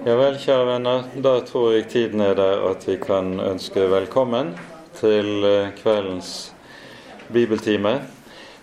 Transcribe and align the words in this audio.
Ja 0.00 0.14
vel, 0.16 0.38
kjære 0.40 0.64
venner. 0.64 1.02
Da 1.20 1.34
tror 1.44 1.74
jeg 1.74 1.90
tiden 1.92 2.22
er 2.24 2.32
der 2.32 2.62
at 2.70 2.86
vi 2.88 2.94
kan 2.96 3.34
ønske 3.36 3.82
velkommen 3.92 4.54
til 4.96 5.44
eh, 5.44 5.74
kveldens 5.76 6.54
bibeltime. 7.28 7.98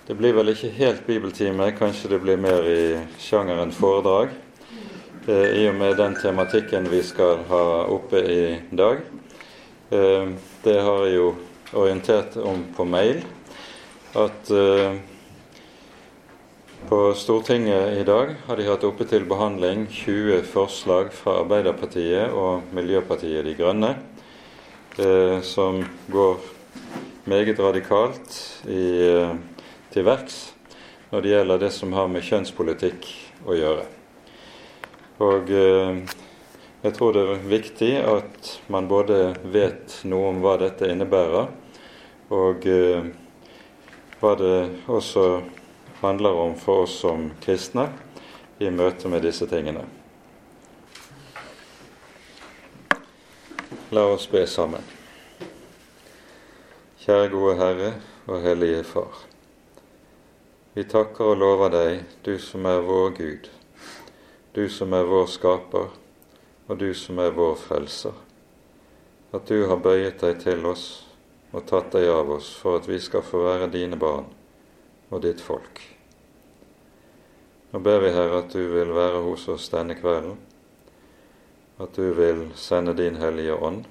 Det 0.08 0.16
blir 0.18 0.34
vel 0.34 0.50
ikke 0.56 0.72
helt 0.74 1.04
bibeltime, 1.06 1.68
kanskje 1.78 2.10
det 2.16 2.20
blir 2.24 2.42
mer 2.42 2.66
i 2.66 2.98
sjangeren 3.22 3.70
foredrag. 3.70 4.34
Eh, 5.28 5.62
I 5.62 5.68
og 5.70 5.78
med 5.78 5.94
den 6.02 6.18
tematikken 6.18 6.90
vi 6.90 7.04
skal 7.06 7.46
ha 7.52 7.62
oppe 7.86 8.24
i 8.26 8.42
dag. 8.72 9.06
Eh, 9.94 10.34
det 10.66 10.80
har 10.90 11.06
jeg 11.06 11.20
jo 11.20 11.28
orientert 11.78 12.40
om 12.42 12.66
på 12.74 12.88
mail. 12.98 13.22
At 14.18 14.50
på 16.90 17.14
Stortinget 17.14 17.98
i 17.98 18.04
dag 18.04 18.36
har 18.46 18.58
de 18.58 18.68
hatt 18.68 18.84
oppe 18.86 19.06
til 19.10 19.26
behandling 19.28 19.88
20 19.90 20.44
forslag 20.52 21.10
fra 21.16 21.40
Arbeiderpartiet 21.42 22.36
og 22.38 22.70
Miljøpartiet 22.78 23.46
De 23.48 23.56
Grønne, 23.58 23.96
eh, 25.00 25.42
som 25.42 25.82
går 26.14 26.38
meget 27.26 27.60
radikalt 27.60 28.38
i, 28.70 29.10
eh, 29.10 29.34
til 29.92 30.06
verks 30.06 30.54
når 31.12 31.22
det 31.22 31.34
gjelder 31.34 31.66
det 31.66 31.74
som 31.74 31.94
har 31.94 32.08
med 32.08 32.24
kjønnspolitikk 32.24 33.10
å 33.48 33.58
gjøre. 33.58 33.86
Og 35.24 35.50
eh, 35.50 36.02
jeg 36.84 36.94
tror 36.94 37.14
det 37.16 37.24
er 37.26 37.46
viktig 37.50 37.94
at 38.06 38.52
man 38.70 38.88
både 38.88 39.34
vet 39.44 40.02
noe 40.06 40.30
om 40.30 40.44
hva 40.44 40.60
dette 40.62 40.90
innebærer, 40.92 41.48
og 42.30 42.68
eh, 42.70 43.08
hva 44.22 44.36
det 44.38 44.58
også 44.86 45.30
handler 46.02 46.34
om 46.34 46.56
for 46.56 46.84
oss 46.84 47.00
som 47.00 47.32
kristne 47.42 47.88
i 48.60 48.70
møte 48.70 49.10
med 49.10 49.24
disse 49.26 49.48
tingene. 49.50 49.86
La 53.90 54.04
oss 54.14 54.28
be 54.30 54.44
sammen. 54.48 54.84
Kjære 57.02 57.32
gode 57.32 57.56
Herre 57.58 57.92
og 58.28 58.42
Hellige 58.44 58.84
Far. 58.84 59.24
Vi 60.76 60.84
takker 60.86 61.32
og 61.32 61.40
lover 61.42 61.74
deg, 61.74 62.04
du 62.26 62.36
som 62.38 62.68
er 62.70 62.84
vår 62.86 63.14
Gud, 63.18 63.50
du 64.54 64.68
som 64.70 64.94
er 64.94 65.08
vår 65.10 65.26
skaper, 65.34 65.94
og 66.68 66.78
du 66.78 66.92
som 66.94 67.18
er 67.24 67.34
vår 67.34 67.56
frelser, 67.58 68.14
at 69.34 69.50
du 69.50 69.66
har 69.72 69.82
bøyet 69.82 70.22
deg 70.22 70.44
til 70.44 70.68
oss 70.70 70.88
og 71.56 71.64
tatt 71.66 71.96
deg 71.96 72.12
av 72.12 72.30
oss 72.38 72.52
for 72.60 72.78
at 72.78 72.90
vi 72.92 73.00
skal 73.02 73.26
få 73.26 73.48
være 73.48 73.72
dine 73.74 73.98
barn 73.98 74.28
og 75.10 75.22
ditt 75.24 75.42
folk. 75.42 75.82
Nå 77.72 77.80
ber 77.84 78.00
vi, 78.00 78.12
Herre, 78.16 78.42
at 78.44 78.54
du 78.54 78.64
vil 78.72 78.94
være 78.96 79.22
hos 79.26 79.48
oss 79.52 79.68
denne 79.72 79.96
kvelden, 80.00 80.38
at 81.78 81.94
du 81.96 82.14
vil 82.18 82.48
sende 82.56 82.96
din 82.98 83.20
Hellige 83.22 83.56
Ånd, 83.56 83.84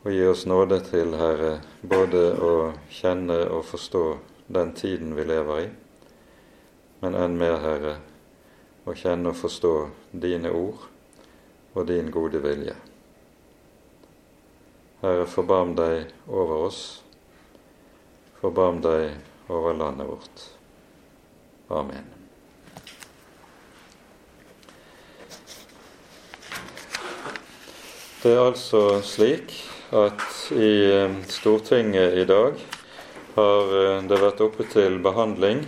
og 0.00 0.12
gi 0.12 0.22
oss 0.26 0.46
nåde 0.48 0.80
til, 0.88 1.12
Herre, 1.20 1.58
både 1.82 2.22
å 2.40 2.52
kjenne 2.88 3.42
og 3.52 3.66
forstå 3.68 4.04
den 4.48 4.72
tiden 4.74 5.12
vi 5.16 5.26
lever 5.28 5.66
i, 5.66 5.66
men 7.04 7.16
enn 7.16 7.36
mer, 7.40 7.58
Herre, 7.60 7.98
å 8.88 8.96
kjenne 8.96 9.32
og 9.32 9.38
forstå 9.38 9.74
dine 10.24 10.52
ord 10.56 10.88
og 11.74 11.86
din 11.86 12.08
gode 12.10 12.40
vilje. 12.42 12.74
Herre, 15.00 15.28
forbarm 15.28 15.76
deg 15.76 16.10
over 16.28 16.66
oss, 16.66 16.99
forbarm 18.40 18.80
deg 18.84 19.12
over 19.50 19.76
landet 19.76 20.08
vårt. 20.08 20.46
Amen. 21.70 22.08
Det 28.20 28.34
er 28.34 28.42
altså 28.50 29.00
slik 29.00 29.54
at 29.96 30.24
i 30.52 30.72
eh, 30.92 31.12
Stortinget 31.32 32.18
i 32.20 32.26
dag 32.28 32.58
har 33.32 33.70
eh, 33.78 34.02
det 34.10 34.18
vært 34.20 34.42
oppe 34.44 34.66
til 34.68 34.98
behandling 35.00 35.62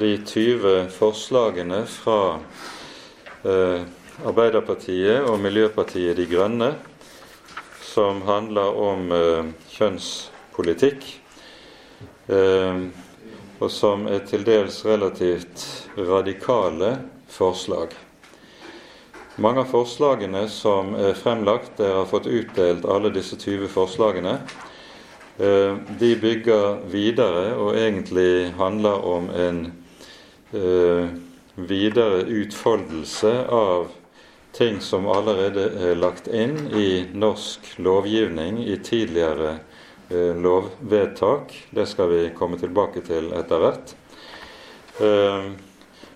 de 0.00 0.14
20 0.16 0.88
forslagene 0.94 1.82
fra 1.90 2.38
eh, 3.44 3.84
Arbeiderpartiet 4.24 5.28
og 5.28 5.36
Miljøpartiet 5.44 6.16
De 6.16 6.24
Grønne 6.30 6.70
som 7.84 8.24
handler 8.26 8.74
om 8.80 9.12
kjønnspolitikk. 9.70 11.04
Eh, 12.26 12.86
og 13.58 13.70
som 13.70 14.06
er 14.08 14.24
til 14.28 14.44
dels 14.46 14.80
relativt 14.84 15.64
radikale 15.96 16.96
forslag. 17.28 17.92
Mange 19.36 19.64
av 19.64 19.72
forslagene 19.72 20.44
som 20.48 20.92
er 20.94 21.16
fremlagt, 21.18 21.76
dere 21.80 22.00
har 22.00 22.08
fått 22.10 22.28
utdelt 22.30 22.86
alle 22.86 23.10
disse 23.14 23.36
20 23.36 23.68
forslagene, 23.72 24.38
eh, 25.38 25.74
de 26.00 26.12
bygger 26.22 26.84
videre 26.92 27.56
og 27.58 27.76
egentlig 27.76 28.54
handler 28.56 29.04
om 29.04 29.28
en 29.30 29.60
eh, 30.54 31.10
videre 31.54 32.24
utfoldelse 32.24 33.34
av 33.50 33.90
ting 34.54 34.80
som 34.80 35.08
allerede 35.10 35.66
er 35.82 35.98
lagt 35.98 36.28
inn 36.30 36.70
i 36.70 37.04
norsk 37.12 37.74
lovgivning 37.82 38.62
i 38.62 38.78
tidligere 38.78 39.58
lovvedtak. 40.10 41.54
Det 41.70 41.86
skal 41.86 42.08
vi 42.08 42.30
komme 42.36 42.58
tilbake 42.60 43.00
til 43.06 43.30
etter 43.32 43.62
hvert. 43.62 43.94
Eh, 45.00 45.46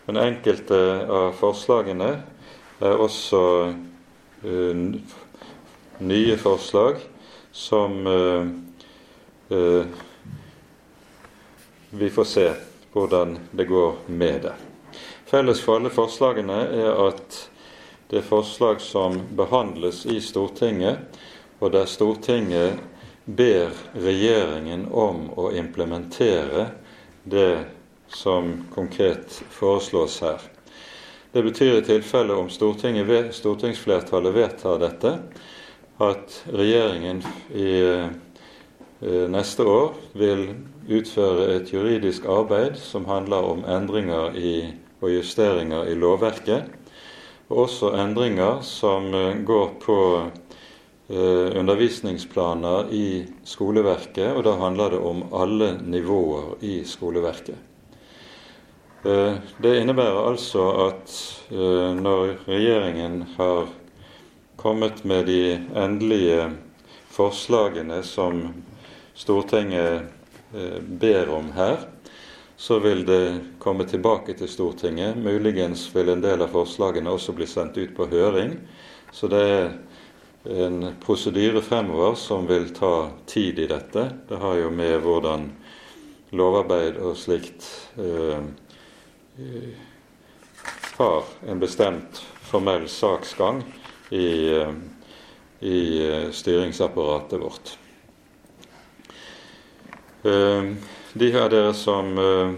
men 0.08 0.20
enkelte 0.20 0.80
av 1.08 1.32
forslagene 1.38 2.10
er 2.84 3.02
også 3.06 3.42
eh, 4.44 4.84
nye 5.98 6.36
forslag 6.38 7.00
som 7.52 8.04
vi 11.90 12.10
får 12.12 12.26
se 12.28 12.44
hvordan 12.92 13.38
det 13.50 13.64
går 13.64 13.94
med 14.06 14.42
det. 14.42 14.52
Felles 15.26 15.60
for 15.60 15.76
alle 15.76 15.90
forslagene 15.92 16.58
er 16.72 17.00
at 17.08 17.38
det 18.08 18.22
er 18.22 18.28
forslag 18.28 18.80
som 18.80 19.18
behandles 19.36 20.06
i 20.08 20.20
Stortinget, 20.24 21.18
og 21.60 21.74
der 21.74 21.84
Stortinget 21.84 22.80
ber 23.28 23.74
regjeringen 23.92 24.86
om 24.88 25.26
å 25.36 25.50
implementere 25.52 26.70
det 27.28 27.64
som 28.08 28.54
konkret 28.72 29.42
foreslås 29.52 30.20
her. 30.24 30.40
Det 31.32 31.42
betyr 31.44 31.76
i 31.76 31.84
tilfelle 31.84 32.32
om 32.32 32.48
stortingsflertallet 32.48 34.34
vedtar 34.34 34.80
dette, 34.80 35.12
at 36.00 36.38
regjeringen 36.48 37.20
i 37.52 37.68
eh, 37.84 38.08
neste 39.28 39.66
år 39.68 39.92
vil 40.16 40.46
utføre 40.88 41.50
et 41.58 41.72
juridisk 41.74 42.24
arbeid 42.32 42.78
som 42.80 43.10
handler 43.10 43.44
om 43.44 43.64
endringer 43.68 44.38
i, 44.40 44.56
og 45.04 45.12
justeringer 45.12 45.90
i 45.92 45.98
lovverket, 46.00 46.72
og 47.52 47.66
også 47.66 47.92
endringer 48.00 48.62
som 48.64 49.12
eh, 49.12 49.36
går 49.44 49.74
på 49.84 49.98
undervisningsplaner 51.08 52.90
i 52.92 53.26
skoleverket, 53.44 54.28
og 54.36 54.42
da 54.44 54.52
handler 54.60 54.92
det 54.92 54.98
om 55.00 55.22
alle 55.32 55.70
nivåer 55.80 56.58
i 56.60 56.82
skoleverket. 56.84 57.56
Eh, 59.06 59.34
det 59.62 59.74
innebærer 59.80 60.26
altså 60.28 60.66
at 60.88 61.12
eh, 61.48 61.92
når 61.96 62.34
regjeringen 62.48 63.22
har 63.38 63.68
kommet 64.60 65.04
med 65.04 65.26
de 65.30 65.56
endelige 65.78 66.50
forslagene 67.14 68.02
som 68.02 68.48
Stortinget 69.18 70.14
ber 71.00 71.28
om 71.34 71.50
her, 71.52 71.80
så 72.56 72.78
vil 72.78 73.04
det 73.06 73.40
komme 73.58 73.84
tilbake 73.86 74.34
til 74.38 74.48
Stortinget. 74.50 75.18
Muligens 75.18 75.88
vil 75.94 76.08
en 76.10 76.22
del 76.22 76.42
av 76.42 76.50
forslagene 76.54 77.10
også 77.10 77.34
bli 77.34 77.46
sendt 77.46 77.78
ut 77.78 77.94
på 77.96 78.06
høring. 78.10 78.54
Så 79.14 79.30
det 79.30 79.42
er 79.46 79.68
en 80.44 80.94
prosedyre 81.04 81.62
fremover 81.62 82.14
som 82.14 82.46
vil 82.46 82.70
ta 82.74 83.10
tid 83.26 83.58
i 83.58 83.66
dette. 83.66 84.10
Det 84.28 84.36
har 84.36 84.54
jo 84.54 84.70
med 84.70 85.00
hvordan 85.02 85.48
lovarbeid 86.30 86.98
og 87.00 87.16
slikt 87.16 87.66
eh, 87.96 88.42
har 90.98 91.24
en 91.48 91.60
bestemt 91.60 92.22
formell 92.50 92.88
saksgang 92.88 93.62
i, 94.10 94.54
eh, 94.54 94.72
i 95.60 95.80
eh, 96.06 96.30
styringsapparatet 96.30 97.40
vårt. 97.40 97.78
Eh, 100.22 100.72
de 101.12 101.32
av 101.40 101.50
dere 101.50 101.74
som 101.74 102.18
eh, 102.18 102.52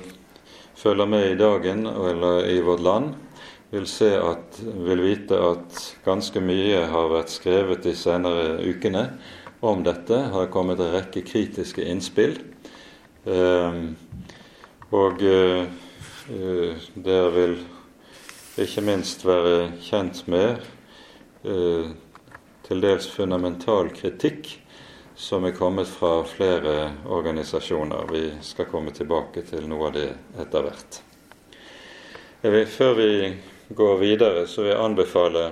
følger 0.75 1.07
med 1.07 1.31
i 1.31 1.39
dagen 1.39 1.87
eller 1.87 2.47
i 2.51 2.61
vårt 2.65 2.81
land, 2.81 3.15
vil, 3.71 3.87
at, 4.19 4.61
vil 4.63 5.03
vite 5.03 5.39
at 5.39 5.83
ganske 6.05 6.43
mye 6.43 6.85
har 6.91 7.11
vært 7.13 7.33
skrevet 7.33 7.85
de 7.87 7.95
senere 7.97 8.59
ukene 8.67 9.05
om 9.61 9.85
dette. 9.87 10.17
Har 10.35 10.51
kommet 10.53 10.81
en 10.81 10.93
rekke 10.95 11.23
kritiske 11.27 11.85
innspill. 11.87 12.39
Eh, 13.25 13.83
og 14.91 15.23
eh, 15.23 15.69
dere 16.95 17.31
vil 17.37 17.59
ikke 18.61 18.83
minst 18.85 19.23
være 19.25 19.71
kjent 19.85 20.25
med 20.31 20.65
eh, 21.47 21.93
til 22.67 22.83
dels 22.83 23.07
fundamental 23.11 23.93
kritikk 23.95 24.51
som 25.21 25.45
er 25.45 25.53
kommet 25.53 25.89
fra 25.89 26.25
flere 26.25 26.91
organisasjoner. 27.07 28.09
Vi 28.11 28.25
skal 28.43 28.71
komme 28.73 28.95
tilbake 28.97 29.45
til 29.45 29.69
noe 29.69 29.91
av 29.91 29.97
det 29.99 30.09
etter 30.41 30.65
hvert. 30.65 31.01
Vil, 32.41 32.65
før 32.73 32.95
vi 32.97 33.11
går 33.77 33.97
videre, 33.97 34.47
så 34.47 34.63
vil 34.63 34.73
jeg 34.73 34.85
anbefale 34.85 35.51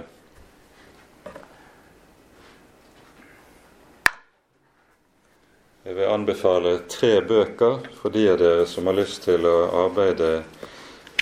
Jeg 5.89 5.97
vil 5.97 6.11
anbefale 6.13 6.73
tre 6.93 7.15
bøker 7.25 7.79
for 7.97 8.13
de 8.13 8.27
av 8.29 8.37
dere 8.37 8.67
som 8.69 8.91
har 8.91 8.99
lyst 8.99 9.23
til 9.25 9.47
å 9.49 9.87
arbeide 9.87 10.43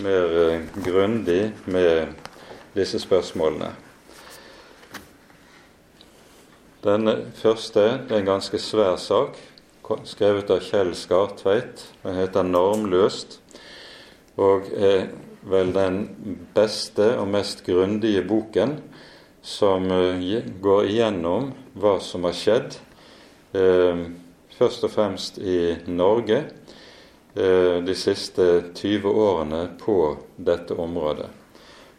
mer 0.03 0.33
eh, 0.41 0.65
grundig 0.83 1.53
med 1.71 2.17
disse 2.75 2.99
spørsmålene. 2.99 3.69
Den 6.83 7.13
første 7.39 7.85
er 7.85 8.17
en 8.19 8.27
ganske 8.27 8.59
svær 8.59 8.99
sak, 8.99 9.39
skrevet 10.03 10.51
av 10.51 10.67
Kjell 10.67 10.93
Skartveit. 10.99 11.87
Den 12.03 12.19
heter 12.19 12.43
'Normløst' 12.43 13.39
og 14.37 14.67
er 14.75 15.09
vel 15.47 15.73
den 15.75 16.01
beste 16.55 17.13
og 17.21 17.29
mest 17.31 17.63
grundige 17.67 18.25
boken 18.27 18.77
som 19.47 19.87
eh, 19.95 20.43
går 20.63 20.91
igjennom 20.91 21.53
hva 21.79 21.97
som 22.03 22.27
har 22.27 22.35
skjedd, 22.35 22.79
eh, 23.55 24.07
først 24.59 24.87
og 24.89 24.93
fremst 24.93 25.39
i 25.39 25.77
Norge 25.87 26.41
eh, 26.43 27.79
de 27.87 27.95
siste 27.95 28.47
20 28.75 29.07
årene 29.07 29.63
på 29.79 29.99
dette 30.37 30.75
området. 30.75 31.29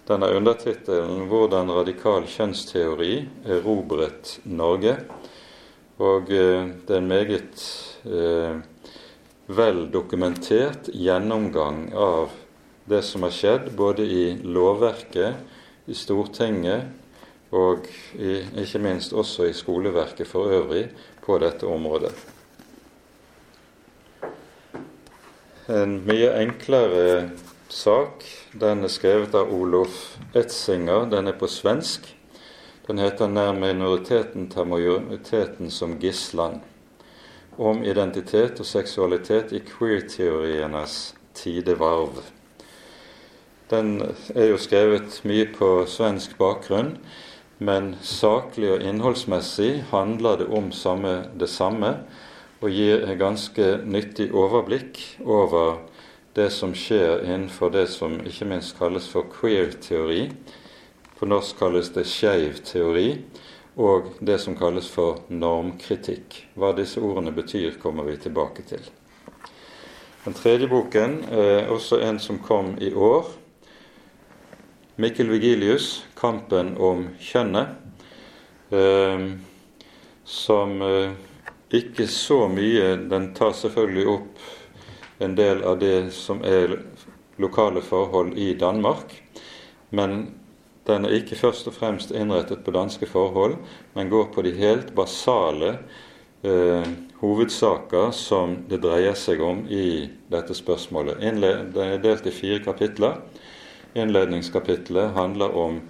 Den 0.07 0.21
har 0.21 0.35
undertittelen 0.39 1.27
'Hvordan 1.27 1.71
radikal 1.75 2.23
kjønnsteori 2.23 3.27
erobret 3.45 4.39
Norge'. 4.47 5.03
Og 5.99 6.29
det 6.29 6.89
er 6.89 6.97
en 6.97 7.07
meget 7.07 7.63
eh, 8.05 8.55
vel 9.47 9.91
dokumentert 9.91 10.87
gjennomgang 10.93 11.93
av 11.93 12.31
det 12.87 13.01
som 13.03 13.23
har 13.27 13.35
skjedd, 13.35 13.71
både 13.75 14.03
i 14.03 14.23
lovverket, 14.43 15.35
i 15.87 15.95
Stortinget 15.95 16.87
og 17.55 17.87
i, 18.15 18.41
ikke 18.63 18.81
minst 18.83 19.13
også 19.15 19.47
i 19.47 19.55
skoleverket 19.55 20.27
for 20.27 20.51
øvrig 20.51 20.87
på 21.23 21.37
dette 21.43 21.67
området. 21.67 22.13
En 25.67 25.97
mye 26.07 26.31
enklere 26.39 27.29
sak 27.67 28.23
den 28.55 28.85
er 28.87 28.91
skrevet 28.91 29.35
av 29.35 29.51
Olof 29.51 30.15
Etzinger. 30.35 31.09
Den 31.11 31.27
er 31.27 31.35
på 31.35 31.47
svensk. 31.51 32.07
Den 32.87 32.99
heter 33.03 33.27
'Nær 33.27 33.51
minoriteten 33.51 34.49
tar 34.49 34.63
majoriteten 34.63 35.71
som 35.71 35.99
gisland'. 35.99 36.63
Om 37.57 37.83
identitet 37.83 38.59
og 38.59 38.65
seksualitet 38.65 39.51
i 39.51 39.59
queer-teorienes 39.59 41.15
tidevarv. 41.33 42.36
Den 43.67 43.99
er 44.35 44.53
jo 44.53 44.57
skrevet 44.61 45.19
mye 45.27 45.47
på 45.51 45.67
svensk 45.91 46.37
bakgrunn, 46.39 46.93
men 47.59 47.95
saklig 47.99 48.69
og 48.77 48.83
innholdsmessig 48.85 49.81
handler 49.89 50.39
det 50.39 50.47
om 50.55 50.69
samme, 50.71 51.25
det 51.35 51.49
samme, 51.51 51.89
og 52.61 52.71
gir 52.71 53.03
et 53.03 53.19
ganske 53.19 53.65
nyttig 53.83 54.29
overblikk 54.31 55.01
over 55.25 55.81
det 56.37 56.47
som 56.53 56.71
skjer 56.77 57.25
innenfor 57.25 57.73
det 57.73 57.87
som 57.91 58.15
ikke 58.23 58.47
minst 58.47 58.77
kalles 58.77 59.09
for 59.11 59.27
queer-teori. 59.33 60.29
På 61.19 61.27
norsk 61.27 61.57
kalles 61.59 61.89
det 61.95 62.05
skeiv 62.07 62.61
teori. 62.65 63.09
Og 63.77 64.13
det 64.25 64.39
som 64.41 64.55
kalles 64.57 64.87
for 64.89 65.19
normkritikk. 65.29 66.39
Hva 66.57 66.71
disse 66.77 67.01
ordene 67.01 67.33
betyr, 67.35 67.75
kommer 67.81 68.07
vi 68.07 68.15
tilbake 68.21 68.63
til. 68.65 68.81
Den 70.23 70.33
tredje 70.33 70.69
boken 70.71 71.19
er 71.29 71.69
også 71.73 71.99
en 72.05 72.17
som 72.19 72.39
kom 72.41 72.73
i 72.81 72.89
år. 72.93 73.29
Mikkel 74.99 75.29
Vigilius, 75.29 76.05
'Kampen 76.15 76.71
om 76.77 77.03
kjønnet', 77.21 77.75
eh, 78.73 79.25
som 80.25 80.81
eh, 80.81 81.11
ikke 81.69 82.07
så 82.07 82.47
mye 82.49 82.95
Den 83.09 83.27
tar 83.37 83.53
selvfølgelig 83.53 84.07
opp 84.07 84.41
en 85.19 85.35
del 85.37 85.61
av 85.61 85.77
det 85.77 86.09
som 86.17 86.41
er 86.41 86.79
lokale 87.37 87.81
forhold 87.85 88.33
i 88.37 88.55
Danmark. 88.57 89.13
Men 89.91 90.33
den 90.87 91.05
er 91.05 91.13
ikke 91.19 91.37
først 91.37 91.69
og 91.69 91.77
fremst 91.77 92.11
innrettet 92.11 92.65
på 92.65 92.73
danske 92.73 93.05
forhold, 93.05 93.53
men 93.93 94.09
går 94.09 94.31
på 94.33 94.41
de 94.41 94.55
helt 94.57 94.95
basale 94.95 95.75
eh, 96.41 96.89
hovedsaker 97.21 98.09
som 98.17 98.63
det 98.65 98.81
dreier 98.81 99.13
seg 99.13 99.45
om 99.45 99.61
i 99.69 100.09
dette 100.31 100.57
spørsmålet. 100.57 101.21
Den 101.21 101.85
er 101.85 102.01
delt 102.01 102.25
i 102.25 102.33
fire 102.33 102.63
kapitler. 102.65 103.21
Innledningskapitlet 103.97 105.15
handler 105.17 105.55
om 105.55 105.81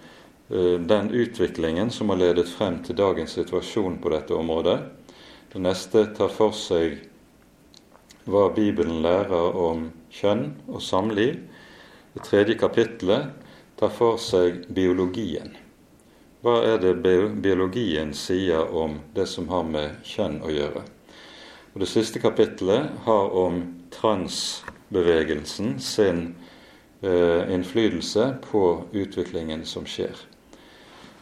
eh, 0.49 0.79
den 0.79 1.11
utviklingen 1.11 1.91
som 1.91 2.09
har 2.09 2.21
ledet 2.21 2.47
frem 2.49 2.79
til 2.83 2.95
dagens 2.95 3.35
situasjon 3.35 3.99
på 4.03 4.13
dette 4.13 4.35
området. 4.35 4.79
Det 5.51 5.59
neste 5.63 6.05
tar 6.15 6.31
for 6.31 6.55
seg 6.55 6.97
hva 8.27 8.47
Bibelen 8.55 9.01
lærer 9.03 9.55
om 9.55 9.89
kjønn 10.11 10.49
og 10.67 10.81
samliv. 10.83 11.39
Det 12.15 12.23
tredje 12.27 12.57
kapittelet 12.59 13.31
tar 13.79 13.91
for 13.93 14.19
seg 14.21 14.65
biologien. 14.73 15.55
Hva 16.43 16.61
er 16.63 16.79
det 16.79 16.95
biologien 17.03 18.13
sier 18.15 18.69
om 18.71 18.99
det 19.15 19.25
som 19.27 19.47
har 19.51 19.65
med 19.67 20.03
kjønn 20.07 20.39
å 20.45 20.51
gjøre? 20.53 20.83
Og 21.73 21.81
Det 21.83 21.89
siste 21.91 22.19
kapittelet 22.23 22.89
har 23.05 23.33
om 23.37 23.61
transbevegelsen 23.93 25.75
sin 25.83 26.21
innflytelse 27.03 28.37
på 28.51 28.63
utviklingen 28.91 29.65
som 29.65 29.85
skjer. 29.85 30.15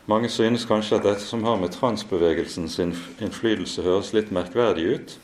Mange 0.06 0.30
synes 0.30 0.68
kanskje 0.70 1.00
at 1.00 1.08
dette 1.08 1.26
som 1.26 1.44
har 1.44 1.58
med 1.58 1.74
transbevegelsens 1.74 2.78
innflytelse 2.80 3.82
høres 3.82 4.14
litt 4.14 4.30
merkverdig 4.32 4.86
ut. 4.86 5.16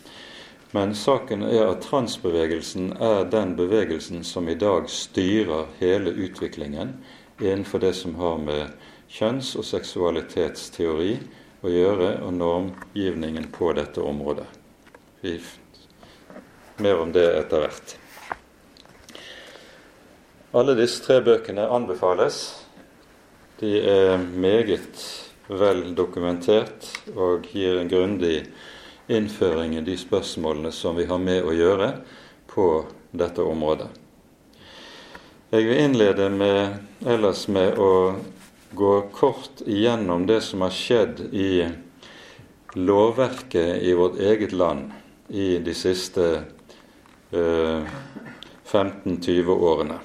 Men 0.73 0.95
saken 0.95 1.43
er 1.43 1.67
at 1.67 1.83
transbevegelsen 1.85 2.93
er 3.03 3.27
den 3.29 3.53
bevegelsen 3.59 4.23
som 4.23 4.49
i 4.49 4.55
dag 4.55 4.89
styrer 4.89 5.67
hele 5.81 6.13
utviklingen 6.15 6.95
innenfor 7.41 7.83
det 7.83 7.93
som 7.99 8.15
har 8.15 8.39
med 8.41 8.71
kjønns- 9.11 9.53
og 9.59 9.67
seksualitetsteori 9.67 11.17
å 11.61 11.69
gjøre, 11.69 12.11
og 12.25 12.33
normgivningen 12.33 13.51
på 13.53 13.73
dette 13.77 14.01
området. 14.01 14.47
Mer 16.81 17.01
om 17.03 17.11
det 17.13 17.27
etter 17.37 17.67
hvert. 17.67 18.00
Alle 20.51 20.73
disse 20.75 20.99
tre 21.05 21.21
bøkene 21.23 21.63
anbefales. 21.71 22.41
De 23.61 23.69
er 23.87 24.17
meget 24.19 24.99
vel 25.47 25.93
dokumentert 25.95 26.89
og 27.15 27.47
gir 27.47 27.77
en 27.79 27.87
grundig 27.87 28.41
innføring 29.07 29.77
i 29.79 29.85
de 29.87 29.95
spørsmålene 29.95 30.73
som 30.75 30.99
vi 30.99 31.07
har 31.07 31.23
med 31.23 31.47
å 31.47 31.55
gjøre 31.55 31.87
på 32.51 32.67
dette 33.15 33.47
området. 33.47 33.87
Jeg 35.55 35.69
vil 35.69 35.81
innlede 35.85 36.27
med, 36.35 36.83
ellers 37.07 37.47
med 37.47 37.79
å 37.79 38.19
gå 38.75 38.93
kort 39.15 39.63
igjennom 39.63 40.27
det 40.27 40.41
som 40.43 40.67
har 40.67 40.75
skjedd 40.75 41.29
i 41.31 41.63
lovverket 42.75 43.87
i 43.87 43.95
vårt 43.95 44.19
eget 44.19 44.51
land 44.51 44.91
i 45.31 45.53
de 45.63 45.79
siste 45.87 46.31
eh, 47.31 47.99
15-20 48.67 49.55
årene. 49.55 50.03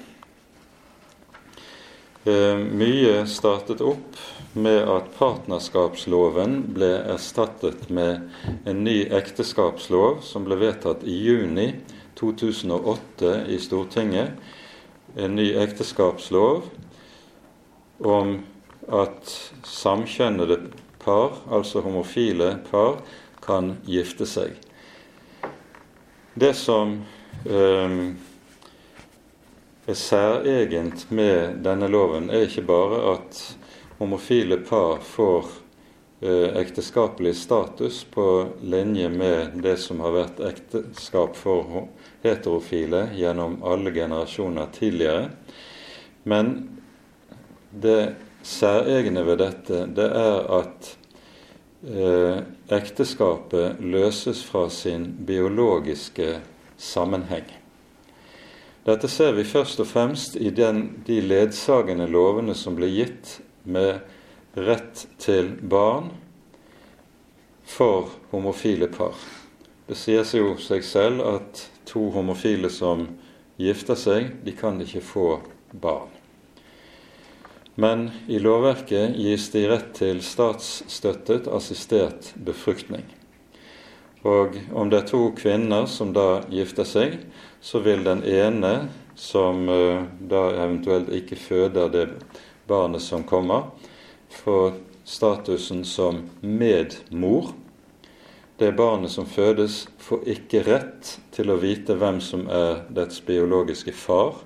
Eh, 2.27 2.57
mye 2.57 3.27
startet 3.27 3.81
opp 3.81 4.17
med 4.53 4.81
at 4.91 5.05
partnerskapsloven 5.15 6.57
ble 6.75 6.89
erstattet 7.13 7.85
med 7.93 8.25
en 8.67 8.81
ny 8.83 9.05
ekteskapslov 9.15 10.19
som 10.27 10.43
ble 10.43 10.57
vedtatt 10.59 11.05
i 11.07 11.15
juni 11.23 11.69
2008 12.19 13.31
i 13.47 13.61
Stortinget. 13.63 14.35
En 15.15 15.39
ny 15.39 15.53
ekteskapslov 15.55 16.67
om 18.03 18.35
at 18.91 19.33
samkjønnede 19.63 20.59
par, 20.99 21.39
altså 21.47 21.85
homofile 21.85 22.57
par, 22.67 22.99
kan 23.39 23.77
gifte 23.87 24.27
seg. 24.27 24.57
Det 26.35 26.51
som 26.59 26.97
er 27.47 28.01
særegent 29.95 31.11
med 31.11 31.61
denne 31.63 31.87
loven, 31.87 32.29
er 32.29 32.47
ikke 32.47 32.65
bare 32.67 32.99
at 33.13 33.39
homofile 34.01 34.57
par 34.67 34.99
får 34.99 35.45
eh, 36.21 36.57
ekteskapelig 36.59 37.35
status 37.39 38.01
på 38.11 38.25
linje 38.61 39.09
med 39.09 39.59
det 39.63 39.77
som 39.79 40.01
har 40.03 40.15
vært 40.15 40.41
ekteskap 40.43 41.37
for 41.39 41.87
heterofile 42.25 43.07
gjennom 43.15 43.61
alle 43.63 43.93
generasjoner 43.95 44.67
tidligere. 44.75 45.29
Men 46.27 46.51
det 47.71 48.15
særegne 48.43 49.23
ved 49.27 49.39
dette, 49.43 49.85
det 49.95 50.07
er 50.07 50.51
at 50.59 50.91
eh, 51.87 52.43
ekteskapet 52.75 53.79
løses 53.79 54.43
fra 54.43 54.67
sin 54.73 55.13
biologiske 55.27 56.33
sammenheng. 56.77 57.56
Dette 58.87 59.09
ser 59.11 59.33
vi 59.35 59.43
først 59.43 59.81
og 59.83 59.89
fremst 59.89 60.37
i 60.39 60.47
den, 60.55 61.01
de 61.03 61.17
ledsagende 61.19 62.05
lovene 62.07 62.53
som 62.55 62.77
ble 62.77 62.87
gitt 62.87 63.33
med 63.67 63.99
rett 64.55 65.01
til 65.19 65.49
barn 65.59 66.13
for 67.67 68.13
homofile 68.31 68.87
par. 68.87 69.17
Det 69.91 69.97
sier 69.99 70.23
seg 70.23 70.39
jo 70.39 70.55
seg 70.63 70.87
selv 70.87 71.25
at 71.27 71.65
to 71.87 72.05
homofile 72.15 72.71
som 72.71 73.03
gifter 73.59 73.99
seg, 73.99 74.31
de 74.47 74.55
kan 74.55 74.79
ikke 74.79 75.03
få 75.03 75.27
barn. 75.71 76.15
Men 77.75 78.07
i 78.31 78.39
lovverket 78.39 79.19
gis 79.19 79.51
de 79.51 79.67
rett 79.67 79.91
til 79.99 80.23
statsstøttet 80.23 81.51
assistert 81.51 82.31
befruktning. 82.39 83.03
Og 84.25 84.57
om 84.73 84.89
det 84.89 85.03
er 85.03 85.09
to 85.11 85.21
kvinner 85.37 85.85
som 85.89 86.13
da 86.15 86.41
gifter 86.49 86.87
seg, 86.87 87.19
så 87.61 87.81
vil 87.85 88.03
den 88.07 88.23
ene, 88.25 88.87
som 89.17 89.65
uh, 89.69 90.05
da 90.19 90.43
eventuelt 90.63 91.09
ikke 91.13 91.37
føder 91.41 91.89
det 91.93 92.05
barnet 92.69 93.01
som 93.01 93.23
kommer, 93.25 93.71
få 94.29 94.73
statusen 95.07 95.85
som 95.85 96.23
medmor. 96.41 97.53
Det 98.57 98.71
barnet 98.77 99.13
som 99.13 99.25
fødes, 99.29 99.87
får 100.01 100.25
ikke 100.33 100.63
rett 100.67 101.13
til 101.33 101.53
å 101.53 101.59
vite 101.61 101.97
hvem 101.97 102.19
som 102.21 102.47
er 102.49 102.83
dets 102.93 103.21
biologiske 103.25 103.93
far. 103.93 104.41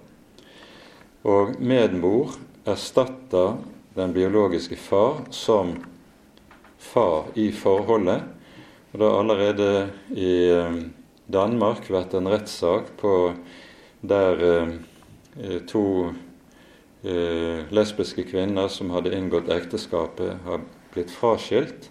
Og 1.24 1.56
medmor 1.60 2.36
erstatter 2.68 3.56
den 3.96 4.14
biologiske 4.14 4.76
far 4.80 5.24
som 5.36 5.76
far 6.82 7.32
i 7.40 7.52
forholdet 7.56 8.41
og 8.92 9.00
Det 9.00 9.08
har 9.08 9.20
allerede 9.20 9.90
i 10.16 10.34
eh, 10.52 10.82
Danmark 11.32 11.88
vært 11.90 12.14
en 12.18 12.28
rettssak 12.28 12.92
der 14.02 14.44
eh, 14.48 15.62
to 15.68 15.86
eh, 17.04 17.64
lesbiske 17.72 18.26
kvinner 18.28 18.68
som 18.68 18.92
hadde 18.92 19.14
inngått 19.16 19.52
ekteskapet, 19.54 20.42
har 20.44 20.66
blitt 20.92 21.12
fraskilt, 21.14 21.90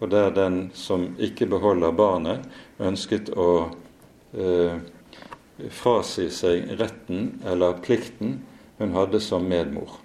og 0.00 0.10
der 0.12 0.34
den 0.34 0.68
som 0.76 1.14
ikke 1.22 1.48
beholder 1.48 1.94
barnet, 1.96 2.44
ønsket 2.82 3.30
å 3.32 3.70
eh, 4.36 4.82
frasi 5.70 6.28
seg 6.34 6.74
retten 6.80 7.38
eller 7.46 7.78
plikten 7.80 8.42
hun 8.78 8.94
hadde 8.96 9.20
som 9.22 9.46
medmor. 9.48 10.00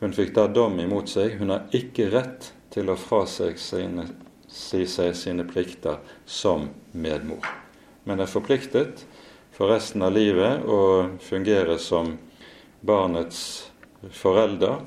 Hun 0.00 0.12
fikk 0.16 0.34
da 0.36 0.46
dom 0.48 0.78
imot 0.80 1.08
seg. 1.08 1.38
Hun 1.40 1.52
har 1.52 1.68
ikke 1.76 2.10
rett 2.12 2.50
til 2.72 2.90
å 2.92 2.98
frasi 3.00 3.52
sine 3.60 4.08
si 4.48 4.84
seg 4.86 5.14
sine 5.16 5.44
plikter 5.48 5.98
som 6.24 6.68
medmor, 6.92 7.46
men 8.04 8.20
er 8.20 8.30
forpliktet 8.30 9.06
for 9.56 9.72
resten 9.72 10.04
av 10.04 10.12
livet 10.12 10.66
å 10.68 10.80
fungere 11.22 11.78
som 11.80 12.16
barnets 12.86 13.40
forelder 14.12 14.82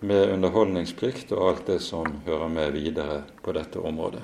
med 0.00 0.32
underholdningsplikt 0.34 1.32
og 1.34 1.44
alt 1.48 1.66
det 1.70 1.78
som 1.82 2.20
hører 2.26 2.50
med 2.52 2.74
videre 2.74 3.22
på 3.42 3.54
dette 3.56 3.78
området. 3.78 4.22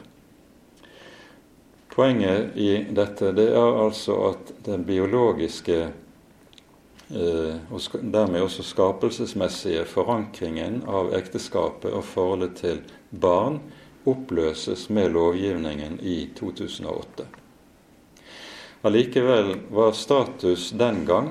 Poenget 1.95 2.57
i 2.59 2.71
dette 2.91 3.31
det 3.37 3.53
er 3.55 3.77
altså 3.85 4.17
at 4.33 4.51
den 4.67 4.83
biologiske 4.87 5.77
eh, 5.85 7.55
og 7.71 8.01
dermed 8.03 8.43
også 8.43 8.67
skapelsesmessige 8.67 9.85
forankringen 9.87 10.83
av 10.91 11.15
ekteskapet 11.15 11.95
og 11.95 12.03
forholdet 12.09 12.59
til 12.59 12.83
barn 13.11 13.61
oppløses 14.05 14.89
med 14.91 15.13
lovgivningen 15.15 15.99
i 16.01 16.29
2008. 16.39 17.27
Allikevel 18.85 19.55
var 19.73 19.93
status 19.97 20.71
den 20.77 21.05
gang 21.09 21.31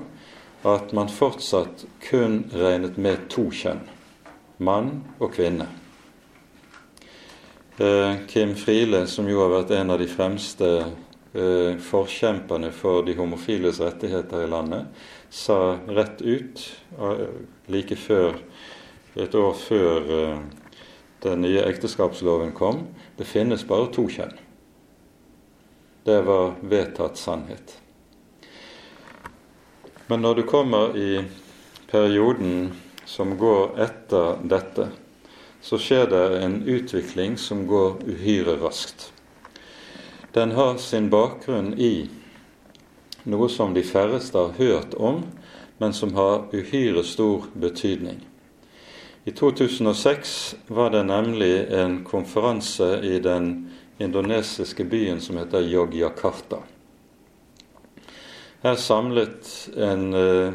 at 0.63 0.93
man 0.95 1.11
fortsatt 1.11 1.85
kun 2.01 2.43
regnet 2.53 2.97
med 2.97 3.27
to 3.29 3.49
kjønn 3.53 3.83
mann 4.63 5.03
og 5.19 5.33
kvinne. 5.35 5.67
Eh, 7.77 8.15
Kim 8.29 8.55
Friele, 8.55 9.07
som 9.07 9.27
jo 9.29 9.41
har 9.41 9.51
vært 9.51 9.73
en 9.77 9.93
av 9.93 10.01
de 10.01 10.07
fremste 10.09 10.69
eh, 10.79 11.73
forkjemperne 11.81 12.69
for 12.73 13.05
de 13.05 13.15
homofiles 13.17 13.81
rettigheter 13.81 14.45
i 14.45 14.49
landet, 14.49 14.89
sa 15.29 15.75
rett 15.89 16.21
ut 16.21 16.65
eh, 16.97 17.23
like 17.73 17.97
før, 17.97 18.37
et 19.17 19.35
år 19.37 19.57
før 19.57 20.13
den 21.23 21.41
nye 21.41 21.63
ekteskapsloven 21.65 22.51
kom, 22.51 22.83
det 23.17 23.27
finnes 23.27 23.63
bare 23.67 23.87
to 23.95 24.07
kjønn. 24.11 24.35
Det 26.03 26.19
var 26.27 26.57
vedtatt 26.59 27.17
sannhet. 27.17 27.77
Men 30.07 30.21
når 30.21 30.35
du 30.35 30.43
kommer 30.43 30.97
i 30.99 31.23
perioden 31.87 32.73
som 33.05 33.37
går 33.39 33.79
etter 33.85 34.41
dette, 34.43 34.89
så 35.63 35.79
skjer 35.79 36.09
det 36.11 36.23
en 36.43 36.57
utvikling 36.67 37.37
som 37.39 37.63
går 37.67 38.03
uhyre 38.03 38.57
raskt. 38.59 39.13
Den 40.35 40.51
har 40.57 40.75
sin 40.77 41.07
bakgrunn 41.13 41.71
i 41.79 42.09
noe 43.23 43.47
som 43.49 43.71
de 43.73 43.83
færreste 43.87 44.37
har 44.37 44.57
hørt 44.59 44.99
om, 44.99 45.23
men 45.79 45.95
som 45.95 46.11
har 46.19 46.49
uhyre 46.51 47.03
stor 47.07 47.47
betydning. 47.53 48.19
I 49.25 49.31
2006 49.31 50.55
var 50.67 50.89
det 50.89 51.03
nemlig 51.03 51.71
en 51.71 52.03
konferanse 52.03 52.99
i 53.03 53.19
den 53.19 53.71
indonesiske 53.97 54.83
byen 54.83 55.21
som 55.21 55.37
heter 55.37 55.63
Yogyakarta. 55.63 56.57
Her 58.63 58.75
samlet 58.75 59.69
en 59.79 60.13
uh, 60.13 60.53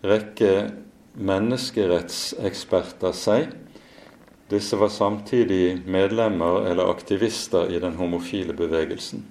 rekke 0.00 0.70
menneskerettseksperter 1.18 3.12
seg. 3.12 3.52
Disse 4.48 4.76
var 4.80 4.88
samtidig 4.88 5.80
medlemmer 5.84 6.64
eller 6.70 6.88
aktivister 6.88 7.68
i 7.68 7.80
den 7.80 7.96
homofile 8.00 8.56
bevegelsen. 8.56 9.26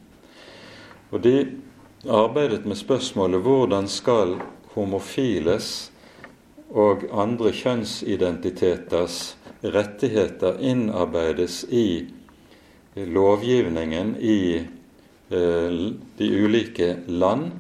Og 1.10 1.22
De 1.26 1.38
arbeidet 2.06 2.66
med 2.66 2.78
spørsmålet 2.78 3.42
hvordan 3.42 3.88
skal 3.90 4.38
homofiles 4.76 5.92
og 6.76 7.06
andre 7.16 7.54
kjønnsidentiteters 7.56 9.38
rettigheter 9.64 10.60
innarbeides 10.60 11.64
i 11.70 12.08
lovgivningen 12.96 14.16
i 14.20 14.40
eh, 14.58 15.80
de 16.18 16.30
ulike 16.44 16.96
land 17.08 17.52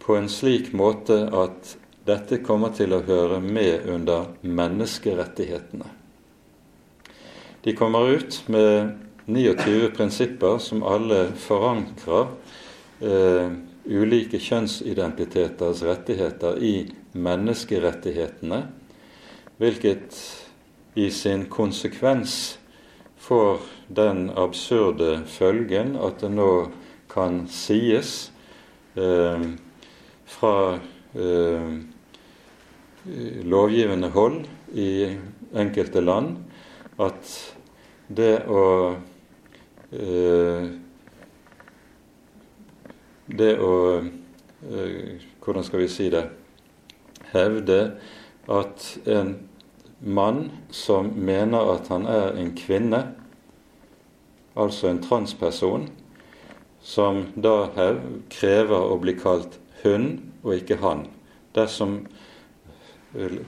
på 0.00 0.16
en 0.16 0.28
slik 0.28 0.72
måte 0.76 1.22
at 1.32 1.76
dette 2.06 2.40
kommer 2.44 2.72
til 2.74 2.94
å 2.96 3.02
høre 3.06 3.40
med 3.44 3.86
under 3.90 4.30
menneskerettighetene. 4.42 5.90
De 7.60 7.74
kommer 7.76 8.14
ut 8.16 8.38
med 8.48 8.94
29 9.26 9.90
prinsipper 9.96 10.58
som 10.58 10.82
alle 10.82 11.26
forankrer 11.38 12.30
eh, 13.04 13.52
ulike 13.84 14.40
kjønnsidentiteters 14.40 15.84
rettigheter 15.84 16.58
i 16.64 16.74
menneskerettighetene, 17.12 18.60
hvilket 19.60 20.18
i 20.94 21.10
sin 21.10 21.46
konsekvens 21.52 22.58
får 23.20 23.60
den 23.88 24.30
absurde 24.38 25.20
følgen 25.26 25.96
at 26.00 26.22
det 26.22 26.30
nå 26.32 26.50
kan 27.10 27.44
sies 27.50 28.30
eh, 28.96 29.44
fra 30.30 30.54
eh, 31.14 31.72
lovgivende 33.50 34.10
hold 34.14 34.44
i 34.74 34.90
enkelte 35.56 36.02
land 36.04 36.36
at 37.00 37.32
det 38.08 38.34
å 38.50 38.66
eh, 39.92 40.70
det 43.30 43.52
å 43.62 43.74
eh, 44.00 45.26
Hvordan 45.40 45.64
skal 45.64 45.80
vi 45.80 45.86
si 45.88 46.10
det? 46.12 46.20
Hevde 47.32 47.80
at 48.50 48.86
en 49.06 49.34
mann 50.00 50.50
som 50.70 51.12
mener 51.14 51.74
at 51.74 51.90
han 51.92 52.06
er 52.08 52.38
en 52.40 52.54
kvinne, 52.56 53.02
altså 54.56 54.90
en 54.90 55.02
transperson, 55.04 55.88
som 56.80 57.26
da 57.36 57.68
krever 58.32 58.80
å 58.80 58.96
bli 59.00 59.14
kalt 59.20 59.58
hun 59.82 60.32
og 60.42 60.56
ikke 60.56 60.80
han, 60.80 61.04
dersom 61.56 62.00
eh, 63.14 63.40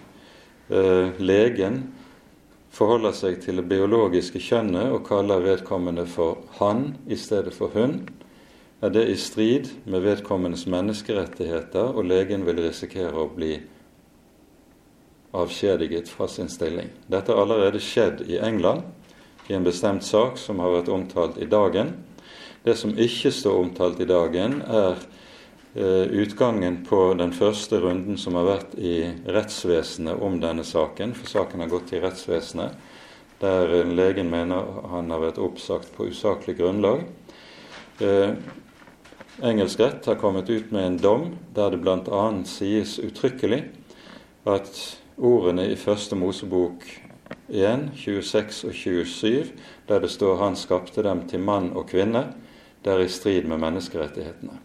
legen 1.19 1.83
forholder 2.73 3.17
seg 3.17 3.41
til 3.45 3.61
det 3.61 3.69
biologiske 3.69 4.41
kjønnet 4.41 4.93
og 4.93 5.05
kaller 5.09 5.45
vedkommende 5.45 6.07
for 6.09 6.45
han 6.59 6.93
i 7.09 7.17
stedet 7.21 7.55
for 7.57 7.73
hun, 7.77 8.03
er 8.83 8.91
det 8.91 9.05
i 9.13 9.17
strid 9.21 9.69
med 9.87 10.03
vedkommendes 10.03 10.65
menneskerettigheter, 10.67 11.93
og 11.95 12.09
legen 12.09 12.43
vil 12.49 12.59
risikere 12.65 13.15
å 13.15 13.29
bli 13.31 13.61
avskjediget 15.33 16.09
fra 16.09 16.29
sin 16.29 16.49
stilling. 16.49 16.89
Dette 17.07 17.33
har 17.33 17.43
allerede 17.43 17.81
skjedd 17.81 18.25
i 18.29 18.39
England, 18.39 18.83
i 19.49 19.55
en 19.55 19.65
bestemt 19.65 20.05
sak 20.05 20.39
som 20.39 20.61
har 20.63 20.73
vært 20.77 20.93
omtalt 20.93 21.39
i 21.43 21.49
Dagen. 21.51 21.95
Det 22.63 22.77
som 22.79 22.95
ikke 22.95 23.33
står 23.35 23.59
omtalt 23.65 24.01
i 24.01 24.07
Dagen, 24.07 24.61
er 24.63 25.01
eh, 25.75 26.07
utgangen 26.23 26.83
på 26.87 27.01
den 27.19 27.33
første 27.35 27.81
runden 27.83 28.21
som 28.21 28.37
har 28.39 28.47
vært 28.47 28.77
i 28.79 29.09
rettsvesenet 29.27 30.21
om 30.23 30.39
denne 30.41 30.65
saken, 30.65 31.17
for 31.17 31.33
saken 31.33 31.65
har 31.65 31.73
gått 31.73 31.91
til 31.91 32.05
rettsvesenet, 32.05 32.77
der 33.43 33.73
legen 33.91 34.31
mener 34.31 34.85
han 34.93 35.11
har 35.11 35.25
vært 35.25 35.41
oppsagt 35.43 35.91
på 35.97 36.07
usaklig 36.13 36.61
grunnlag. 36.61 37.03
Eh, 37.99 38.37
engelsk 39.43 39.81
rett 39.81 40.07
har 40.07 40.21
kommet 40.21 40.51
ut 40.51 40.71
med 40.71 40.87
en 40.87 40.99
dom 41.03 41.31
der 41.57 41.73
det 41.75 41.81
bl.a. 41.83 42.25
sies 42.47 43.01
uttrykkelig 43.03 43.65
at 44.47 45.02
ordene 45.19 45.67
i 45.73 45.77
Første 45.77 46.17
Mosebok 46.17 46.85
1, 47.49 47.91
26 47.97 48.69
og 48.69 48.75
27, 48.75 49.53
der 49.89 50.01
det 50.01 50.11
står 50.11 50.37
'Han 50.37 50.57
skapte 50.57 51.03
dem 51.03 51.29
til 51.29 51.41
mann 51.41 51.73
og 51.77 51.87
kvinne', 51.87 52.35
det 52.85 52.93
er 52.93 52.99
i 52.99 53.09
strid 53.09 53.45
med 53.45 53.59
menneskerettighetene. 53.59 54.59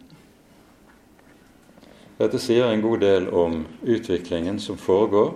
Dette 2.18 2.38
sier 2.38 2.72
en 2.72 2.82
god 2.82 2.98
del 2.98 3.28
om 3.28 3.66
utviklingen 3.86 4.58
som 4.58 4.76
foregår, 4.76 5.34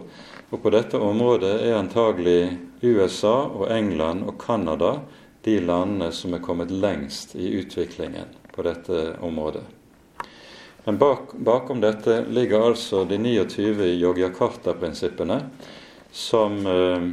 og 0.51 0.63
på 0.63 0.71
dette 0.71 0.99
området 0.99 1.63
er 1.63 1.79
antagelig 1.79 2.59
USA 2.83 3.47
og 3.47 3.71
England 3.71 4.25
og 4.25 4.35
Canada 4.39 5.01
de 5.45 5.61
landene 5.61 6.13
som 6.13 6.35
er 6.35 6.43
kommet 6.43 6.71
lengst 6.71 7.35
i 7.35 7.53
utviklingen 7.61 8.27
på 8.53 8.63
dette 8.63 9.17
området. 9.21 9.63
Men 10.85 10.99
bak, 10.99 11.33
bakom 11.33 11.81
dette 11.81 12.25
ligger 12.31 12.65
altså 12.73 13.05
de 13.05 13.19
29 13.19 13.87
Yogyakarta-prinsippene 13.87 15.39
som 16.11 16.59
eh, 16.67 17.05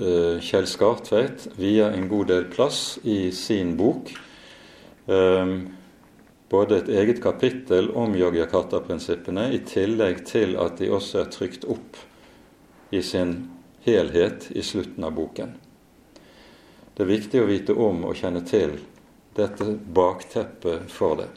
eh, 0.00 0.38
Kjell 0.40 0.66
Skartveit 0.66 1.44
vier 1.60 1.92
en 1.92 2.08
god 2.08 2.32
del 2.32 2.48
plass 2.48 2.96
i 3.04 3.28
sin 3.36 3.76
bok. 3.76 4.14
Eh, 5.06 5.52
både 6.48 6.80
et 6.80 6.88
eget 6.88 7.20
kapittel 7.22 7.92
om 7.92 8.16
Yogyakarta-prinsippene, 8.16 9.50
i 9.52 9.60
tillegg 9.68 10.24
til 10.24 10.56
at 10.56 10.80
de 10.80 10.88
også 10.96 11.20
er 11.26 11.32
trykt 11.36 11.68
opp 11.68 12.00
i 12.96 13.04
sin 13.04 13.42
helhet 13.84 14.48
i 14.56 14.64
slutten 14.64 15.04
av 15.04 15.18
boken. 15.20 15.58
Det 16.96 17.04
er 17.04 17.12
viktig 17.12 17.42
å 17.42 17.48
vite 17.50 17.74
om 17.76 18.06
og 18.08 18.16
kjenne 18.16 18.40
til 18.48 18.78
dette 19.36 19.74
bakteppet 19.92 20.88
for 20.88 21.20
det. 21.20 21.34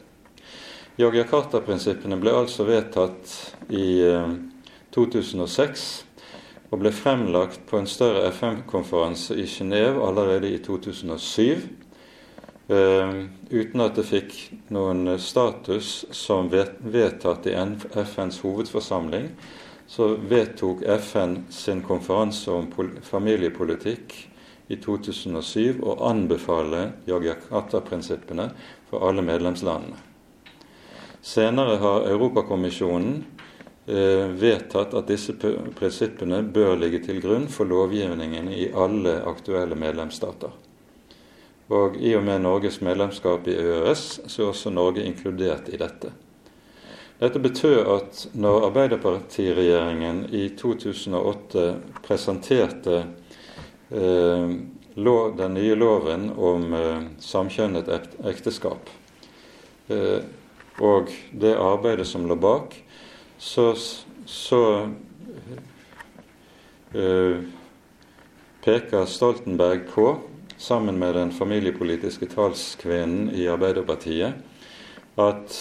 Yogyakarta-prinsippene 0.98 2.18
ble 2.20 2.32
altså 2.34 2.66
vedtatt 2.66 3.34
i 3.70 4.02
2006 4.94 5.60
eh, 5.70 6.24
og 6.70 6.82
ble 6.82 6.92
fremlagt 6.94 7.62
på 7.70 7.78
en 7.78 7.88
større 7.90 8.28
FM-konferanse 8.30 9.36
i 9.38 9.46
Genéve 9.50 10.02
allerede 10.06 10.50
i 10.50 10.58
2007, 10.62 11.62
eh, 12.74 13.14
uten 13.50 13.86
at 13.86 13.96
det 13.98 14.06
fikk 14.08 14.36
noen 14.74 15.16
status 15.18 16.04
som 16.14 16.50
vedtatt 16.50 17.46
i 17.50 17.56
FNs 18.04 18.42
hovedforsamling. 18.44 19.32
Så 19.90 20.12
vedtok 20.30 20.84
FN 21.02 21.40
sin 21.50 21.80
konferanse 21.82 22.50
om 22.54 22.68
familiepolitikk 23.02 24.14
i 24.70 24.78
2007 24.78 25.82
å 25.82 25.96
anbefale 26.12 26.84
Yogyakarta-prinsippene 27.10 28.46
for 28.86 29.08
alle 29.08 29.26
medlemslandene. 29.26 30.09
Senere 31.22 31.76
har 31.76 32.06
Europakommisjonen 32.08 33.24
eh, 33.86 34.28
vedtatt 34.40 34.94
at 34.96 35.10
disse 35.10 35.34
prinsippene 35.76 36.40
bør 36.42 36.78
ligge 36.80 37.02
til 37.04 37.20
grunn 37.20 37.44
for 37.52 37.68
lovgivningen 37.68 38.48
i 38.52 38.70
alle 38.72 39.18
aktuelle 39.28 39.76
medlemsstater. 39.76 40.54
Og 41.70 42.00
i 42.02 42.16
og 42.18 42.24
med 42.26 42.42
Norges 42.42 42.80
medlemskap 42.82 43.46
i 43.46 43.54
EØS 43.54 44.04
så 44.26 44.42
er 44.42 44.48
også 44.50 44.72
Norge 44.74 45.04
inkludert 45.06 45.68
i 45.70 45.78
dette. 45.78 46.10
Dette 47.20 47.38
betød 47.38 47.78
at 47.92 48.26
når 48.32 48.66
Arbeiderpartiregjeringen 48.70 50.24
i 50.32 50.48
2008 50.56 51.64
presenterte 52.02 53.02
eh, 53.92 54.54
den 54.96 55.54
nye 55.54 55.76
loven 55.76 56.30
om 56.32 56.74
eh, 56.74 57.02
samkjønnet 57.20 57.92
ekteskap, 58.24 58.88
eh, 59.92 60.24
og 60.80 61.12
det 61.36 61.54
arbeidet 61.60 62.08
som 62.08 62.26
lå 62.28 62.36
bak, 62.40 62.74
så, 63.40 63.70
så 64.26 64.62
uh, 66.96 67.38
peker 68.64 69.06
Stoltenberg 69.08 69.86
på, 69.92 70.08
sammen 70.60 70.98
med 71.00 71.14
den 71.16 71.32
familiepolitiske 71.32 72.28
talskvinnen 72.34 73.30
i 73.32 73.46
Arbeiderpartiet, 73.48 74.36
at 75.20 75.56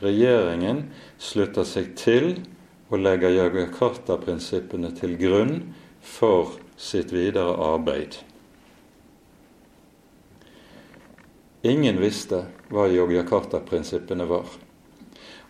regjeringen 0.00 0.86
slutter 1.20 1.66
seg 1.68 1.92
til 2.00 2.32
og 2.90 3.02
legger 3.04 3.36
Jakarta-prinsippene 3.36 4.94
til 4.96 5.14
grunn 5.20 5.54
for 6.00 6.56
sitt 6.80 7.12
videre 7.12 7.52
arbeid. 7.60 8.16
Ingen 11.62 11.98
visste 12.00 12.46
hva 12.72 12.86
Yogyakarta-prinsippene 12.88 14.24
var. 14.24 14.46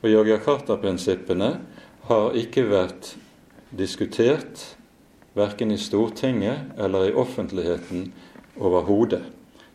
Og 0.03 0.09
Yogyakarta-prinsippene 0.11 1.51
har 2.09 2.39
ikke 2.39 2.65
vært 2.67 3.13
diskutert 3.71 4.65
verken 5.39 5.71
i 5.71 5.79
Stortinget 5.79 6.73
eller 6.83 7.07
i 7.07 7.15
offentligheten 7.15 8.09
overhodet. 8.59 9.23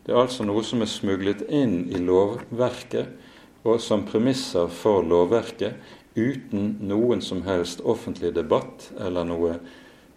Det 0.04 0.12
er 0.12 0.20
altså 0.20 0.44
noe 0.44 0.60
som 0.60 0.84
er 0.84 0.90
smuglet 0.92 1.46
inn 1.48 1.86
i 1.88 2.02
lovverket 2.04 3.64
og 3.64 3.80
som 3.80 4.04
premisser 4.06 4.68
for 4.68 5.06
lovverket 5.08 5.80
uten 6.16 6.74
noen 6.84 7.24
som 7.24 7.40
helst 7.48 7.80
offentlig 7.80 8.34
debatt 8.36 8.90
eller 9.00 9.24
noe 9.24 9.54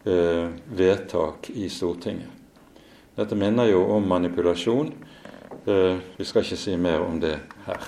eh, 0.03 0.51
vedtak 0.67 1.47
i 1.55 1.71
Stortinget. 1.71 2.35
Dette 3.15 3.39
minner 3.39 3.71
jo 3.71 3.85
om 3.95 4.05
manipulasjon 4.07 4.91
vi 5.65 6.25
skal 6.25 6.43
ikke 6.43 6.57
si 6.59 6.77
mer 6.77 6.99
om 7.03 7.19
det 7.19 7.39
her. 7.65 7.83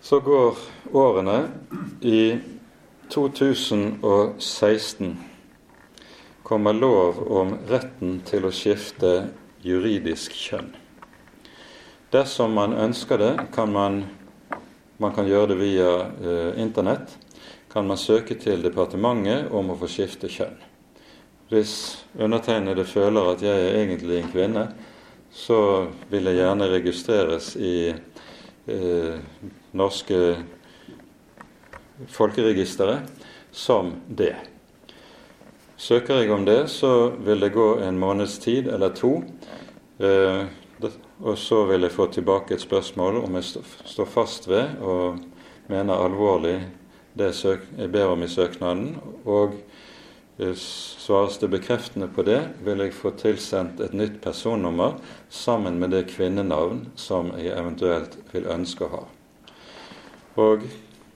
Så 0.00 0.20
går 0.20 0.56
årene. 0.92 1.48
I 2.00 2.38
2016 3.08 5.18
kommer 6.42 6.72
lov 6.72 7.32
om 7.32 7.58
retten 7.68 8.20
til 8.26 8.44
å 8.44 8.50
skifte 8.52 9.28
juridisk 9.62 10.32
kjønn. 10.36 10.76
Dersom 12.12 12.52
man 12.56 12.72
ønsker 12.76 13.18
det, 13.18 13.36
kan 13.54 13.72
man, 13.72 14.04
man 15.00 15.14
kan 15.16 15.28
gjøre 15.28 15.54
det 15.54 15.60
via 15.62 15.92
eh, 16.02 16.60
Internett. 16.60 17.16
Kan 17.72 17.86
man 17.88 17.96
søke 17.96 18.34
til 18.36 18.62
departementet 18.64 19.52
om 19.54 19.70
å 19.72 19.78
få 19.80 19.88
skifte 19.88 20.28
kjønn. 20.28 20.71
Hvis 21.52 22.06
undertegnede 22.16 22.84
føler 22.88 23.26
at 23.34 23.42
jeg 23.44 23.52
er 23.52 23.74
egentlig 23.82 24.22
en 24.22 24.30
kvinne, 24.32 24.62
så 25.28 25.86
vil 26.08 26.30
jeg 26.30 26.38
gjerne 26.38 26.68
registreres 26.72 27.50
i 27.60 27.92
eh, 27.92 29.18
norske 29.76 30.20
folkeregisteret 32.08 33.04
som 33.52 33.92
det. 34.08 34.32
Søker 35.76 36.22
jeg 36.22 36.32
om 36.32 36.48
det, 36.48 36.70
så 36.72 37.10
vil 37.20 37.44
det 37.44 37.52
gå 37.52 37.68
en 37.84 38.00
måneds 38.00 38.38
tid 38.40 38.72
eller 38.72 38.96
to. 38.96 39.18
Eh, 40.00 40.48
og 41.20 41.36
så 41.38 41.66
vil 41.68 41.84
jeg 41.84 41.92
få 41.92 42.08
tilbake 42.16 42.56
et 42.56 42.64
spørsmål 42.64 43.20
om 43.26 43.36
jeg 43.36 43.44
står 43.92 44.08
fast 44.08 44.48
ved 44.48 44.80
og 44.80 45.20
mener 45.68 46.00
alvorlig 46.00 46.62
det 47.12 47.34
jeg 47.44 47.92
ber 47.92 48.16
om 48.16 48.24
i 48.24 48.28
søknaden, 48.40 48.96
og 49.28 49.52
Svares 50.56 51.38
det 51.38 51.48
bekreftende 51.52 52.08
på 52.10 52.24
det, 52.26 52.40
vil 52.64 52.82
jeg 52.82 52.94
få 52.96 53.12
tilsendt 53.18 53.80
et 53.84 53.94
nytt 53.96 54.20
personnummer 54.24 54.96
sammen 55.30 55.78
med 55.80 55.94
det 55.94 56.06
kvinnenavn 56.10 56.86
som 56.98 57.30
jeg 57.38 57.54
eventuelt 57.56 58.16
vil 58.32 58.48
ønske 58.50 58.86
å 58.86 58.92
ha. 58.96 59.02
Og 60.42 60.66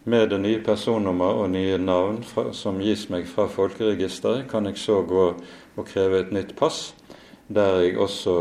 med 0.07 0.31
det 0.31 0.39
nye 0.39 0.63
personnummer 0.63 1.41
og 1.43 1.51
nye 1.51 1.79
navn 1.83 2.21
fra, 2.27 2.53
som 2.55 2.79
gis 2.79 3.09
meg 3.11 3.27
fra 3.27 3.49
folkeregisteret, 3.51 4.47
kan 4.51 4.69
jeg 4.71 4.79
så 4.79 5.01
gå 5.03 5.27
og 5.33 5.89
kreve 5.89 6.21
et 6.23 6.33
nytt 6.35 6.55
pass, 6.59 6.93
der 7.49 7.81
jeg 7.83 7.99
også 7.99 8.37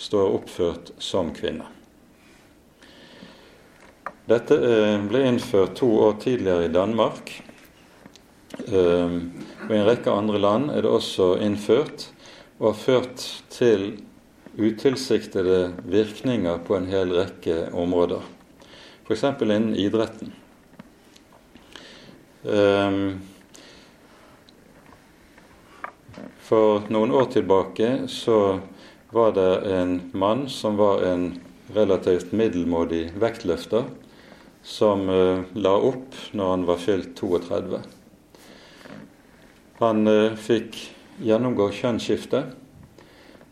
står 0.00 0.34
oppført 0.38 0.92
som 1.02 1.32
kvinne. 1.34 1.66
Dette 4.30 4.54
eh, 4.54 4.98
ble 5.10 5.24
innført 5.26 5.74
to 5.80 5.88
år 6.04 6.20
tidligere 6.22 6.68
i 6.68 6.72
Danmark. 6.72 7.32
Ehm, 8.58 9.18
og 9.66 9.72
I 9.74 9.78
en 9.78 9.86
rekke 9.86 10.10
andre 10.10 10.40
land 10.42 10.70
er 10.74 10.82
det 10.82 10.90
også 10.90 11.36
innført 11.42 12.08
og 12.58 12.72
har 12.72 12.78
ført 12.80 13.26
til 13.52 13.92
utilsiktede 14.58 15.72
virkninger 15.86 16.58
på 16.66 16.76
en 16.76 16.88
hel 16.90 17.14
rekke 17.14 17.68
områder. 17.72 18.24
F.eks. 19.06 19.24
innen 19.42 19.74
idretten. 19.78 20.32
Um, 22.42 23.20
for 26.40 26.86
noen 26.90 27.12
år 27.14 27.30
tilbake 27.34 28.08
så 28.08 28.58
var 29.12 29.34
det 29.36 29.50
en 29.70 29.96
mann 30.12 30.46
som 30.48 30.78
var 30.80 31.04
en 31.06 31.32
relativt 31.74 32.32
middelmådig 32.32 33.10
vektløfter, 33.20 33.86
som 34.62 35.06
uh, 35.08 35.46
la 35.54 35.74
opp 35.78 36.16
når 36.32 36.54
han 36.54 36.68
var 36.68 36.82
fylt 36.82 37.14
32. 37.20 37.82
Han 39.80 40.04
uh, 40.04 40.36
fikk 40.36 40.76
gjennomgå 41.24 41.70
kjønnsskifte 41.72 42.42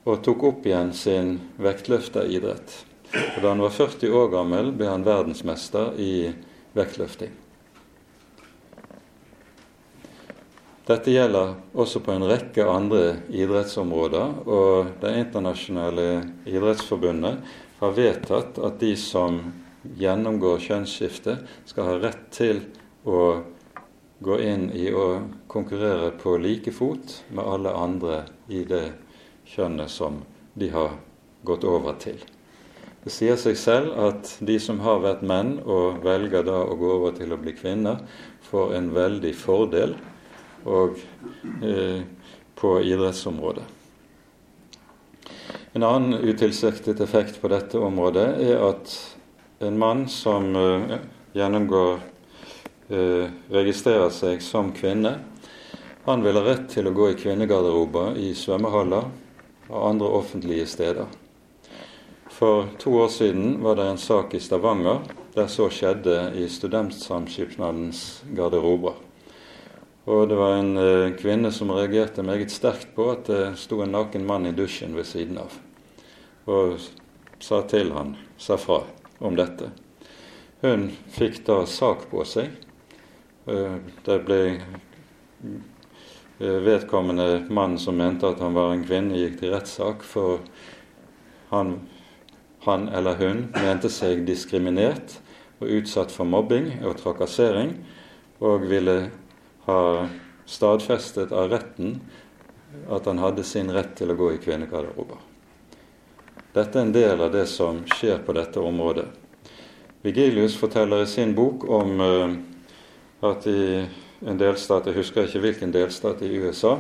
og 0.08 0.22
tok 0.24 0.44
opp 0.50 0.66
igjen 0.68 0.94
sin 0.96 1.34
vektløfteridrett. 1.60 2.74
Da 3.12 3.48
han 3.48 3.62
var 3.64 3.72
40 3.72 4.12
år 4.12 4.30
gammel, 4.32 4.72
ble 4.76 4.88
han 4.90 5.04
verdensmester 5.06 5.94
i 5.96 6.28
vektløfting. 6.76 7.32
Dette 10.88 11.12
gjelder 11.12 11.54
også 11.76 12.00
på 12.00 12.14
en 12.14 12.24
rekke 12.28 12.64
andre 12.64 13.18
idrettsområder, 13.28 14.38
og 14.48 14.94
Det 15.00 15.14
internasjonale 15.20 16.08
idrettsforbundet 16.48 17.44
har 17.80 17.96
vedtatt 17.96 18.60
at 18.64 18.80
de 18.80 18.94
som 18.96 19.40
gjennomgår 20.00 20.64
kjønnsskifte, 20.64 21.38
skal 21.68 21.88
ha 21.88 21.98
rett 22.00 22.24
til 22.32 22.64
å 23.04 23.20
gå 24.18 24.40
inn 24.42 24.70
i 24.74 24.88
å 24.90 25.22
konkurrere 25.46 26.10
på 26.18 26.36
like 26.42 26.72
fot 26.74 27.20
med 27.30 27.44
alle 27.44 27.74
andre 27.74 28.22
i 28.48 28.64
det 28.66 28.86
kjønnet 29.46 29.90
som 29.90 30.22
de 30.58 30.70
har 30.74 30.96
gått 31.46 31.64
over 31.64 31.94
til. 32.02 32.18
Det 33.04 33.12
sier 33.14 33.38
seg 33.40 33.56
selv 33.56 33.94
at 34.08 34.34
de 34.44 34.58
som 34.60 34.80
har 34.82 34.98
vært 35.04 35.22
menn 35.26 35.54
og 35.62 36.02
velger 36.04 36.42
da 36.44 36.58
å 36.66 36.76
gå 36.76 36.90
over 36.98 37.14
til 37.16 37.32
å 37.32 37.38
bli 37.40 37.54
kvinner, 37.56 38.02
får 38.50 38.74
en 38.76 38.90
veldig 38.94 39.34
fordel 39.38 39.94
og, 40.66 40.98
eh, 41.62 42.02
på 42.58 42.74
idrettsområdet. 42.82 43.64
En 45.74 45.82
annen 45.82 46.18
utilsiktet 46.26 47.00
effekt 47.00 47.40
på 47.40 47.48
dette 47.48 47.78
området 47.78 48.28
er 48.42 48.58
at 48.66 48.94
en 49.60 49.78
mann 49.78 50.08
som 50.08 50.56
eh, 50.56 50.98
gjennomgår 51.38 52.00
registrerer 52.88 54.08
seg 54.14 54.40
som 54.42 54.70
kvinne, 54.72 55.18
han 56.08 56.22
vil 56.24 56.38
ha 56.40 56.44
rett 56.46 56.70
til 56.72 56.88
å 56.88 56.94
gå 56.96 57.10
i 57.12 57.16
kvinnegarderober 57.20 58.16
i 58.16 58.30
svømmehaller 58.32 59.10
og 59.68 59.82
andre 59.90 60.12
offentlige 60.16 60.64
steder. 60.70 61.10
For 62.32 62.70
to 62.80 62.94
år 63.02 63.10
siden 63.12 63.58
var 63.60 63.76
det 63.76 63.90
en 63.90 64.00
sak 64.00 64.34
i 64.34 64.40
Stavanger 64.40 65.02
der 65.34 65.50
så 65.52 65.66
skjedde 65.68 66.32
i 66.38 66.46
Studentsamskipnadens 66.48 68.22
garderober. 68.36 68.94
Og 70.08 70.28
det 70.30 70.38
var 70.38 70.54
en 70.56 70.76
eh, 70.80 71.10
kvinne 71.18 71.50
som 71.52 71.74
reagerte 71.74 72.24
meget 72.24 72.54
sterkt 72.54 72.94
på 72.96 73.10
at 73.12 73.28
det 73.28 73.42
sto 73.60 73.82
en 73.84 73.92
naken 73.92 74.24
mann 74.24 74.48
i 74.48 74.54
dusjen 74.56 74.96
ved 74.96 75.04
siden 75.04 75.36
av, 75.42 75.58
og 76.48 76.78
sa 77.44 77.60
til 77.68 77.92
han, 77.92 78.14
sa 78.40 78.56
fra 78.56 78.80
om 79.20 79.36
dette. 79.36 79.68
Hun 80.64 80.88
fikk 81.12 81.42
da 81.46 81.60
sak 81.68 82.08
på 82.08 82.24
seg. 82.24 82.48
Eh, 83.48 83.80
det 84.04 84.20
ble 84.28 84.42
Eh, 86.40 86.48
vedkommende 86.48 87.46
mann 87.48 87.78
som 87.78 87.96
mente 87.96 88.28
at 88.28 88.38
han 88.38 88.54
var 88.54 88.70
en 88.70 88.84
kvinne, 88.86 89.16
gikk 89.18 89.40
til 89.40 89.50
rettssak, 89.50 90.04
for 90.06 90.44
han, 91.50 91.72
han, 92.62 92.84
eller 92.94 93.18
hun 93.18 93.40
mente 93.56 93.90
seg 93.90 94.22
diskriminert 94.26 95.16
og 95.58 95.72
utsatt 95.80 96.14
for 96.14 96.30
mobbing 96.30 96.76
og 96.86 96.94
trakassering, 97.00 97.72
og 98.38 98.68
ville 98.70 98.94
ha 99.66 99.80
stadfestet 100.46 101.34
av 101.34 101.50
retten 101.50 101.96
at 102.86 103.10
han 103.10 103.18
hadde 103.18 103.42
sin 103.42 103.72
rett 103.74 103.96
til 103.98 104.14
å 104.14 104.18
gå 104.20 104.30
i 104.36 104.38
kvinnegarderober. 104.38 105.18
Dette 106.54 106.78
er 106.78 106.86
en 106.86 106.94
del 106.94 107.18
av 107.18 107.34
det 107.34 107.48
som 107.50 107.82
skjer 107.96 108.22
på 108.22 108.36
dette 108.38 108.62
området. 108.62 109.08
Vigilius 110.06 110.54
forteller 110.54 111.02
i 111.02 111.10
sin 111.10 111.34
bok 111.34 111.66
om 111.66 111.98
uh, 111.98 112.38
at 113.20 113.46
i 113.50 113.86
en 114.26 114.38
delstat, 114.38 114.86
jeg 114.86 114.98
husker 114.98 115.26
ikke 115.26 115.42
hvilken 115.42 115.74
delstat 115.74 116.22
i 116.26 116.30
USA. 116.38 116.76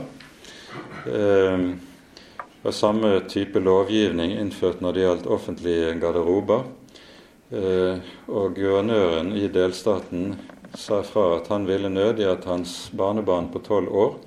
Eh, 1.06 1.68
var 2.62 2.74
samme 2.74 3.20
type 3.30 3.60
lovgivning 3.62 4.34
innført 4.38 4.82
når 4.82 4.94
det 4.94 5.04
gjaldt 5.04 5.26
offentlige 5.30 5.94
garderober. 6.02 6.66
Eh, 7.50 8.02
og 8.28 8.58
guvernøren 8.58 9.32
i 9.38 9.46
delstaten 9.48 10.34
sa 10.76 11.00
fra 11.06 11.38
at 11.38 11.48
han 11.48 11.64
ville 11.66 11.88
nødig 11.88 12.26
at 12.28 12.44
hans 12.44 12.90
barnebarn 12.92 13.48
på 13.52 13.62
tolv 13.64 13.88
år 13.88 14.18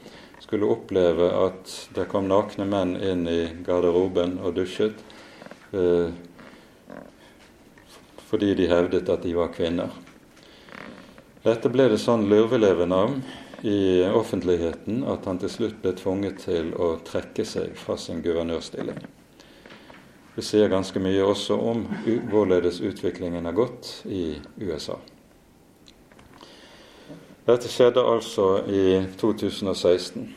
skulle 0.41 0.71
oppleve 0.73 1.27
at 1.45 1.75
det 1.93 2.07
kom 2.09 2.25
nakne 2.31 2.65
menn 2.65 2.95
inn 2.97 3.27
i 3.29 3.41
garderoben 3.61 4.39
og 4.41 4.55
dusjet 4.57 4.97
eh, 5.71 6.09
fordi 8.31 8.55
de 8.57 8.71
hevdet 8.71 9.11
at 9.11 9.21
de 9.27 9.35
var 9.37 9.53
kvinner. 9.53 9.91
Dette 11.41 11.71
ble 11.73 11.87
det 11.89 11.97
sånn 11.97 12.27
lurveleven 12.29 12.91
av 12.93 13.15
i 13.65 14.03
offentligheten 14.05 14.99
at 15.09 15.25
han 15.25 15.39
til 15.41 15.49
slutt 15.49 15.79
ble 15.81 15.95
tvunget 15.97 16.43
til 16.43 16.69
å 16.77 16.91
trekke 17.05 17.45
seg 17.45 17.73
fra 17.77 17.95
sin 17.97 18.21
guvernørstilling. 18.21 18.99
Det 20.35 20.43
sier 20.45 20.69
ganske 20.71 21.01
mye 21.01 21.23
også 21.25 21.57
om 21.57 21.81
hvorledes 22.29 22.77
utviklingen 22.85 23.49
har 23.49 23.57
gått 23.57 23.89
i 24.05 24.37
USA. 24.61 24.99
Dette 27.47 27.71
skjedde 27.73 28.03
altså 28.05 28.45
i 28.69 29.01
2016. 29.17 30.27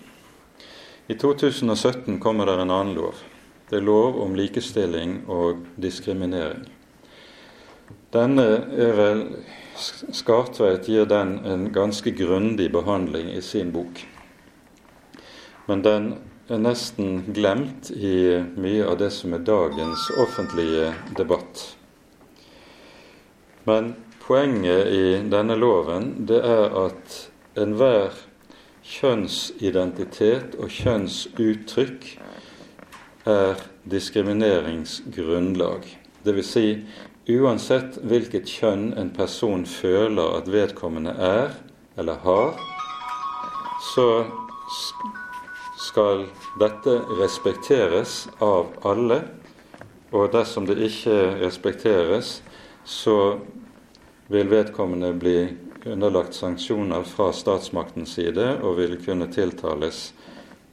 I 1.13 1.19
2017 1.21 2.17
kommer 2.19 2.49
det 2.49 2.57
en 2.63 2.73
annen 2.73 2.95
lov. 2.97 3.21
Det 3.69 3.77
er 3.77 3.85
lov 3.85 4.17
om 4.25 4.33
likestilling 4.37 5.19
og 5.29 5.67
diskriminering. 5.77 6.65
Denne 8.15 8.49
er 8.73 8.97
vel 8.97 9.23
Skartveit 9.75 10.89
gir 10.89 11.07
den 11.11 11.39
en 11.45 11.73
ganske 11.73 12.11
grundig 12.15 12.71
behandling 12.73 13.33
i 13.35 13.43
sin 13.43 13.73
bok. 13.75 14.05
Men 15.67 15.83
den 15.83 16.11
er 16.49 16.61
nesten 16.61 17.25
glemt 17.35 17.91
i 17.91 18.45
mye 18.61 18.85
av 18.87 18.99
det 19.01 19.11
som 19.17 19.35
er 19.35 19.47
dagens 19.47 20.11
offentlige 20.21 20.93
debatt. 21.17 21.65
Men 23.65 23.95
poenget 24.27 24.93
i 24.93 25.07
denne 25.33 25.57
loven 25.57 26.27
det 26.29 26.43
er 26.45 26.77
at 26.85 27.19
enhver 27.61 28.13
kjønnsidentitet 28.85 30.59
og 30.61 30.69
kjønnsuttrykk 30.69 32.11
er 33.25 33.57
diskrimineringsgrunnlag. 33.89 35.89
Dvs. 36.25 36.51
Si, 36.51 36.85
uansett 37.31 37.97
hvilket 38.05 38.49
kjønn 38.51 38.93
en 39.01 39.11
person 39.15 39.65
føler 39.69 40.39
at 40.39 40.51
vedkommende 40.53 41.15
er 41.17 41.55
eller 41.97 42.21
har, 42.25 42.59
så 43.95 44.09
skal 45.81 46.27
dette 46.61 46.99
respekteres 47.21 48.25
av 48.45 48.73
alle. 48.85 49.23
Og 50.15 50.31
dersom 50.33 50.67
det 50.69 50.79
ikke 50.87 51.17
respekteres, 51.41 52.39
så 52.85 53.41
vil 54.31 54.51
vedkommende 54.53 55.11
bli 55.19 55.39
underlagt 55.85 56.37
sanksjoner 56.37 57.05
fra 57.09 57.33
statsmaktens 57.35 58.15
side 58.17 58.55
og 58.63 58.79
vil 58.79 58.97
kunne 59.05 59.29
tiltales 59.33 60.13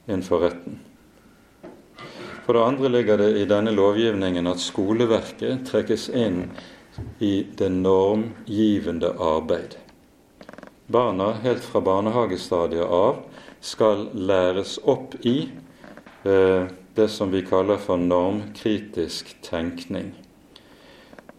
innenfor 0.06 0.46
retten. 0.46 0.80
For 2.42 2.52
det 2.56 2.64
andre 2.64 2.88
ligger 2.88 3.18
det 3.18 3.30
i 3.38 3.46
denne 3.46 3.70
lovgivningen 3.74 4.50
at 4.50 4.62
skoleverket 4.62 5.62
trekkes 5.68 6.08
inn 6.10 6.48
i 7.22 7.46
det 7.58 7.68
normgivende 7.70 9.12
arbeid. 9.22 9.76
Barna 10.86 11.32
helt 11.44 11.62
fra 11.64 11.80
barnehagestadiet 11.80 12.84
av 12.84 13.22
skal 13.62 14.08
læres 14.18 14.76
opp 14.82 15.14
i 15.22 15.36
eh, 16.26 16.66
det 16.94 17.08
som 17.08 17.30
vi 17.30 17.44
kaller 17.46 17.78
for 17.80 17.96
normkritisk 17.96 19.36
tenkning. 19.46 20.10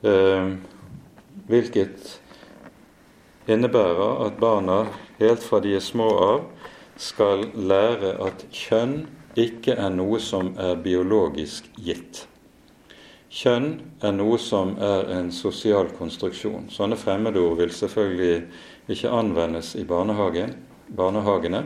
Eh, 0.01 0.55
hvilket 1.51 2.15
innebærer 3.51 4.23
at 4.25 4.39
barna 4.39 4.85
helt 5.19 5.43
fra 5.43 5.59
de 5.59 5.75
er 5.75 5.83
små 5.83 6.07
av 6.23 6.47
skal 6.95 7.49
lære 7.53 8.15
at 8.23 8.47
kjønn 8.55 9.03
ikke 9.39 9.75
er 9.79 9.89
noe 9.93 10.19
som 10.21 10.53
er 10.61 10.77
biologisk 10.83 11.69
gitt. 11.81 12.27
Kjønn 13.33 13.79
er 14.05 14.13
noe 14.13 14.37
som 14.37 14.75
er 14.77 15.07
en 15.15 15.31
sosial 15.33 15.89
konstruksjon. 15.97 16.67
Sånne 16.69 16.99
fremmedord 17.01 17.57
vil 17.57 17.73
selvfølgelig 17.73 18.43
ikke 18.93 19.09
anvendes 19.09 19.73
i 19.79 19.85
barnehagen, 19.89 20.53
barnehagene. 20.93 21.63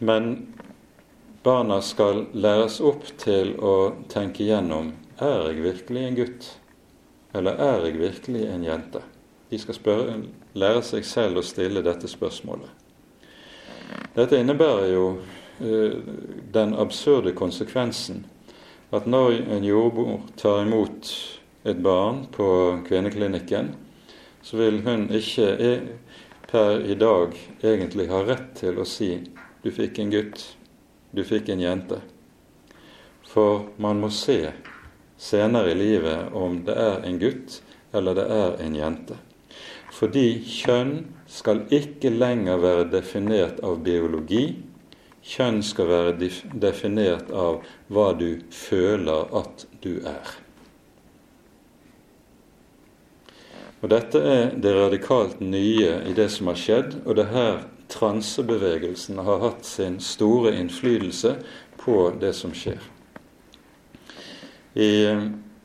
Men 0.00 0.30
barna 1.44 1.82
skal 1.84 2.24
læres 2.32 2.80
opp 2.80 3.04
til 3.20 3.52
å 3.60 3.74
tenke 4.08 4.46
gjennom 4.48 4.94
er 5.20 5.50
jeg 5.50 5.62
virkelig 5.62 6.06
en 6.08 6.16
gutt, 6.18 6.46
eller 7.36 7.60
er 7.60 7.84
jeg 7.86 8.00
virkelig 8.00 8.48
en 8.48 8.64
jente? 8.64 9.02
De 9.50 9.60
skal 9.60 9.76
spørre, 9.76 10.16
lære 10.58 10.80
seg 10.82 11.04
selv 11.06 11.38
å 11.38 11.44
stille 11.46 11.84
dette 11.84 12.08
spørsmålet. 12.10 12.70
Dette 14.16 14.40
innebærer 14.40 14.88
jo 14.94 15.04
den 15.58 16.74
absurde 16.74 17.30
konsekvensen 17.36 18.24
at 18.94 19.06
når 19.10 19.40
en 19.56 19.64
jordmor 19.66 20.20
tar 20.38 20.62
imot 20.62 21.10
et 21.66 21.78
barn 21.82 22.24
på 22.32 22.46
kvinneklinikken, 22.86 23.72
så 24.42 24.58
vil 24.60 24.82
hun 24.84 25.08
ikke 25.14 25.46
e, 25.58 25.72
per 26.50 26.84
i 26.84 26.94
dag 26.98 27.34
egentlig 27.64 28.06
ha 28.12 28.20
rett 28.26 28.52
til 28.60 28.78
å 28.78 28.86
si 28.86 29.16
'du 29.62 29.70
fikk 29.72 29.98
en 29.98 30.12
gutt', 30.12 30.44
'du 31.14 31.24
fikk 31.24 31.48
en 31.48 31.64
jente'. 31.64 32.02
For 33.24 33.64
man 33.78 34.00
må 34.00 34.10
se 34.10 34.52
senere 35.18 35.72
i 35.72 35.78
livet 35.78 36.32
om 36.32 36.60
det 36.64 36.76
er 36.76 37.06
en 37.08 37.18
gutt 37.18 37.62
eller 37.92 38.14
det 38.14 38.26
er 38.30 38.60
en 38.62 38.76
jente. 38.76 39.16
Fordi 39.90 40.42
kjønn 40.42 41.06
skal 41.26 41.64
ikke 41.70 42.10
lenger 42.10 42.58
være 42.58 42.90
definert 42.90 43.60
av 43.64 43.80
biologi. 43.82 44.56
Kjønn 45.24 45.62
skal 45.64 45.88
være 45.88 46.30
definert 46.60 47.30
av 47.32 47.62
hva 47.88 48.10
du 48.18 48.42
føler 48.52 49.30
at 49.40 49.64
du 49.80 49.96
er. 50.04 50.34
Og 53.84 53.90
Dette 53.92 54.20
er 54.20 54.52
det 54.56 54.72
radikalt 54.76 55.40
nye 55.44 55.98
i 56.08 56.12
det 56.16 56.30
som 56.32 56.48
har 56.48 56.60
skjedd, 56.60 56.98
og 57.04 57.16
det 57.16 57.24
er 57.26 57.34
her 57.34 57.56
transebevegelsen 57.92 59.18
har 59.24 59.42
hatt 59.42 59.66
sin 59.68 59.98
store 60.00 60.54
innflytelse 60.56 61.34
på 61.80 61.98
det 62.20 62.32
som 62.36 62.54
skjer. 62.56 62.80
I 64.74 64.92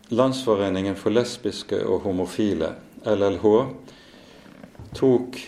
Landsforeningen 0.10 0.98
for 1.00 1.14
lesbiske 1.14 1.80
og 1.86 2.04
homofile, 2.08 2.74
LLH, 3.08 3.48
tok 4.98 5.40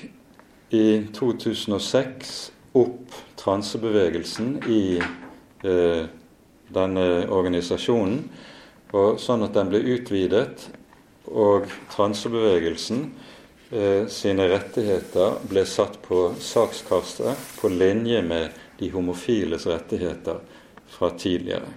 i 0.71 0.86
2006 1.17 2.36
opp 2.78 3.19
transebevegelsen 3.41 4.56
i 4.69 5.01
eh, 5.63 6.06
denne 6.71 7.06
organisasjonen, 7.34 8.23
og 8.91 9.19
sånn 9.23 9.45
at 9.47 9.56
den 9.56 9.71
ble 9.71 9.82
utvidet, 9.95 10.67
og 11.32 11.69
transebevegelsen 11.93 13.06
eh, 13.71 14.08
sine 14.12 14.47
rettigheter 14.51 15.39
ble 15.47 15.65
satt 15.69 15.99
på 16.06 16.32
sakskastet 16.41 17.45
på 17.60 17.71
linje 17.71 18.21
med 18.25 18.58
de 18.82 18.89
homofiles 18.93 19.67
rettigheter 19.69 20.41
fra 20.91 21.12
tidligere. 21.15 21.69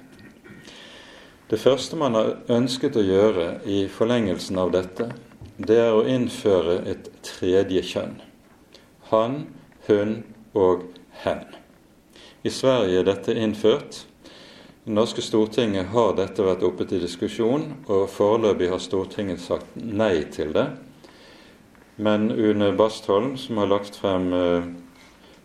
Det 1.49 1.61
første 1.61 1.97
man 2.01 2.17
har 2.17 2.33
ønsket 2.51 2.97
å 2.97 3.05
gjøre 3.05 3.49
i 3.71 3.85
forlengelsen 3.93 4.59
av 4.59 4.73
dette, 4.75 5.11
det 5.57 5.77
er 5.79 5.95
å 5.95 6.07
innføre 6.09 6.81
et 6.91 7.11
tredje 7.23 7.85
kjønn. 7.93 8.17
Han, 9.13 9.45
hun 9.87 10.17
og 10.57 10.89
hen. 11.25 11.45
I 12.45 12.53
Sverige 12.53 13.01
er 13.01 13.09
dette 13.09 13.35
innført. 13.35 14.05
Det 14.85 14.93
norske 14.93 15.23
Stortinget 15.25 15.89
har 15.95 16.13
dette 16.19 16.45
vært 16.45 16.65
oppe 16.67 16.85
til 16.85 17.01
diskusjon, 17.01 17.71
og 17.89 18.09
foreløpig 18.13 18.69
har 18.69 18.83
Stortinget 18.85 19.41
sagt 19.41 19.79
nei 19.81 20.27
til 20.33 20.53
det. 20.53 20.67
Men 21.97 22.29
Une 22.33 22.73
Bastholm, 22.77 23.37
som 23.41 23.63
har 23.63 23.71
lagt 23.71 23.97
frem 23.97 24.33
eh, 24.37 24.67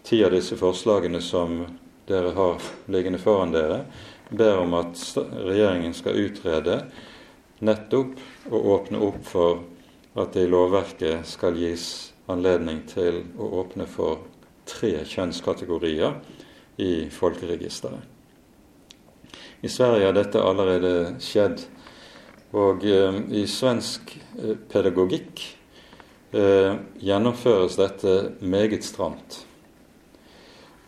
ti 0.03 0.19
av 0.25 0.33
disse 0.35 0.57
forslagene 0.59 1.21
som 1.23 1.61
dere 2.09 2.33
har 2.35 2.57
liggende 2.91 3.21
foran 3.21 3.53
dere, 3.53 3.83
ber 4.29 4.59
om 4.63 4.73
at 4.77 4.99
regjeringen 5.31 5.93
skal 5.93 6.17
utrede 6.19 6.81
nettopp 7.65 8.51
å 8.51 8.61
åpne 8.75 9.01
opp 9.07 9.21
for 9.29 9.61
at 10.19 10.33
det 10.33 10.47
i 10.47 10.51
lovverket 10.51 11.27
skal 11.27 11.57
gis 11.57 12.11
anledning 12.29 12.81
til 12.89 13.23
å 13.37 13.53
åpne 13.61 13.87
for 13.89 14.25
tre 14.69 14.93
kjønnskategorier 15.09 16.19
i 16.79 17.09
folkeregisteret. 17.11 18.05
I 19.61 19.69
Sverige 19.69 20.07
har 20.07 20.15
dette 20.15 20.41
allerede 20.41 20.93
skjedd. 21.19 21.65
Og 22.55 22.85
eh, 22.87 23.19
i 23.41 23.43
svensk 23.45 24.15
eh, 24.39 24.55
pedagogikk 24.71 25.43
eh, 26.33 26.79
gjennomføres 27.03 27.75
dette 27.77 28.15
meget 28.41 28.87
stramt 28.87 29.43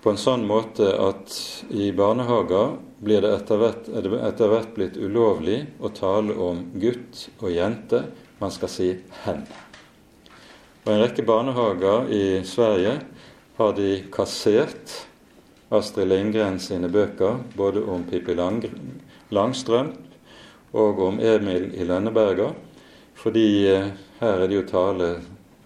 på 0.01 0.09
en 0.09 0.17
sånn 0.17 0.43
måte 0.49 0.87
at 0.97 1.33
i 1.69 1.91
barnehager 1.93 2.77
blir 3.05 3.21
det 3.21 3.35
etter 3.35 3.59
hvert, 3.61 3.89
er 3.93 4.07
etter 4.25 4.49
hvert 4.49 4.73
blitt 4.73 4.97
ulovlig 4.97 5.59
å 5.81 5.91
tale 5.93 6.33
om 6.41 6.63
gutt 6.81 7.27
og 7.39 7.51
jente. 7.53 8.03
Man 8.41 8.53
skal 8.53 8.69
si 8.69 8.89
'hen'. 9.23 9.45
Og 10.85 10.93
En 10.93 11.01
rekke 11.03 11.21
barnehager 11.21 12.09
i 12.09 12.41
Sverige 12.43 12.99
har 13.57 13.73
de 13.77 14.03
kassert 14.13 14.93
Astrid 15.71 16.07
Lindgren 16.07 16.59
sine 16.59 16.89
bøker, 16.91 17.39
både 17.55 17.83
om 17.87 18.03
Pippi 18.03 18.35
Lang 18.35 18.63
Langstrøm 19.31 19.93
og 20.75 20.99
om 21.03 21.19
Emil 21.19 21.69
i 21.75 21.85
Lønneberga, 21.87 22.49
fordi 23.15 23.45
eh, 23.71 23.91
her 24.19 24.41
er 24.43 24.47
det 24.47 24.57
jo 24.57 24.65
tale 24.67 25.11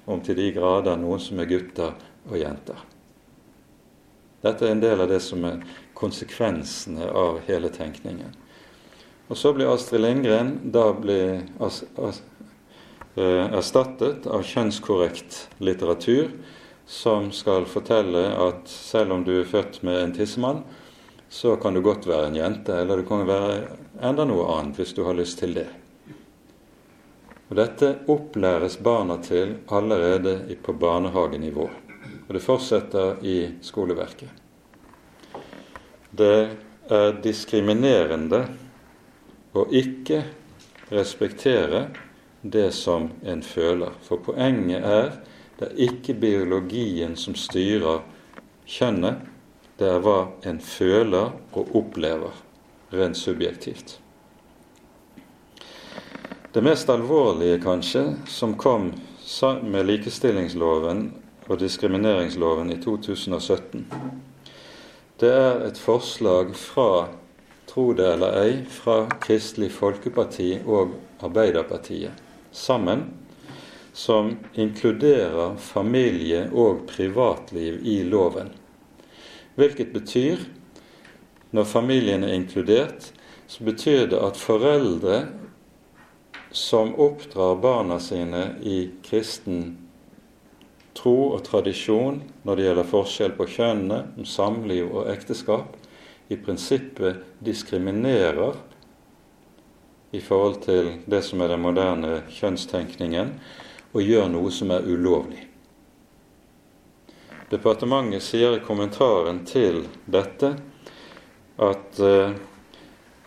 om 0.05 0.21
til 0.21 0.37
de 0.37 0.51
grader 0.53 0.97
noen 1.01 1.21
som 1.21 1.41
er 1.41 1.49
gutter 1.49 1.95
og 2.29 2.37
jenter. 2.37 2.77
Dette 4.45 4.67
er 4.67 4.75
en 4.75 4.83
del 4.83 5.01
av 5.01 5.09
det 5.09 5.21
som 5.25 5.41
er 5.47 5.63
konsekvensene 5.97 7.07
av 7.09 7.39
hele 7.47 7.71
tenkningen. 7.73 8.33
Og 9.25 9.39
så 9.41 9.53
blir 9.57 9.71
Astrid 9.71 10.03
Lindgren 10.03 10.59
da 10.73 10.91
blir 10.93 11.41
eh, 11.57 12.19
erstattet 13.17 14.27
av 14.29 14.45
kjønnskorrekt 14.45 15.47
litteratur 15.65 16.29
som 16.85 17.31
skal 17.31 17.65
fortelle 17.65 18.27
at 18.37 18.67
selv 18.69 19.15
om 19.15 19.23
du 19.25 19.33
er 19.39 19.49
født 19.49 19.81
med 19.83 20.01
en 20.01 20.13
tissemann, 20.13 20.63
så 21.29 21.55
kan 21.55 21.73
du 21.73 21.81
godt 21.81 22.07
være 22.07 22.27
en 22.29 22.37
jente, 22.37 22.73
eller 22.73 23.01
du 23.01 23.07
kan 23.07 23.25
være 23.27 23.57
enda 24.05 24.25
noe 24.29 24.45
annet 24.53 24.77
hvis 24.79 24.93
du 24.93 25.03
har 25.07 25.17
lyst 25.17 25.41
til 25.41 25.55
det. 25.57 25.67
Og 27.49 27.57
Dette 27.59 27.91
opplæres 28.09 28.77
barna 28.81 29.17
til 29.21 29.57
allerede 29.67 30.55
på 30.63 30.73
barnehagenivå. 30.73 31.69
Og 32.27 32.31
det 32.33 32.41
fortsetter 32.41 33.21
i 33.25 33.37
skoleverket. 33.61 34.29
Det 36.15 36.39
er 36.89 37.19
diskriminerende 37.21 38.41
å 39.53 39.65
ikke 39.73 40.23
respektere 40.93 41.87
det 42.41 42.69
som 42.73 43.09
en 43.25 43.41
føler. 43.45 43.93
For 44.05 44.21
poenget 44.25 44.85
er 44.85 45.13
det 45.59 45.69
er 45.69 45.83
ikke 45.87 46.17
biologien 46.19 47.15
som 47.19 47.35
styrer 47.39 48.01
kjønnet, 48.67 49.21
det 49.79 49.87
er 49.91 50.01
hva 50.03 50.17
en 50.47 50.59
føler 50.63 51.35
og 51.55 51.75
opplever 51.75 52.35
rent 52.95 53.17
subjektivt. 53.19 53.97
Det 56.55 56.63
mest 56.63 56.89
alvorlige, 56.89 57.59
kanskje, 57.63 58.05
som 58.31 58.55
kom 58.55 58.93
med 59.67 59.89
likestillingsloven 59.89 61.09
og 61.49 61.59
diskrimineringsloven 61.59 62.71
i 62.71 62.77
2017, 62.79 63.83
det 65.19 65.31
er 65.31 65.65
et 65.67 65.79
forslag 65.79 66.53
fra, 66.59 67.07
tro 67.67 67.89
det 67.95 68.07
eller 68.13 68.39
ei, 68.39 68.55
fra 68.67 69.05
Kristelig 69.23 69.73
Folkeparti 69.75 70.49
og 70.63 70.95
Arbeiderpartiet 71.23 72.23
sammen, 72.55 73.05
som 73.95 74.33
inkluderer 74.59 75.55
familie 75.55 76.49
og 76.51 76.81
privatliv 76.89 77.79
i 77.87 78.01
loven. 78.03 78.49
Hvilket 79.55 79.93
betyr, 79.95 80.41
når 81.55 81.69
familien 81.69 82.27
er 82.27 82.35
inkludert, 82.35 83.13
så 83.47 83.63
betyr 83.63 84.09
det 84.11 84.19
at 84.19 84.35
foreldre 84.35 85.21
som 86.51 86.91
oppdrar 86.99 87.55
barna 87.63 88.01
sine 88.03 88.43
i 88.67 88.89
kristen 89.05 89.77
tro 90.95 91.31
og 91.31 91.45
tradisjon 91.47 92.19
når 92.43 92.55
det 92.55 92.67
gjelder 92.67 92.91
forskjell 92.91 93.35
på 93.39 93.47
kjønnene, 93.55 94.01
om 94.19 94.27
samliv 94.27 94.91
og 94.91 95.11
ekteskap, 95.15 95.75
i 96.27 96.35
prinsippet 96.35 97.23
diskriminerer 97.45 98.57
i 100.11 100.19
forhold 100.19 100.63
til 100.65 100.97
det 101.07 101.21
som 101.23 101.43
er 101.43 101.53
den 101.53 101.63
moderne 101.63 102.17
kjønnstenkningen, 102.33 103.37
og 103.95 104.03
gjør 104.03 104.27
noe 104.31 104.51
som 104.51 104.73
er 104.75 104.87
ulovlig. 104.91 105.45
Departementet 107.49 108.25
sier 108.25 108.57
i 108.57 108.63
kommentaren 108.65 109.43
til 109.47 109.85
dette 110.11 110.51
at 111.61 112.01
uh, 112.03 112.35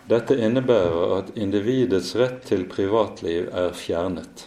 dette 0.08 0.36
innebærer 0.36 1.14
at 1.18 1.34
individets 1.40 2.14
rett 2.20 2.42
til 2.48 2.66
privatliv 2.68 3.48
er 3.52 3.72
fjernet. 3.76 4.44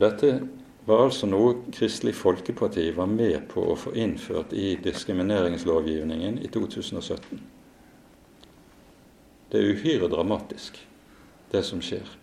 Dette 0.00 0.34
var 0.88 1.06
altså 1.06 1.28
noe 1.28 1.54
Kristelig 1.72 2.16
Folkeparti 2.18 2.86
var 2.96 3.08
med 3.12 3.46
på 3.52 3.64
å 3.72 3.76
få 3.78 3.94
innført 3.96 4.52
i 4.56 4.74
diskrimineringslovgivningen 4.82 6.40
i 6.40 6.48
2017. 6.52 7.44
Det 9.50 9.60
er 9.60 9.72
uhyre 9.74 10.08
dramatisk, 10.10 10.80
det 11.52 11.64
som 11.66 11.84
skjer. 11.84 12.19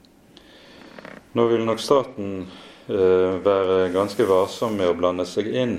Nå 1.38 1.46
vil 1.48 1.66
nok 1.66 1.80
staten 1.80 2.48
eh, 2.88 3.36
være 3.46 3.92
ganske 3.94 4.26
varsom 4.26 4.74
med 4.80 4.90
å 4.90 4.96
blande 4.98 5.26
seg 5.30 5.52
inn 5.54 5.76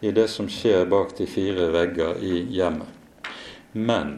i 0.00 0.12
det 0.16 0.30
som 0.32 0.46
skjer 0.48 0.86
bak 0.88 1.10
de 1.18 1.26
fire 1.28 1.66
vegger 1.74 2.22
i 2.24 2.38
hjemmet. 2.56 2.88
Men 3.76 4.14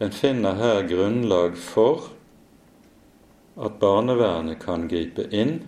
en 0.00 0.14
finner 0.16 0.56
her 0.56 0.80
grunnlag 0.88 1.58
for 1.60 2.06
at 3.60 3.76
barnevernet 3.82 4.62
kan 4.64 4.88
gripe 4.88 5.28
inn 5.28 5.58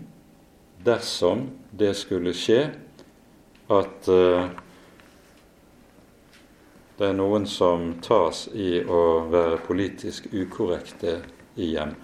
dersom 0.87 1.45
det 1.69 1.93
skulle 2.01 2.33
skje 2.33 2.63
at 3.77 4.09
uh, 4.09 4.49
det 6.97 7.11
er 7.11 7.21
noen 7.21 7.45
som 7.45 7.93
tas 8.01 8.47
i 8.57 8.79
å 8.81 9.05
være 9.29 9.61
politisk 9.69 10.33
ukorrekte 10.33 11.19
i 11.61 11.75
hjemmet. 11.75 12.04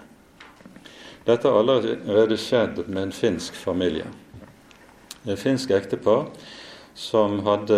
Dette 1.25 1.47
har 1.47 1.59
allerede 1.59 2.37
skjedd 2.39 2.83
med 2.87 3.03
en 3.03 3.13
finsk 3.13 3.57
familie. 3.57 4.07
Et 5.29 5.37
finsk 5.37 5.69
ektepar 5.75 6.31
som 6.97 7.39
hadde 7.45 7.77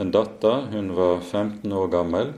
en 0.00 0.12
datter, 0.14 0.64
hun 0.72 0.94
var 0.96 1.20
15 1.20 1.72
år 1.76 1.90
gammel, 1.92 2.32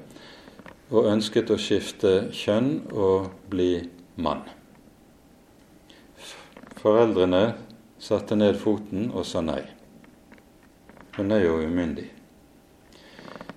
og 0.91 1.09
ønsket 1.09 1.53
å 1.55 1.61
skifte 1.61 2.13
kjønn 2.35 2.73
og 2.91 3.31
bli 3.53 3.87
mann. 4.19 4.43
Foreldrene 6.83 7.45
satte 8.03 8.37
ned 8.37 8.59
foten 8.59 9.13
og 9.15 9.25
sa 9.29 9.41
nei. 9.47 9.63
Hun 11.17 11.31
er 11.31 11.47
jo 11.47 11.61
umyndig. 11.63 12.09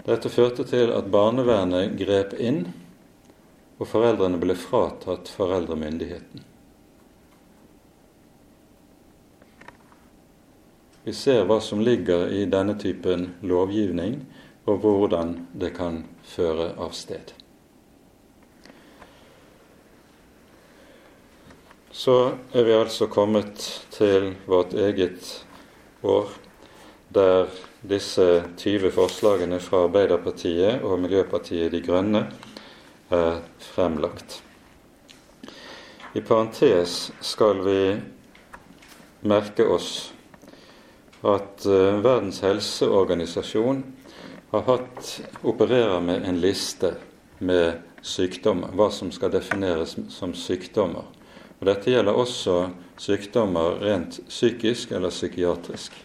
Dette 0.05 0.29
førte 0.29 0.67
til 0.69 0.93
at 0.93 1.09
barnevernet 1.09 1.95
grep 1.97 2.37
inn, 2.37 2.67
og 3.81 3.89
foreldrene 3.89 4.37
ble 4.39 4.53
fratatt 4.55 5.31
foreldremyndigheten. 5.33 6.45
Vi 11.05 11.13
ser 11.13 11.43
hva 11.45 11.59
som 11.61 11.83
ligger 11.85 12.31
i 12.33 12.47
denne 12.49 12.73
typen 12.81 13.27
lovgivning, 13.45 14.23
og 14.65 14.79
hvordan 14.81 15.35
det 15.53 15.75
kan 15.75 15.99
føre 16.25 16.71
av 16.81 16.95
sted. 16.97 17.35
Så 21.93 22.15
er 22.57 22.65
vi 22.65 22.73
altså 22.73 23.05
kommet 23.05 23.67
til 23.93 24.31
vårt 24.49 24.73
eget 24.73 25.29
år, 26.01 26.33
der 27.13 27.53
disse 27.85 28.41
20 28.57 28.89
forslagene 28.97 29.61
fra 29.61 29.83
Arbeiderpartiet 29.85 30.81
og 30.81 30.97
Miljøpartiet 31.05 31.69
De 31.71 31.83
Grønne 31.85 32.25
er 33.13 33.39
fremlagt. 33.61 34.41
I 36.17 36.25
parentes 36.25 37.11
skal 37.21 37.61
vi 37.61 37.79
merke 39.21 39.69
oss 39.69 40.14
at 41.25 41.65
uh, 41.65 41.97
Verdens 42.03 42.41
helseorganisasjon 42.45 43.83
har 44.51 44.63
hatt, 44.69 45.09
opererer 45.43 45.99
med 46.01 46.25
en 46.27 46.39
liste 46.41 46.93
med 47.39 47.81
sykdommer, 48.05 48.71
hva 48.77 48.89
som 48.93 49.11
skal 49.11 49.33
defineres 49.33 49.95
som 50.13 50.35
sykdommer. 50.37 51.07
Og 51.59 51.67
Dette 51.69 51.91
gjelder 51.91 52.15
også 52.15 52.59
sykdommer 53.01 53.79
rent 53.81 54.19
psykisk 54.29 54.93
eller 54.95 55.13
psykiatrisk. 55.13 55.95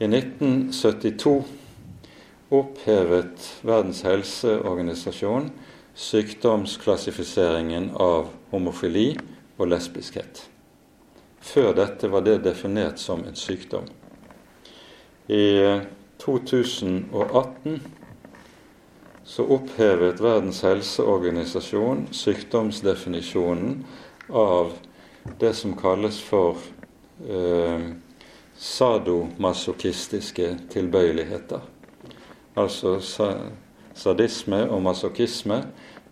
I 0.00 0.08
1972 0.08 1.36
opphevet 2.54 3.46
Verdens 3.66 4.02
helseorganisasjon 4.06 5.50
sykdomsklassifiseringen 5.96 7.90
av 7.96 8.28
homofili 8.52 9.14
og 9.56 9.70
lesbiskhet. 9.72 10.44
Før 11.46 11.74
dette 11.78 12.10
var 12.10 12.24
det 12.26 12.40
definert 12.44 12.98
som 12.98 13.22
en 13.24 13.36
sykdom. 13.38 13.86
I 15.30 15.78
2018 16.18 17.80
så 19.26 19.46
opphevet 19.56 20.20
Verdens 20.22 20.60
helseorganisasjon 20.62 22.06
sykdomsdefinisjonen 22.14 23.84
av 24.30 24.72
det 25.38 25.52
som 25.58 25.74
kalles 25.78 26.20
for 26.22 26.58
eh, 27.26 27.88
sadomasochistiske 28.56 30.52
tilbøyeligheter. 30.70 31.60
Altså 32.56 33.00
sadisme 33.94 34.62
og 34.70 34.82
masochisme, 34.82 35.62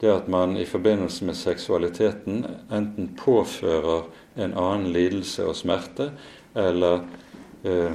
det 0.01 0.11
at 0.11 0.29
man 0.29 0.57
i 0.57 0.67
forbindelse 0.67 1.25
med 1.25 1.39
seksualiteten 1.39 2.45
enten 2.73 3.15
påfører 3.17 4.11
en 4.35 4.55
annen 4.55 4.91
lidelse 4.93 5.47
og 5.47 5.57
smerte, 5.57 6.11
eller 6.55 7.05
eh, 7.63 7.93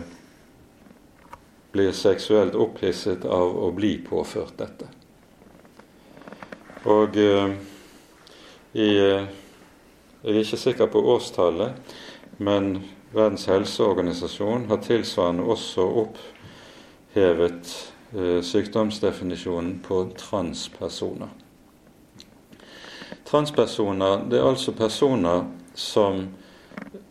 blir 1.71 1.91
seksuelt 1.91 2.55
opphisset 2.55 3.25
av 3.25 3.57
å 3.57 3.71
bli 3.75 3.97
påført 4.05 4.57
dette. 4.57 4.87
Og 6.89 7.17
eh, 7.17 7.51
i, 8.73 8.89
eh, 8.97 9.27
Jeg 10.19 10.35
er 10.35 10.41
ikke 10.43 10.57
sikker 10.59 10.87
på 10.91 10.99
årstallet, 11.13 11.93
men 12.43 12.81
Verdens 13.13 13.45
helseorganisasjon 13.49 14.67
har 14.69 14.81
tilsvarende 14.83 15.45
også 15.49 15.85
opphevet 16.03 17.71
eh, 18.13 18.41
sykdomsdefinisjonen 18.45 19.79
på 19.81 20.03
transpersoner. 20.17 21.31
Transpersoner 23.25 24.27
det 24.29 24.37
er 24.41 24.49
altså 24.51 24.75
personer 24.77 25.47
som 25.79 26.27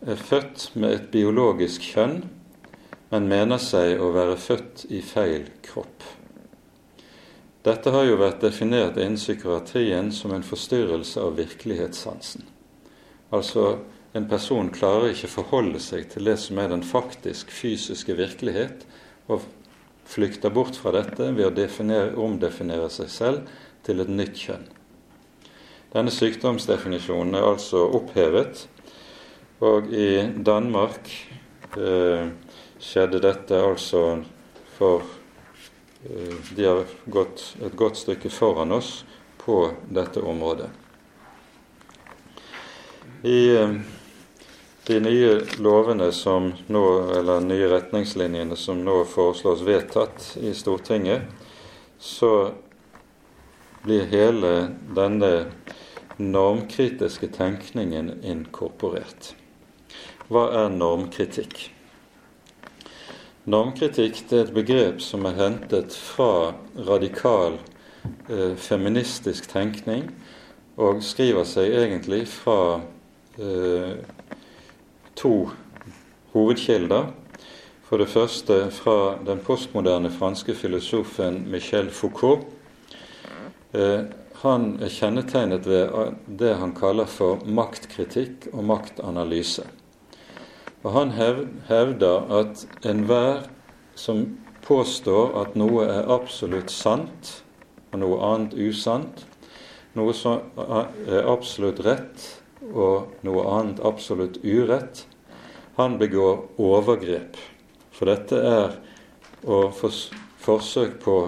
er 0.05 0.19
født 0.19 0.69
med 0.75 0.95
et 0.95 1.09
biologisk 1.13 1.83
kjønn, 1.93 2.21
men 3.09 3.29
mener 3.29 3.61
seg 3.61 4.01
å 4.01 4.11
være 4.13 4.37
født 4.37 4.85
i 4.93 5.01
feil 5.01 5.49
kropp. 5.65 6.05
Dette 7.65 7.91
har 7.91 8.05
jo 8.07 8.19
vært 8.21 8.43
definert 8.45 8.97
innen 8.97 9.19
psykiatrien 9.19 10.13
som 10.15 10.31
en 10.31 10.45
forstyrrelse 10.45 11.19
av 11.21 11.35
virkelighetssansen. 11.41 12.45
Altså 13.35 13.81
en 14.17 14.25
person 14.29 14.71
klarer 14.73 15.11
ikke 15.11 15.29
forholde 15.29 15.81
seg 15.83 16.07
til 16.13 16.29
det 16.29 16.37
som 16.41 16.57
er 16.61 16.71
den 16.71 16.85
faktisk 16.85 17.51
fysiske 17.53 18.15
virkelighet, 18.17 18.85
og 19.29 19.43
flykter 20.09 20.53
bort 20.53 20.79
fra 20.79 20.95
dette 20.95 21.29
ved 21.35 21.45
å 21.49 21.53
definere, 21.53 22.15
omdefinere 22.17 22.89
seg 22.93 23.11
selv 23.13 23.55
til 23.85 24.01
et 24.01 24.09
nytt 24.09 24.39
kjønn. 24.39 24.65
Denne 25.89 26.11
sykdomsdefinisjonen 26.13 27.33
er 27.39 27.47
altså 27.49 27.79
opphevet, 27.97 28.67
og 29.65 29.87
i 29.89 30.21
Danmark 30.45 31.09
eh, 31.81 32.27
skjedde 32.77 33.21
dette 33.23 33.57
altså 33.57 34.03
for 34.75 35.01
eh, 36.05 36.35
De 36.53 36.67
har 36.67 36.83
gått 37.09 37.41
et 37.65 37.73
godt 37.73 37.97
stykke 37.97 38.29
foran 38.29 38.75
oss 38.77 38.99
på 39.41 39.63
dette 39.89 40.21
området. 40.21 40.69
I 43.25 43.41
eh, 43.57 43.75
de 44.89 45.01
nye 45.01 45.33
lovene 45.57 46.11
som 46.13 46.51
nå, 46.69 46.85
eller 47.17 47.41
nye 47.49 47.73
retningslinjene 47.73 48.55
som 48.55 48.85
nå 48.85 49.01
foreslås 49.09 49.65
vedtatt 49.65 50.35
i 50.37 50.53
Stortinget, 50.53 51.25
så 51.97 52.51
blir 53.83 54.05
hele 54.11 54.53
denne 54.95 55.33
normkritiske 56.19 57.31
tenkningen 57.31 58.11
inkorporert. 58.23 59.33
Hva 60.29 60.49
er 60.65 60.73
normkritikk? 60.73 61.69
Normkritikk 63.49 64.25
er 64.29 64.43
et 64.43 64.53
begrep 64.53 64.99
som 65.01 65.23
er 65.25 65.37
hentet 65.39 65.95
fra 65.95 66.51
radikal 66.75 67.55
eh, 68.29 68.53
feministisk 68.59 69.47
tenkning, 69.49 70.11
og 70.79 71.01
skriver 71.03 71.47
seg 71.47 71.71
egentlig 71.73 72.25
fra 72.29 72.81
eh, 73.39 73.95
to 75.15 75.33
hovedkilder. 76.35 77.09
For 77.89 77.97
det 77.97 78.11
første 78.11 78.67
fra 78.75 79.17
den 79.25 79.39
postmoderne 79.41 80.11
franske 80.13 80.53
filosofen 80.53 81.45
Michel 81.49 81.89
Foucault. 81.89 82.45
Eh, 83.71 84.01
han 84.41 84.69
er 84.81 84.89
kjennetegnet 84.89 85.67
ved 85.67 86.15
det 86.39 86.55
han 86.57 86.71
kaller 86.73 87.09
for 87.09 87.43
maktkritikk 87.45 88.47
og 88.53 88.63
maktanalyse. 88.65 89.65
Og 90.83 90.93
Han 90.95 91.11
hevder 91.67 92.31
at 92.31 92.63
enhver 92.87 93.49
som 93.95 94.37
påstår 94.63 95.35
at 95.41 95.57
noe 95.59 95.83
er 95.85 96.07
absolutt 96.07 96.71
sant 96.71 97.43
og 97.91 97.99
noe 97.99 98.19
annet 98.23 98.55
usant, 98.55 99.25
noe 99.93 100.13
som 100.13 100.39
er 100.55 101.27
absolutt 101.27 101.81
rett 101.83 102.25
og 102.73 103.11
noe 103.27 103.43
annet 103.59 103.83
absolutt 103.85 104.39
urett, 104.43 105.03
han 105.75 105.97
begår 105.99 106.45
overgrep. 106.57 107.37
For 107.91 108.07
dette 108.07 108.39
er 108.39 108.79
å 109.43 109.67
forsøk 109.75 110.99
på 111.03 111.19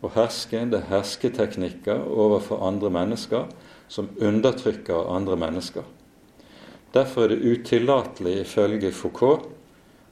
å 0.00 0.10
herske, 0.14 0.62
det 0.70 0.80
er 0.80 0.90
hersketeknikker 0.90 2.04
overfor 2.08 2.62
andre 2.64 2.90
mennesker 2.92 3.48
som 3.90 4.08
undertrykker 4.20 5.10
andre 5.12 5.36
mennesker. 5.36 5.84
Derfor 6.94 7.26
er 7.26 7.34
det 7.34 7.54
utillatelig 7.54 8.40
ifølge 8.44 8.92
Foucault 8.94 9.46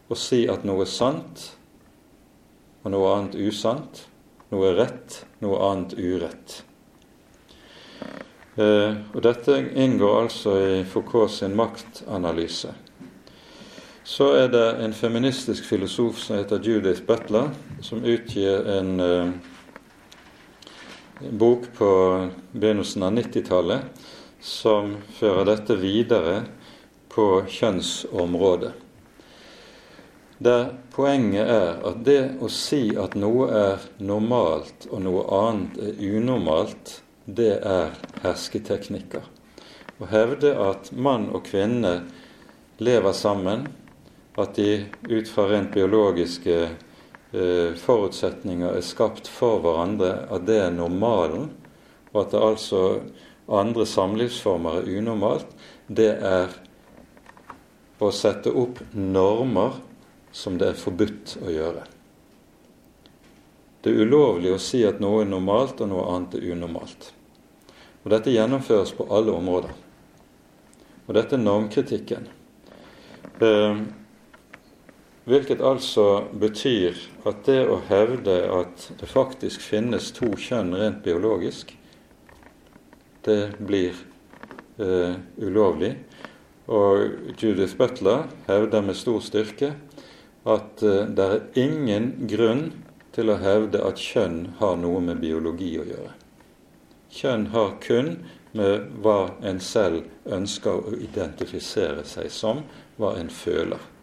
å 0.08 0.16
si 0.18 0.44
at 0.50 0.64
noe 0.66 0.84
er 0.84 0.92
sant 0.92 1.48
og 2.84 2.92
noe 2.94 3.12
annet 3.16 3.36
usant, 3.42 4.04
noe 4.52 4.70
er 4.70 4.78
rett, 4.78 5.22
noe 5.42 5.58
annet 5.70 5.96
urett. 5.98 6.60
Eh, 8.58 8.94
og 9.14 9.22
Dette 9.22 9.58
inngår 9.78 10.20
altså 10.22 10.54
i 10.62 10.84
Foucault 10.88 11.30
sin 11.34 11.56
maktanalyse. 11.58 12.74
Så 14.08 14.30
er 14.38 14.48
det 14.48 14.64
en 14.80 14.94
feministisk 14.96 15.66
filosof 15.68 16.22
som 16.22 16.38
heter 16.38 16.62
Judith 16.64 17.04
Butler, 17.06 17.50
som 17.84 18.00
utgir 18.00 18.64
en 18.72 18.94
uh, 19.04 19.34
bok 21.20 21.64
på 21.76 21.90
begynnelsen 22.52 23.02
av 23.02 23.12
90-tallet 23.18 24.04
som 24.40 24.96
fører 25.18 25.48
dette 25.48 25.76
videre 25.78 26.42
på 27.10 27.42
kjønnsområdet. 27.50 28.72
Der 30.38 30.68
poenget 30.94 31.50
er 31.50 31.80
at 31.88 32.04
det 32.06 32.20
å 32.38 32.50
si 32.52 32.92
at 32.94 33.16
noe 33.18 33.48
er 33.50 33.88
normalt 33.98 34.86
og 34.92 35.02
noe 35.02 35.24
annet 35.34 35.80
er 35.82 35.98
unormalt, 36.20 37.00
det 37.26 37.56
er 37.66 37.96
hersketeknikker. 38.22 39.26
Å 39.98 40.06
hevde 40.06 40.54
at 40.62 40.92
mann 40.94 41.26
og 41.34 41.42
kvinne 41.50 42.04
lever 42.78 43.16
sammen, 43.18 43.66
at 44.38 44.54
de 44.54 44.86
ut 45.10 45.26
fra 45.26 45.48
rent 45.50 45.74
biologiske 45.74 46.68
forutsetninger 47.28 48.78
er 48.78 48.84
skapt 48.86 49.28
for 49.28 49.60
hverandre, 49.60 50.14
at 50.32 50.46
det 50.48 50.62
er 50.62 50.70
normalen, 50.72 51.50
og 52.14 52.22
at 52.22 52.32
det 52.32 52.40
altså 52.40 52.80
andre 53.48 53.84
samlivsformer 53.86 54.80
er 54.80 54.88
unormalt, 54.98 55.52
det 55.88 56.08
er 56.24 56.56
å 57.98 58.10
sette 58.14 58.52
opp 58.54 58.80
normer 58.94 59.80
som 60.32 60.58
det 60.60 60.72
er 60.72 60.80
forbudt 60.80 61.36
å 61.42 61.52
gjøre. 61.52 61.84
Det 63.82 63.92
er 63.92 64.04
ulovlig 64.04 64.52
å 64.52 64.62
si 64.62 64.82
at 64.86 65.00
noe 65.02 65.22
er 65.22 65.30
normalt 65.30 65.80
og 65.82 65.90
noe 65.92 66.06
annet 66.12 66.36
er 66.38 66.50
unormalt. 66.52 67.12
Og 68.04 68.10
Dette 68.12 68.32
gjennomføres 68.34 68.92
på 68.96 69.06
alle 69.14 69.34
områder. 69.34 69.72
Og 71.08 71.14
dette 71.16 71.38
er 71.38 71.40
normkritikken. 71.40 72.28
Eh, 73.40 73.80
Hvilket 75.28 75.60
altså 75.60 76.24
betyr 76.40 76.96
at 77.28 77.42
det 77.44 77.66
å 77.68 77.82
hevde 77.84 78.36
at 78.48 78.86
det 78.96 79.08
faktisk 79.10 79.60
finnes 79.60 80.06
to 80.16 80.30
kjønn 80.40 80.72
rent 80.72 81.02
biologisk, 81.04 81.74
det 83.28 83.58
blir 83.60 83.92
eh, 84.80 85.18
ulovlig. 85.36 85.90
Og 86.72 87.36
Judith 87.36 87.76
Butler 87.76 88.24
hevder 88.46 88.86
med 88.86 88.96
stor 88.96 89.20
styrke 89.24 89.74
at 90.48 90.80
eh, 90.86 91.04
det 91.12 91.28
er 91.28 91.60
ingen 91.60 92.08
grunn 92.30 92.64
til 93.12 93.28
å 93.28 93.36
hevde 93.42 93.84
at 93.84 94.00
kjønn 94.00 94.54
har 94.62 94.80
noe 94.80 95.04
med 95.10 95.20
biologi 95.20 95.74
å 95.76 95.84
gjøre. 95.90 96.14
Kjønn 97.12 97.50
har 97.52 97.76
kun 97.84 98.14
med 98.56 98.88
hva 99.04 99.34
en 99.44 99.60
selv 99.60 100.08
ønsker 100.24 100.88
å 100.88 100.96
identifisere 100.96 102.08
seg 102.08 102.32
som, 102.32 102.64
hva 102.96 103.12
en 103.20 103.28
føler. 103.28 103.97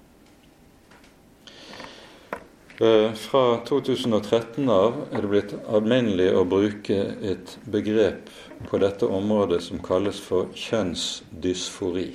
Eh, 2.79 3.13
fra 3.13 3.57
2013 3.65 4.69
av 4.69 4.95
er 5.15 5.21
det 5.23 5.29
blitt 5.31 5.51
alminnelig 5.71 6.25
å 6.35 6.41
bruke 6.43 6.97
et 7.23 7.53
begrep 7.71 8.27
på 8.67 8.79
dette 8.83 9.07
området 9.07 9.61
som 9.63 9.79
kalles 9.79 10.19
for 10.19 10.49
kjønnsdysfori. 10.59 12.09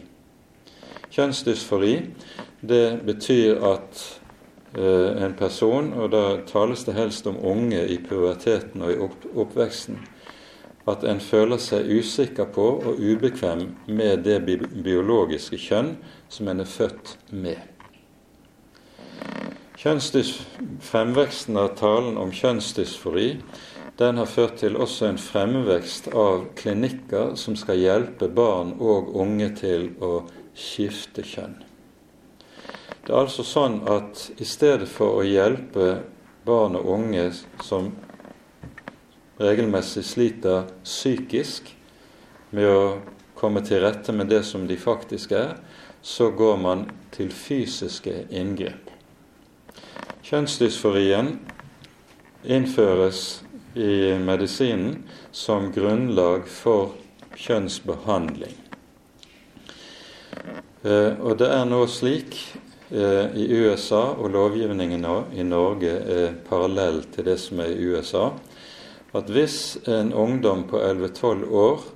Kjønnsdysfori 1.16 1.94
det 2.60 2.84
betyr 3.08 3.64
at 3.70 4.04
eh, 4.76 5.24
en 5.24 5.38
person, 5.40 5.94
og 5.96 6.12
da 6.12 6.24
tales 6.44 6.84
det 6.84 6.98
helst 6.98 7.32
om 7.32 7.40
unge 7.40 7.80
i 7.80 7.96
puberteten 8.04 8.84
og 8.84 8.92
i 8.92 9.00
oppveksten, 9.40 9.96
at 10.92 11.08
en 11.08 11.24
føler 11.24 11.56
seg 11.56 11.88
usikker 11.88 12.52
på 12.52 12.68
og 12.84 13.00
ubekvem 13.00 13.64
med 13.88 14.28
det 14.28 14.42
biologiske 14.44 15.56
kjønn 15.56 15.94
som 16.28 16.52
en 16.52 16.60
er 16.60 16.68
født 16.68 17.16
med. 17.32 17.70
Fremveksten 19.80 21.56
av 21.56 21.68
talen 21.78 22.18
om 22.20 22.32
kjønnsdysfori 22.36 23.28
den 23.96 24.18
har 24.20 24.28
ført 24.28 24.58
til 24.60 24.76
også 24.76 25.06
en 25.08 25.20
fremvekst 25.20 26.10
av 26.12 26.42
klinikker 26.58 27.32
som 27.40 27.56
skal 27.56 27.80
hjelpe 27.80 28.28
barn 28.28 28.74
og 28.76 29.08
unge 29.16 29.48
til 29.56 29.86
å 30.04 30.26
skifte 30.52 31.24
kjønn. 31.24 31.56
Det 33.06 33.08
er 33.08 33.22
altså 33.22 33.46
sånn 33.46 33.78
at 33.88 34.26
i 34.36 34.44
stedet 34.44 34.88
for 34.88 35.22
å 35.22 35.24
hjelpe 35.24 35.88
barn 36.44 36.76
og 36.76 36.92
unge 36.98 37.30
som 37.64 37.88
regelmessig 39.40 40.04
sliter 40.04 40.68
psykisk 40.84 41.72
med 42.52 42.68
å 42.68 42.84
komme 43.40 43.64
til 43.64 43.80
rette 43.80 44.12
med 44.12 44.28
det 44.28 44.44
som 44.44 44.68
de 44.68 44.76
faktisk 44.76 45.32
er, 45.32 45.56
så 46.04 46.28
går 46.36 46.60
man 46.60 46.88
til 47.16 47.32
fysiske 47.32 48.26
inngrep. 48.28 48.89
Kjønnsdysforien 50.30 51.32
innføres 52.46 53.40
i 53.74 54.14
medisinen 54.22 55.00
som 55.34 55.72
grunnlag 55.74 56.44
for 56.46 56.92
kjønnsbehandling. 57.34 58.54
Eh, 60.86 61.18
og 61.18 61.34
det 61.42 61.50
er 61.50 61.66
nå 61.66 61.82
slik 61.90 62.38
eh, 62.94 63.34
i 63.34 63.48
USA, 63.58 64.14
og 64.14 64.30
lovgivningen 64.36 65.02
i 65.34 65.42
Norge 65.50 65.98
er 65.98 66.38
parallell 66.46 67.02
til 67.10 67.26
det 67.26 67.38
som 67.42 67.66
er 67.66 67.74
i 67.74 67.90
USA, 67.90 68.28
at 69.10 69.34
hvis 69.34 69.80
en 69.90 70.14
ungdom 70.14 70.68
på 70.70 70.78
11-12 70.78 71.46
år 71.50 71.88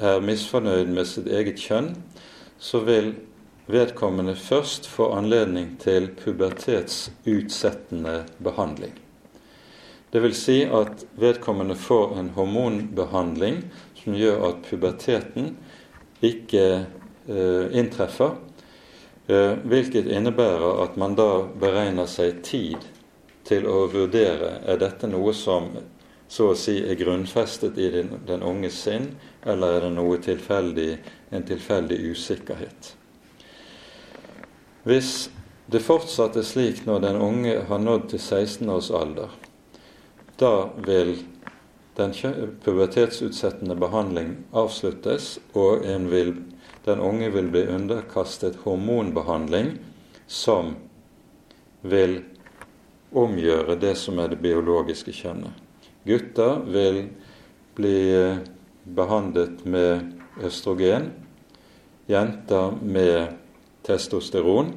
er 0.00 0.24
misfornøyd 0.24 0.88
med 0.88 1.12
sitt 1.12 1.28
eget 1.28 1.60
kjønn, 1.60 1.92
så 2.56 2.80
vil 2.88 3.18
vedkommende 3.70 4.34
først 4.36 4.88
får 4.90 5.14
anledning 5.18 5.76
til 5.80 6.08
pubertetsutsettende 6.18 8.24
behandling. 8.42 8.92
Det 10.10 10.22
vil 10.22 10.34
si 10.34 10.64
at 10.66 11.04
vedkommende 11.20 11.76
får 11.78 12.16
en 12.18 12.32
hormonbehandling 12.34 13.62
som 14.02 14.16
gjør 14.18 14.48
at 14.48 14.64
puberteten 14.66 15.52
ikke 16.20 16.64
eh, 17.28 17.66
inntreffer, 17.78 18.34
eh, 19.30 19.54
hvilket 19.62 20.10
innebærer 20.10 20.82
at 20.82 20.98
man 20.98 21.14
da 21.18 21.30
beregner 21.62 22.10
seg 22.10 22.42
tid 22.42 22.90
til 23.46 23.66
å 23.70 23.86
vurdere 23.92 24.56
er 24.66 24.82
dette 24.82 25.10
noe 25.10 25.34
som 25.34 25.70
så 26.30 26.52
å 26.52 26.58
si 26.58 26.76
er 26.78 26.98
grunnfestet 26.98 27.78
i 27.78 27.88
den, 27.90 28.12
den 28.26 28.42
unges 28.46 28.78
sinn, 28.84 29.08
eller 29.42 29.76
er 29.76 29.86
det 29.88 29.94
noe 29.96 30.18
tilfeldig, 30.22 30.90
en 31.34 31.46
tilfeldig 31.46 31.98
usikkerhet. 32.12 32.94
Hvis 34.84 35.28
det 35.70 35.82
fortsatt 35.84 36.38
er 36.40 36.46
slik 36.46 36.84
når 36.86 37.02
den 37.04 37.20
unge 37.20 37.58
har 37.68 37.82
nådd 37.82 38.08
til 38.12 38.20
16 38.20 38.70
års 38.72 38.90
alder, 38.90 39.28
da 40.40 40.70
vil 40.86 41.18
den 41.98 42.14
pubertetsutsettende 42.64 43.76
behandling 43.76 44.38
avsluttes, 44.56 45.38
og 45.52 45.84
vil, 46.10 46.32
den 46.86 47.00
unge 47.00 47.28
vil 47.34 47.50
bli 47.52 47.66
underkastet 47.68 48.56
hormonbehandling 48.64 49.74
som 50.26 50.74
vil 51.82 52.22
omgjøre 53.12 53.76
det 53.80 53.96
som 53.98 54.20
er 54.22 54.32
det 54.32 54.40
biologiske 54.40 55.12
kjønnet. 55.12 55.52
Gutter 56.06 56.62
vil 56.64 57.02
bli 57.76 57.96
eh, 58.14 58.40
behandlet 58.96 59.66
med 59.68 60.44
østrogen, 60.46 61.10
jenter 62.08 62.78
med 62.80 63.39
testosteron 63.90 64.72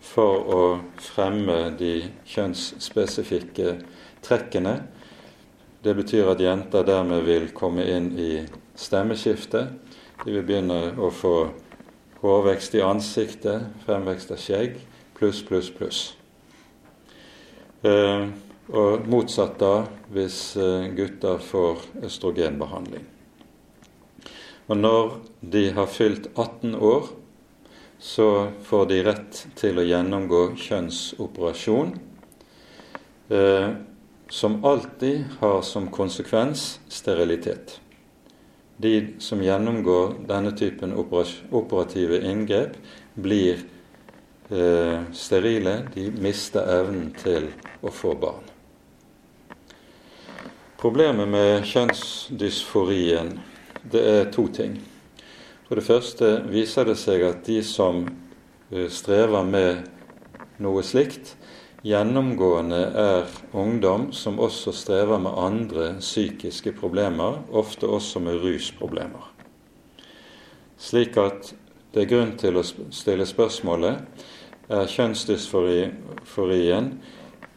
for 0.00 0.50
å 0.50 0.62
fremme 1.00 1.70
de 1.78 1.94
kjønnsspesifikke 2.28 3.76
trekkene. 4.24 4.74
Det 5.80 5.94
betyr 5.96 6.32
at 6.32 6.42
jenter 6.42 6.84
dermed 6.84 7.24
vil 7.28 7.50
komme 7.56 7.86
inn 7.88 8.12
i 8.20 8.32
stemmeskiftet. 8.76 9.72
De 10.24 10.34
vil 10.34 10.44
begynne 10.44 10.80
å 11.00 11.08
få 11.14 11.34
hårvekst 12.20 12.76
i 12.76 12.84
ansiktet, 12.84 13.70
fremvekst 13.86 14.32
av 14.34 14.40
skjegg, 14.40 14.76
pluss, 15.16 15.40
pluss, 15.46 15.70
pluss. 15.72 16.00
Eh, 17.80 18.26
og 18.76 19.06
motsatt 19.08 19.56
da 19.60 19.86
hvis 20.12 20.52
eh, 20.60 20.90
gutter 20.96 21.40
får 21.40 21.86
østrogenbehandling. 22.04 23.06
Og 24.70 24.76
når 24.76 25.16
de 25.40 25.64
har 25.74 25.88
fylt 25.90 26.28
18 26.36 26.76
år, 26.76 27.08
så 28.00 28.48
får 28.64 28.86
de 28.86 29.02
rett 29.04 29.42
til 29.60 29.78
å 29.78 29.84
gjennomgå 29.84 30.40
kjønnsoperasjon, 30.56 31.92
eh, 33.28 33.68
som 34.30 34.64
alltid 34.64 35.24
har 35.40 35.62
som 35.62 35.90
konsekvens 35.92 36.80
sterilitet. 36.88 37.80
de 38.80 39.08
som 39.18 39.42
gjennomgår 39.42 40.14
denne 40.28 40.54
typen 40.56 40.94
operative 41.50 42.20
inngrep, 42.24 42.76
blir 43.14 43.58
eh, 44.48 45.02
sterile. 45.12 45.82
De 45.94 46.06
mister 46.10 46.64
evnen 46.80 47.10
til 47.12 47.50
å 47.84 47.92
få 47.92 48.14
barn. 48.16 48.46
Problemet 50.80 51.28
med 51.28 51.66
kjønnsdysforien 51.68 53.34
det 53.92 54.04
er 54.14 54.32
to 54.32 54.46
ting. 54.48 54.78
For 55.70 55.78
det 55.78 55.86
første 55.86 56.28
viser 56.50 56.88
det 56.88 56.96
seg 56.98 57.22
at 57.22 57.44
de 57.46 57.60
som 57.62 58.00
eh, 58.74 58.88
strever 58.90 59.44
med 59.46 59.84
noe 60.58 60.82
slikt, 60.82 61.36
gjennomgående 61.86 62.80
er 62.98 63.30
ungdom 63.54 64.08
som 64.10 64.42
også 64.42 64.74
strever 64.74 65.22
med 65.22 65.38
andre 65.38 65.92
psykiske 66.00 66.72
problemer, 66.74 67.38
ofte 67.54 67.86
også 67.86 68.18
med 68.18 68.42
rusproblemer. 68.42 69.30
Slik 70.74 71.14
at 71.22 71.54
det 71.94 72.02
er 72.02 72.10
grunn 72.16 72.34
til 72.42 72.58
å 72.58 72.66
stille 72.66 73.22
spørsmålet 73.30 74.26
er 74.74 74.90
kjønnsdysforien 74.90 76.90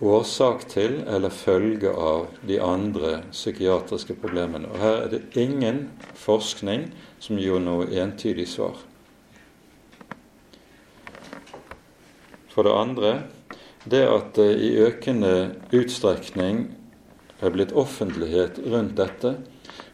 årsak 0.03 0.65
til 0.71 0.99
eller 1.07 1.33
følge 1.33 1.91
av 1.91 2.27
de 2.47 2.59
andre 2.61 3.21
psykiatriske 3.31 4.15
problemene. 4.19 4.67
Og 4.71 4.81
Her 4.83 4.97
er 5.05 5.11
det 5.13 5.37
ingen 5.39 5.85
forskning 6.19 6.89
som 7.23 7.39
gir 7.39 7.61
noe 7.63 7.87
entydig 7.87 8.47
svar. 8.51 8.75
For 12.53 12.67
det 12.67 12.75
andre 12.77 13.13
det 13.89 14.03
at 14.07 14.35
det 14.37 14.51
i 14.63 14.75
økende 14.79 15.33
utstrekning 15.75 16.67
er 17.43 17.51
blitt 17.51 17.73
offentlighet 17.75 18.61
rundt 18.71 18.95
dette, 18.95 19.35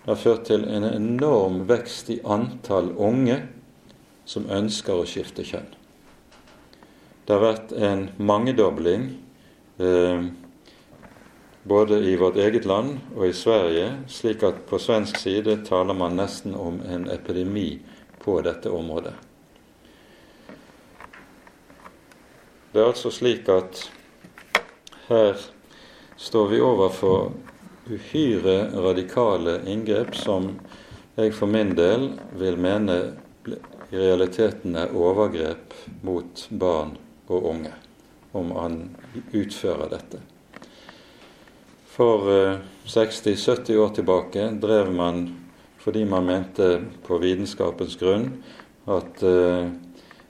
har 0.05 0.19
ført 0.19 0.45
til 0.49 0.65
en 0.69 0.85
enorm 0.85 1.63
vekst 1.69 2.11
i 2.13 2.19
antall 2.25 2.91
unge 2.97 3.39
som 4.29 4.45
ønsker 4.49 4.93
å 4.99 5.07
skifte 5.09 5.45
kjønn. 5.45 5.71
Det 7.25 7.35
har 7.35 7.43
vært 7.43 7.73
en 7.77 8.07
mangedobling 8.17 9.09
eh, 9.79 10.25
både 11.63 11.99
i 11.99 12.15
vårt 12.15 12.35
eget 12.35 12.65
land 12.65 12.97
og 13.15 13.27
i 13.27 13.33
Sverige, 13.33 13.91
slik 14.07 14.43
at 14.43 14.65
på 14.69 14.79
svensk 14.79 15.17
side 15.19 15.59
taler 15.67 15.93
man 15.93 16.17
nesten 16.19 16.55
om 16.55 16.81
en 16.81 17.09
epidemi 17.11 17.79
på 18.23 18.39
dette 18.41 18.71
området. 18.71 19.13
Det 22.71 22.81
er 22.81 22.91
altså 22.91 23.11
slik 23.11 23.49
at 23.49 23.87
her 25.07 25.39
står 26.17 26.47
vi 26.51 26.61
overfor 26.61 27.31
uhyre 27.89 28.69
radikale 28.75 29.59
inngrep 29.65 30.13
som 30.15 30.51
jeg 31.17 31.33
for 31.33 31.49
min 31.49 31.73
del 31.75 32.11
vil 32.37 32.59
mene 32.61 32.97
i 33.49 33.97
realiteten 33.97 34.77
er 34.77 34.93
overgrep 34.93 35.73
mot 36.05 36.43
barn 36.49 36.93
og 37.27 37.47
unge, 37.55 37.73
om 38.37 38.51
han 38.55 38.77
utfører 39.31 39.89
dette. 39.91 40.21
For 41.89 42.29
60-70 42.85 43.73
eh, 43.73 43.81
år 43.83 43.93
tilbake 43.97 44.49
drev 44.61 44.91
man 44.95 45.25
fordi 45.79 46.05
man 46.05 46.25
mente 46.25 46.81
på 47.07 47.17
vitenskapens 47.17 47.95
grunn 47.99 48.29
at 48.85 49.23
eh, 49.23 49.71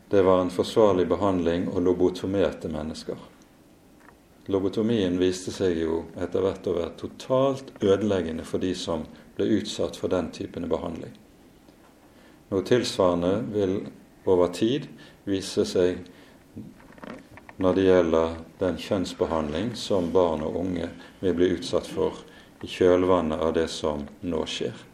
det 0.10 0.22
var 0.26 0.42
en 0.42 0.54
forsvarlig 0.54 1.08
behandling 1.10 1.68
og 1.70 1.84
lobotomerte 1.86 2.70
mennesker. 2.74 3.18
Lobotomien 4.50 5.20
viste 5.22 5.54
seg 5.54 5.78
jo 5.84 6.04
etter 6.18 6.42
hvert 6.42 6.66
å 6.66 6.74
være 6.80 6.96
totalt 6.98 7.74
ødeleggende 7.86 8.46
for 8.50 8.62
de 8.64 8.72
som 8.74 9.04
ble 9.38 9.46
utsatt 9.60 10.00
for 10.00 10.10
den 10.10 10.32
typen 10.34 10.66
behandling. 10.72 11.14
Noe 12.50 12.66
tilsvarende 12.66 13.36
vil 13.54 13.76
over 14.26 14.50
tid 14.54 14.88
vise 15.30 15.66
seg 15.70 16.02
når 17.60 17.76
det 17.76 17.84
gjelder 17.84 18.36
den 18.60 18.78
kjønnsbehandling 18.80 19.74
som 19.76 20.14
barn 20.16 20.44
og 20.48 20.56
unge 20.62 20.88
vil 21.20 21.36
bli 21.36 21.50
utsatt 21.58 21.88
for 21.92 22.22
i 22.64 22.68
kjølvannet 22.72 23.44
av 23.44 23.52
det 23.56 23.68
som 23.72 24.06
nå 24.24 24.46
skjer. 24.48 24.86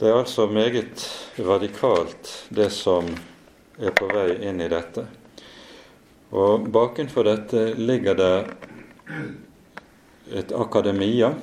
Det 0.00 0.08
er 0.08 0.18
altså 0.18 0.48
meget 0.50 1.06
radikalt, 1.38 2.30
det 2.48 2.70
som 2.74 3.06
er 3.78 3.94
på 3.94 4.10
vei 4.10 4.40
inn 4.48 4.62
i 4.64 4.68
dette. 4.72 5.06
Og 6.34 6.66
bakenfor 6.72 7.26
dette 7.28 7.64
ligger 7.78 8.18
det 8.18 8.34
et 10.40 10.54
akademia 10.54 11.34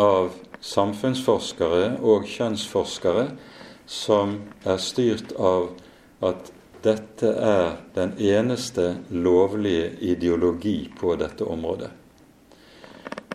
av 0.00 0.32
samfunnsforskere 0.60 1.94
og 2.00 2.26
kjønnsforskere 2.28 3.28
som 3.88 4.40
er 4.64 4.80
styrt 4.80 5.32
av 5.36 5.70
at 6.24 6.52
dette 6.82 7.28
er 7.32 7.76
den 7.94 8.14
eneste 8.18 8.96
lovlige 9.08 9.90
ideologi 10.00 10.90
på 11.00 11.14
dette 11.16 11.44
området. 11.44 11.90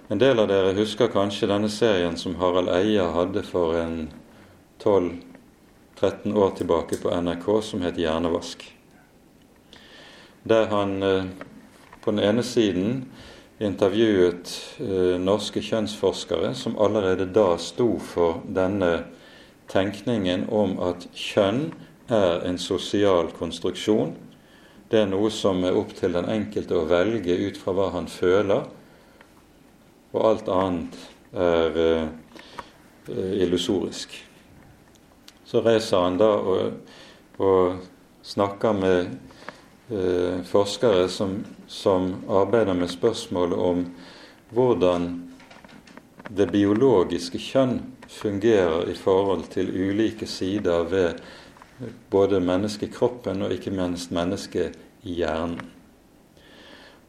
En 0.07 0.19
del 0.19 0.39
av 0.39 0.47
dere 0.47 0.75
husker 0.75 1.11
kanskje 1.11 1.49
denne 1.51 1.69
serien 1.71 2.15
som 2.19 2.37
Harald 2.39 2.71
Eia 2.71 3.09
hadde 3.15 3.43
for 3.43 3.75
en 3.79 4.09
12-13 4.83 6.35
år 6.35 6.53
tilbake 6.59 6.99
på 7.01 7.11
NRK, 7.11 7.47
som 7.63 7.83
het 7.83 7.99
Hjernevask. 7.99 8.63
Der 10.47 10.69
han 10.71 11.03
eh, 11.03 11.27
på 12.03 12.11
den 12.11 12.23
ene 12.23 12.43
siden 12.43 13.01
intervjuet 13.59 14.53
eh, 14.79 15.17
norske 15.19 15.63
kjønnsforskere 15.63 16.53
som 16.55 16.77
allerede 16.79 17.27
da 17.35 17.57
sto 17.59 17.97
for 17.99 18.43
denne 18.47 19.09
tenkningen 19.67 20.47
om 20.47 20.77
at 20.87 21.09
kjønn 21.11 21.73
er 22.13 22.45
en 22.47 22.57
sosial 22.57 23.31
konstruksjon. 23.35 24.15
Det 24.89 25.01
er 25.01 25.09
noe 25.11 25.31
som 25.33 25.63
er 25.67 25.75
opp 25.75 25.91
til 25.97 26.15
den 26.15 26.29
enkelte 26.31 26.77
å 26.77 26.87
velge 26.87 27.35
ut 27.47 27.59
fra 27.59 27.73
hva 27.75 27.89
han 27.95 28.07
føler, 28.07 28.63
og 30.15 30.21
alt 30.29 30.47
annet 30.51 30.95
er 31.35 31.79
eh, 31.83 32.07
illusorisk. 33.43 34.15
Så 35.47 35.61
reiser 35.63 36.03
han 36.03 36.17
da 36.19 36.29
og, 36.39 36.79
og 37.43 37.77
snakker 38.27 38.75
med 38.75 39.11
eh, 39.91 40.39
forskere 40.47 41.07
som, 41.11 41.39
som, 41.67 42.09
arbeider 42.27 42.75
med 42.75 42.91
spørsmålet 42.91 43.59
om 43.59 43.85
hvordan 44.55 45.09
det 46.35 46.49
biologiske 46.51 47.39
kjønn 47.39 47.79
fungerer 48.11 48.87
i 48.91 48.95
forhold 48.95 49.47
til 49.51 49.71
ulike 49.71 50.27
sider 50.27 50.87
ved 50.91 51.21
både 52.09 52.39
menneskekroppen 52.41 53.43
og 53.45 53.53
ikke 53.53 53.71
minst 53.71 54.11
menneskehjernen. 54.11 55.61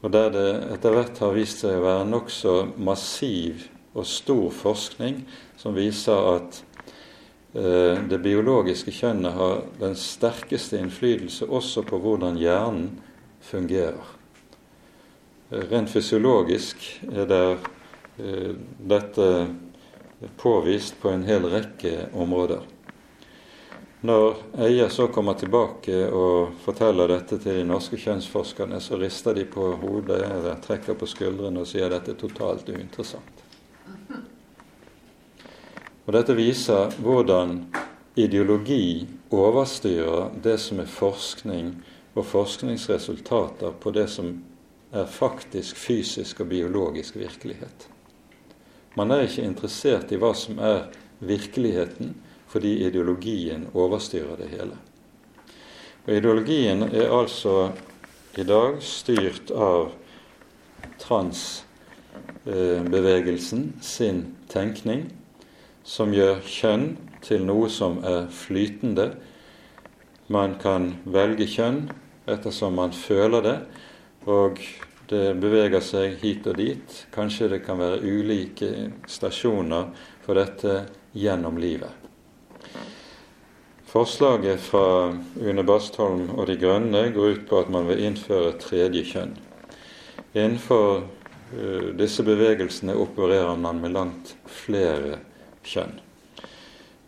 og 0.02 0.12
der 0.12 0.30
det 0.30 0.48
etter 0.74 0.94
hvert 0.94 1.18
har 1.18 1.34
vist 1.34 1.64
seg 1.64 1.74
å 1.74 1.82
være 1.82 2.06
nokså 2.06 2.52
massiv 2.76 3.64
og 3.98 4.06
stor 4.06 4.52
forskning 4.54 5.24
som 5.58 5.74
viser 5.74 6.28
at 6.36 6.60
eh, 7.54 7.98
det 8.06 8.20
biologiske 8.22 8.94
kjønnet 8.94 9.34
har 9.34 9.64
den 9.80 9.96
sterkeste 9.98 10.78
innflytelse 10.78 11.48
også 11.50 11.82
på 11.88 11.98
hvordan 11.98 12.38
hjernen 12.38 12.92
fungerer. 13.42 14.14
Rent 15.50 15.90
fysiologisk 15.90 16.84
er 17.08 17.26
det, 17.26 17.58
eh, 18.22 18.54
dette 18.78 19.28
påvist 20.36 21.00
på 21.02 21.10
en 21.10 21.24
hel 21.26 21.48
rekke 21.50 22.12
områder. 22.12 22.62
Når 24.00 24.36
eier 24.62 24.92
så 24.94 25.08
kommer 25.10 25.34
tilbake 25.34 26.04
og 26.14 26.52
forteller 26.62 27.10
dette 27.10 27.40
til 27.42 27.56
de 27.58 27.64
norske 27.66 27.98
kjønnsforskerne, 27.98 28.78
så 28.78 28.94
rister 29.00 29.34
de 29.34 29.42
på 29.50 29.72
hodet 29.80 30.20
eller 30.22 30.60
trekker 30.62 30.94
på 30.94 31.08
skuldrene 31.10 31.64
og 31.64 31.66
sier 31.66 31.90
dette 31.90 32.14
er 32.14 32.20
totalt 32.20 32.70
uinteressant. 32.70 33.42
Og 36.06 36.14
Dette 36.14 36.32
viser 36.38 36.94
hvordan 37.04 37.58
ideologi 38.16 39.06
overstyrer 39.34 40.30
det 40.46 40.56
som 40.62 40.78
er 40.80 40.88
forskning 40.88 41.74
og 42.14 42.24
forskningsresultater 42.24 43.74
på 43.82 43.92
det 43.92 44.06
som 44.14 44.30
er 44.94 45.10
faktisk 45.10 45.76
fysisk 45.76 46.40
og 46.40 46.48
biologisk 46.54 47.18
virkelighet. 47.18 47.90
Man 48.96 49.10
er 49.12 49.26
ikke 49.26 49.44
interessert 49.44 50.14
i 50.14 50.22
hva 50.22 50.32
som 50.38 50.62
er 50.62 50.86
virkeligheten, 51.18 52.14
fordi 52.48 52.86
ideologien 52.86 53.66
overstyrer 53.74 54.36
det 54.40 54.48
hele. 54.52 54.76
Og 56.06 56.12
Ideologien 56.16 56.82
er 56.88 57.12
altså 57.12 57.72
i 58.38 58.44
dag 58.48 58.82
styrt 58.84 59.50
av 59.52 59.92
transbevegelsen 61.02 63.72
sin 63.84 64.36
tenkning, 64.48 65.12
som 65.84 66.12
gjør 66.14 66.40
kjønn 66.48 66.96
til 67.24 67.44
noe 67.44 67.68
som 67.72 68.04
er 68.06 68.26
flytende. 68.32 69.10
Man 70.32 70.54
kan 70.60 70.94
velge 71.04 71.46
kjønn 71.48 71.90
ettersom 72.28 72.74
man 72.80 72.92
føler 72.92 73.42
det, 73.44 73.58
og 74.28 74.60
det 75.08 75.40
beveger 75.40 75.80
seg 75.84 76.18
hit 76.20 76.46
og 76.48 76.56
dit. 76.60 77.06
Kanskje 77.12 77.48
det 77.54 77.62
kan 77.64 77.80
være 77.80 78.02
ulike 78.04 78.90
stasjoner 79.08 79.88
for 80.24 80.34
dette 80.40 80.82
gjennom 81.16 81.56
livet. 81.60 82.07
Forslaget 83.88 84.60
fra 84.60 85.14
Une 85.40 85.62
Bastholm 85.64 86.26
og 86.36 86.46
De 86.46 86.58
Grønne 86.60 87.06
går 87.14 87.30
ut 87.32 87.46
på 87.48 87.60
at 87.62 87.70
man 87.72 87.86
vil 87.88 88.02
innføre 88.04 88.58
tredje 88.60 89.00
kjønn. 89.08 89.30
Innenfor 90.34 91.06
uh, 91.54 91.86
disse 91.96 92.20
bevegelsene 92.26 92.92
opererer 92.92 93.56
man 93.56 93.80
med 93.80 93.94
langt 93.96 94.34
flere 94.44 95.22
kjønn. 95.64 95.96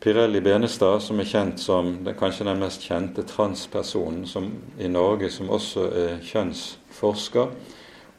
Pirelli 0.01 0.41
Benestad, 0.41 1.03
som 1.05 1.21
er 1.21 1.29
kjent 1.29 1.61
som 1.61 1.99
den, 2.01 2.17
kanskje 2.17 2.49
den 2.49 2.63
mest 2.65 2.89
kjente 2.89 3.27
transpersonen 3.29 4.25
som, 4.25 4.49
i 4.81 4.89
Norge, 4.89 5.29
som 5.29 5.53
også 5.53 5.85
er 5.93 6.15
kjønnsforsker, 6.25 7.53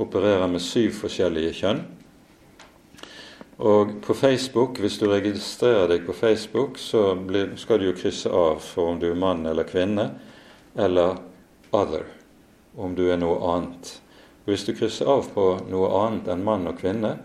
opererer 0.06 0.46
med 0.46 0.62
syv 0.62 0.94
forskjellige 1.00 1.56
kjønn. 1.64 1.82
Og 3.62 3.92
på 4.02 4.14
Facebook, 4.14 4.80
hvis 4.82 4.98
du 4.98 5.06
registrerer 5.06 5.86
deg 5.92 6.06
på 6.08 6.16
Facebook, 6.18 6.80
så 6.82 7.12
blir, 7.14 7.52
skal 7.62 7.78
du 7.78 7.92
jo 7.92 7.98
krysse 7.98 8.30
av 8.34 8.58
for 8.66 8.90
om 8.90 8.98
du 8.98 9.12
er 9.12 9.20
mann 9.22 9.46
eller 9.46 9.68
kvinne, 9.70 10.08
eller 10.74 11.20
'other', 11.70 12.08
om 12.76 12.96
du 12.96 13.12
er 13.12 13.20
noe 13.22 13.38
annet. 13.54 14.02
Og 14.42 14.50
Hvis 14.50 14.66
du 14.66 14.74
krysser 14.74 15.06
av 15.06 15.30
på 15.34 15.46
noe 15.70 15.92
annet 15.94 16.28
enn 16.34 16.44
mann 16.44 16.66
og 16.68 16.80
kvinne, 16.80 17.20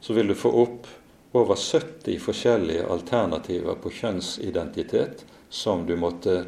så 0.00 0.16
vil 0.16 0.28
du 0.28 0.34
få 0.34 0.52
opp 0.62 0.88
over 1.34 1.54
70 1.54 2.18
forskjellige 2.18 2.86
alternativer 2.88 3.74
på 3.74 3.90
kjønnsidentitet 3.90 5.24
som 5.50 5.84
du 5.86 5.96
måtte 5.96 6.46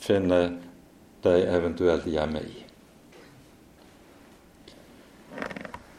finne 0.00 0.40
deg 1.26 1.44
eventuelt 1.44 2.06
hjemme 2.08 2.40
i. 2.40 2.56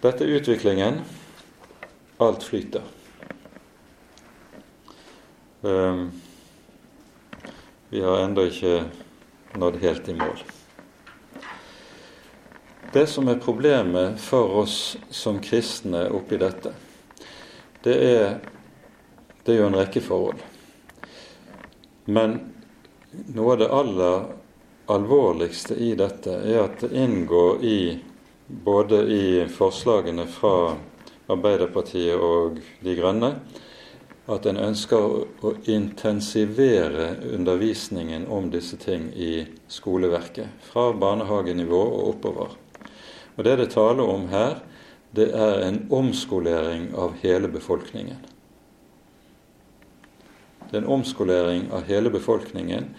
Dette 0.01 0.23
er 0.23 0.39
utviklingen. 0.39 1.01
Alt 2.17 2.43
flyter. 2.43 2.81
Um, 5.61 6.11
vi 7.89 8.01
har 8.01 8.19
ennå 8.19 8.47
ikke 8.49 8.83
nådd 9.57 9.77
helt 9.81 10.09
i 10.09 10.15
mål. 10.17 10.41
Det 12.93 13.05
som 13.07 13.29
er 13.29 13.37
problemet 13.43 14.17
for 14.21 14.57
oss 14.63 14.97
som 15.13 15.37
kristne 15.43 16.07
oppi 16.09 16.39
dette, 16.41 16.73
det 17.85 17.95
er, 18.09 18.35
det 19.43 19.53
er 19.53 19.61
jo 19.61 19.69
en 19.69 19.77
rekke 19.77 20.01
forhold. 20.01 20.41
Men 22.09 22.39
noe 23.29 23.53
av 23.53 23.61
det 23.61 23.71
aller 23.83 24.27
alvorligste 24.97 25.77
i 25.77 25.93
dette 25.99 26.33
er 26.33 26.63
at 26.63 26.81
det 26.81 26.95
inngår 26.97 27.65
i 27.65 27.79
både 28.47 29.05
i 29.11 29.25
forslagene 29.51 30.25
fra 30.31 30.57
Arbeiderpartiet 31.27 32.15
og 32.15 32.61
De 32.83 32.95
Grønne 32.97 33.33
at 34.27 34.45
en 34.47 34.59
ønsker 34.59 35.43
å 35.47 35.53
intensivere 35.71 37.13
undervisningen 37.31 38.25
om 38.27 38.49
disse 38.51 38.75
ting 38.79 39.07
i 39.15 39.45
skoleverket, 39.71 40.51
fra 40.67 40.89
barnehagenivå 40.91 41.79
og 41.79 42.09
oppover. 42.15 42.55
Og 43.37 43.43
Det 43.43 43.55
det 43.57 43.69
taler 43.71 44.03
om 44.03 44.27
her, 44.27 44.59
det 45.15 45.31
er 45.31 45.61
en 45.63 45.85
omskolering 45.89 46.89
av 46.95 47.15
hele 47.23 47.47
befolkningen. 47.47 48.19
Det 50.67 50.75
er 50.75 50.83
en 50.83 50.93
omskolering 50.99 51.69
av 51.71 51.87
hele 51.87 52.11
befolkningen 52.11 52.89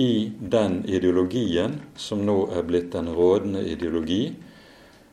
i 0.00 0.32
den 0.40 0.80
ideologien 0.88 1.80
som 1.96 2.24
nå 2.24 2.46
er 2.56 2.64
blitt 2.64 2.92
den 2.94 3.10
rådende 3.12 3.66
ideologi. 3.68 4.32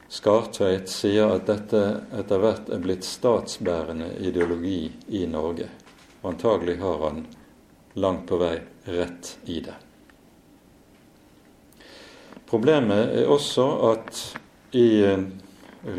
Skartveit 0.10 0.88
sier 0.90 1.34
at 1.36 1.50
dette 1.50 1.82
etter 2.16 2.40
hvert 2.40 2.70
er 2.72 2.80
blitt 2.84 3.04
statsbærende 3.04 4.14
ideologi 4.24 4.88
i 5.20 5.26
Norge. 5.28 5.68
Og 6.22 6.32
antagelig 6.32 6.78
har 6.80 7.04
han 7.04 7.26
langt 8.00 8.24
på 8.30 8.40
vei 8.40 8.56
rett 8.88 9.34
i 9.46 9.60
det. 9.66 9.76
Problemet 12.48 13.18
er 13.20 13.28
også 13.28 13.66
at 13.92 14.22
i 14.72 15.04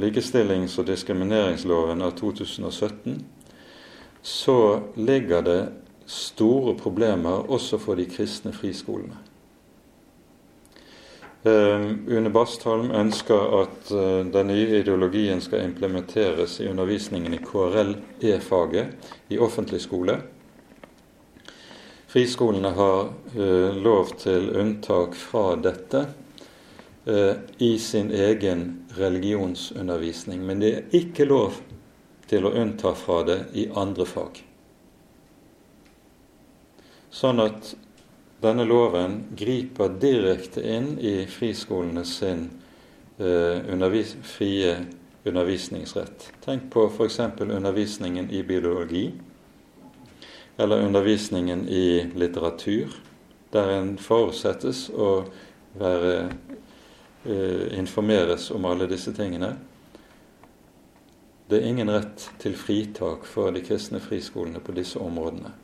likestillings- 0.00 0.78
og 0.80 0.88
diskrimineringsloven 0.88 2.02
av 2.02 2.16
2017, 2.16 3.20
så 4.22 4.58
ligger 4.96 5.44
det 5.44 5.60
store 6.08 6.74
problemer 6.80 7.44
også 7.52 7.78
for 7.80 8.00
de 8.00 8.08
kristne 8.08 8.54
friskolene. 8.56 9.20
Uh, 11.46 11.94
Une 12.10 12.32
Bastholm 12.34 12.90
ønsker 12.90 13.60
at 13.60 13.92
uh, 13.94 14.26
den 14.26 14.50
nye 14.50 14.80
ideologien 14.80 15.40
skal 15.40 15.62
implementeres 15.68 16.58
i 16.60 16.68
undervisningen 16.68 17.34
i 17.34 17.42
KRL-E-faget 17.44 19.12
i 19.28 19.38
offentlig 19.38 19.80
skole. 19.84 20.18
Friskolene 22.08 22.72
har 22.74 23.12
uh, 23.36 23.76
lov 23.78 24.16
til 24.18 24.50
unntak 24.58 25.14
fra 25.14 25.52
dette 25.62 26.08
Eh, 27.08 27.34
i 27.58 27.78
sin 27.78 28.10
egen 28.10 28.86
religionsundervisning. 28.88 30.46
Men 30.46 30.60
det 30.60 30.72
er 30.74 30.96
ikke 30.98 31.24
lov 31.24 31.54
til 32.28 32.44
å 32.44 32.52
unnta 32.52 32.92
fra 32.94 33.22
det 33.24 33.38
i 33.56 33.64
andre 33.72 34.04
fag. 34.04 34.42
Sånn 37.08 37.40
at 37.40 37.70
denne 38.40 38.64
loven 38.64 39.24
griper 39.36 39.88
direkte 39.88 40.62
inn 40.62 40.92
i 40.98 41.26
friskolene 41.26 42.04
sin 42.06 42.50
eh, 43.18 43.58
undervis 43.72 44.14
frie 44.22 44.76
undervisningsrett. 45.24 46.32
Tenk 46.44 46.70
på 46.70 46.86
f.eks. 46.86 47.18
undervisningen 47.40 48.30
i 48.30 48.42
biologi, 48.42 49.12
eller 50.56 50.82
undervisningen 50.82 51.68
i 51.68 52.10
litteratur, 52.14 52.94
der 53.50 53.70
en 53.74 53.96
forutsettes 53.98 54.88
å 54.90 55.24
være 55.78 56.14
eh, 57.26 57.78
informeres 57.78 58.50
om 58.54 58.64
alle 58.70 58.88
disse 58.90 59.12
tingene. 59.16 59.56
Det 61.48 61.58
er 61.58 61.70
ingen 61.70 61.90
rett 61.90 62.30
til 62.38 62.54
fritak 62.58 63.24
for 63.26 63.50
de 63.50 63.62
kristne 63.64 64.00
friskolene 64.04 64.60
på 64.60 64.74
disse 64.76 65.00
områdene. 65.00 65.54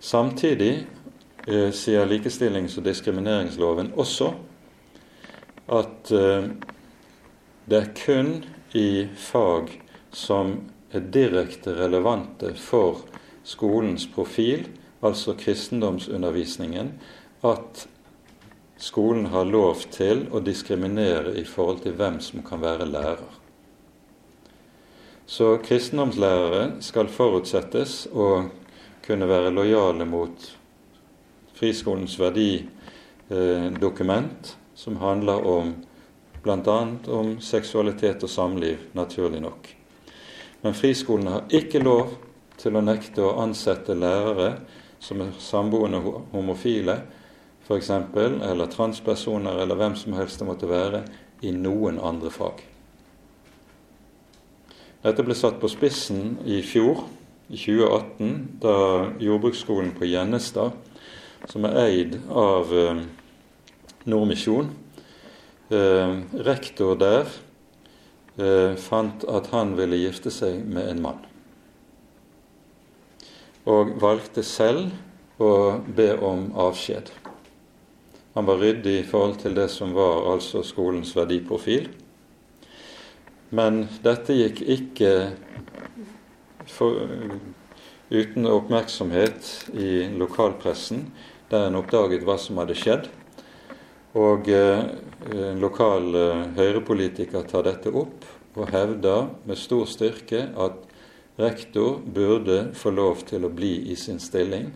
Samtidig 0.00 0.86
eh, 1.46 1.70
sier 1.72 2.06
likestillings- 2.06 2.78
og 2.78 2.84
diskrimineringsloven 2.84 3.92
også 3.96 4.32
at 5.70 6.10
eh, 6.10 6.50
det 7.70 7.78
er 7.78 7.92
kun 7.94 8.32
i 8.74 9.06
fag 9.16 9.70
som 10.12 10.56
er 10.90 11.06
direkte 11.14 11.74
relevante 11.78 12.52
for 12.58 13.04
skolens 13.46 14.08
profil, 14.10 14.66
altså 15.02 15.36
kristendomsundervisningen, 15.38 16.92
at 17.46 17.86
skolen 18.80 19.30
har 19.30 19.46
lov 19.46 19.86
til 19.94 20.26
å 20.34 20.42
diskriminere 20.42 21.36
i 21.38 21.44
forhold 21.46 21.84
til 21.84 21.94
hvem 21.98 22.18
som 22.24 22.42
kan 22.46 22.62
være 22.62 22.88
lærer. 22.90 23.36
Så 25.30 25.54
kristendomslærere 25.62 26.80
skal 26.82 27.10
forutsettes 27.12 28.08
å 28.10 28.48
kunne 29.06 29.28
være 29.30 29.54
lojale 29.54 30.06
mot 30.08 30.48
friskolens 31.60 32.20
verdidokument, 32.20 34.56
som 34.74 34.96
handler 34.96 35.46
om 35.46 35.74
bl.a. 36.42 36.86
om 37.06 37.40
seksualitet 37.40 38.22
og 38.24 38.30
samliv, 38.32 38.78
naturlig 38.96 39.40
nok. 39.44 39.76
Men 40.62 40.74
friskolene 40.76 41.30
har 41.36 41.44
ikke 41.52 41.82
lov 41.84 42.14
til 42.60 42.76
å 42.76 42.84
nekte 42.84 43.24
å 43.24 43.36
ansette 43.42 43.94
lærere 43.96 44.54
som 45.00 45.20
er 45.24 45.36
samboende 45.40 46.00
homofile, 46.32 47.00
f.eks., 47.64 47.90
eller 47.92 48.72
transpersoner, 48.72 49.62
eller 49.62 49.76
hvem 49.76 49.96
som 49.96 50.16
helst 50.16 50.40
det 50.40 50.48
måtte 50.48 50.68
være, 50.68 51.04
i 51.40 51.52
noen 51.56 52.00
andre 52.04 52.30
fag. 52.32 52.60
Dette 55.00 55.24
ble 55.24 55.36
satt 55.36 55.56
på 55.60 55.70
spissen 55.72 56.36
i 56.44 56.60
fjor, 56.64 57.06
i 57.48 57.56
2018, 57.56 58.34
da 58.60 58.74
jordbruksskolen 59.24 59.94
på 59.96 60.10
Gjennestad, 60.10 60.76
som 61.48 61.64
er 61.68 61.78
eid 61.84 62.18
av 62.28 62.72
eh, 62.74 63.00
Nordmisjon, 64.10 64.70
eh, 65.72 66.12
rektor 66.46 66.98
der 67.00 67.30
eh, 68.36 68.76
fant 68.80 69.24
at 69.28 69.50
han 69.54 69.76
ville 69.78 70.00
gifte 70.00 70.32
seg 70.34 70.62
med 70.64 70.90
en 70.90 71.02
mann. 71.04 71.24
Og 73.70 73.96
valgte 74.00 74.44
selv 74.44 74.90
å 75.40 75.80
be 75.86 76.12
om 76.16 76.50
avskjed. 76.58 77.12
Han 78.34 78.46
var 78.46 78.60
ryddig 78.62 79.00
i 79.00 79.06
forhold 79.06 79.40
til 79.42 79.56
det 79.56 79.68
som 79.72 79.94
var 79.96 80.28
altså 80.32 80.62
skolens 80.64 81.12
verdiprofil. 81.16 81.88
Men 83.50 83.82
dette 84.04 84.36
gikk 84.36 84.60
ikke 84.62 85.14
for, 86.70 87.00
uten 88.10 88.46
oppmerksomhet 88.46 89.70
i 89.74 90.08
lokalpressen, 90.18 91.06
der 91.50 91.68
en 91.68 91.78
oppdaget 91.78 92.26
hva 92.26 92.36
som 92.38 92.58
hadde 92.62 92.76
skjedd. 92.78 93.08
Og 94.18 94.50
eh, 94.50 94.82
en 95.30 95.62
lokal 95.62 96.10
eh, 96.18 96.44
høyrepolitiker 96.58 97.46
tar 97.46 97.66
dette 97.68 97.92
opp 97.94 98.26
og 98.58 98.70
hevder 98.74 99.28
med 99.46 99.58
stor 99.58 99.86
styrke 99.86 100.48
at 100.58 100.86
rektor 101.40 102.00
burde 102.02 102.72
få 102.74 102.90
lov 102.90 103.22
til 103.30 103.46
å 103.46 103.52
bli 103.54 103.76
i 103.92 103.96
sin 103.96 104.18
stilling 104.20 104.72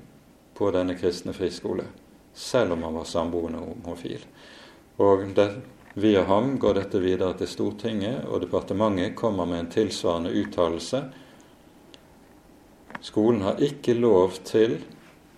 på 0.54 0.70
denne 0.70 0.94
kristne 0.94 1.34
friskole, 1.34 1.88
selv 2.32 2.76
om 2.76 2.86
han 2.86 2.94
var 2.94 3.10
samboende 3.10 3.58
homofil. 3.58 4.22
Og 5.02 5.26
det, 5.34 5.48
via 5.98 6.22
ham 6.30 6.54
går 6.62 6.78
dette 6.78 7.02
videre 7.02 7.34
til 7.38 7.50
Stortinget, 7.50 8.22
og 8.30 8.44
departementet 8.46 9.16
kommer 9.18 9.50
med 9.50 9.64
en 9.64 9.72
tilsvarende 9.74 10.30
uttalelse. 10.30 11.02
Skolen 13.04 13.42
har 13.44 13.60
ikke 13.60 13.92
lov 13.98 14.38
til, 14.48 14.78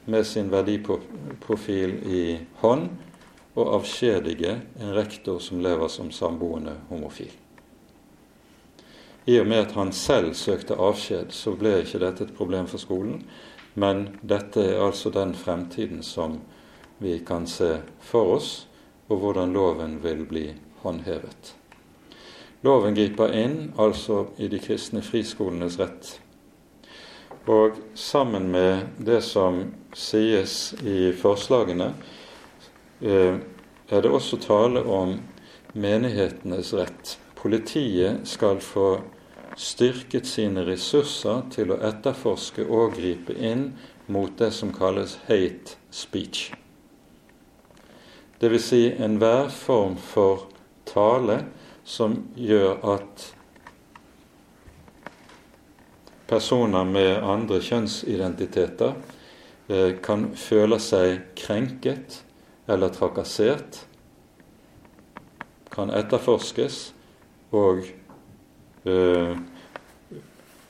med 0.06 0.22
sin 0.26 0.52
verdiprofil 0.52 1.96
i 2.06 2.22
hånd, 2.60 2.86
å 3.56 3.64
avskjedige 3.74 4.52
en 4.78 4.92
rektor 4.94 5.40
som 5.42 5.58
lever 5.64 5.90
som 5.90 6.12
samboende 6.14 6.76
homofil. 6.90 7.32
I 9.26 9.40
og 9.40 9.48
med 9.50 9.64
at 9.64 9.72
han 9.74 9.90
selv 9.96 10.36
søkte 10.38 10.76
avskjed, 10.78 11.32
så 11.34 11.56
ble 11.58 11.80
ikke 11.82 11.98
dette 11.98 12.28
et 12.28 12.36
problem 12.36 12.68
for 12.70 12.78
skolen. 12.78 13.24
Men 13.74 14.04
dette 14.22 14.62
er 14.62 14.84
altså 14.84 15.10
den 15.10 15.34
fremtiden 15.34 16.04
som 16.06 16.38
vi 17.02 17.18
kan 17.26 17.48
se 17.50 17.80
for 18.00 18.36
oss, 18.36 18.50
og 19.10 19.24
hvordan 19.24 19.56
loven 19.56 19.98
vil 20.04 20.22
bli 20.28 20.44
håndhevet. 20.84 21.56
Loven 22.62 22.94
griper 22.94 23.34
inn 23.34 23.58
altså 23.78 24.28
i 24.38 24.46
de 24.52 24.62
kristne 24.62 25.02
friskolenes 25.02 25.80
rett. 25.82 26.14
Og 27.46 27.78
sammen 27.94 28.50
med 28.50 28.88
det 28.98 29.20
som 29.22 29.62
sies 29.94 30.74
i 30.82 31.12
forslagene, 31.14 31.92
Eh, 33.00 33.34
er 33.88 34.02
det 34.02 34.10
også 34.10 34.38
tale 34.40 34.80
om 34.82 35.18
menighetenes 35.72 36.72
rett. 36.74 37.18
Politiet 37.36 38.24
skal 38.24 38.60
få 38.64 39.00
styrket 39.56 40.26
sine 40.26 40.64
ressurser 40.64 41.42
til 41.52 41.74
å 41.74 41.80
etterforske 41.84 42.64
og 42.64 42.96
gripe 42.96 43.36
inn 43.36 43.74
mot 44.08 44.32
det 44.40 44.48
som 44.56 44.72
kalles 44.72 45.18
hate 45.28 45.76
speech. 45.92 46.54
Dvs. 48.40 48.64
Si 48.64 48.82
enhver 48.96 49.52
form 49.52 49.96
for 50.00 50.48
tale 50.88 51.42
som 51.84 52.22
gjør 52.36 52.80
at 52.96 53.30
personer 56.26 56.84
med 56.84 57.22
andre 57.22 57.60
kjønnsidentiteter 57.62 58.94
eh, 59.68 59.92
kan 60.02 60.30
føle 60.38 60.78
seg 60.82 61.34
krenket 61.38 62.22
eller 62.66 62.90
trakassert, 62.94 63.84
kan 65.70 65.92
etterforskes 65.94 66.80
og 67.54 67.84
øh, 68.88 69.36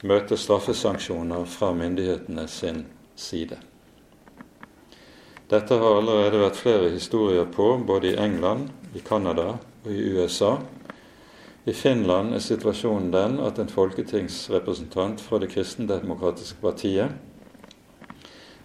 møte 0.06 0.36
straffesanksjoner 0.36 1.46
fra 1.48 1.72
myndighetene 1.76 2.44
sin 2.50 2.84
side. 3.16 3.58
Dette 5.46 5.78
har 5.78 6.00
allerede 6.00 6.40
vært 6.42 6.58
flere 6.58 6.90
historier 6.90 7.46
på, 7.46 7.76
både 7.86 8.10
i 8.10 8.18
England, 8.18 8.66
i 8.98 9.02
Canada 9.06 9.52
og 9.54 9.92
i 9.92 10.08
USA. 10.16 10.56
I 11.66 11.72
Finland 11.74 12.30
er 12.34 12.42
situasjonen 12.44 13.08
den 13.10 13.40
at 13.42 13.56
en 13.58 13.66
folketingsrepresentant 13.66 15.18
fra 15.18 15.40
det 15.42 15.48
kristendemokratiske 15.50 16.60
partiet, 16.62 17.16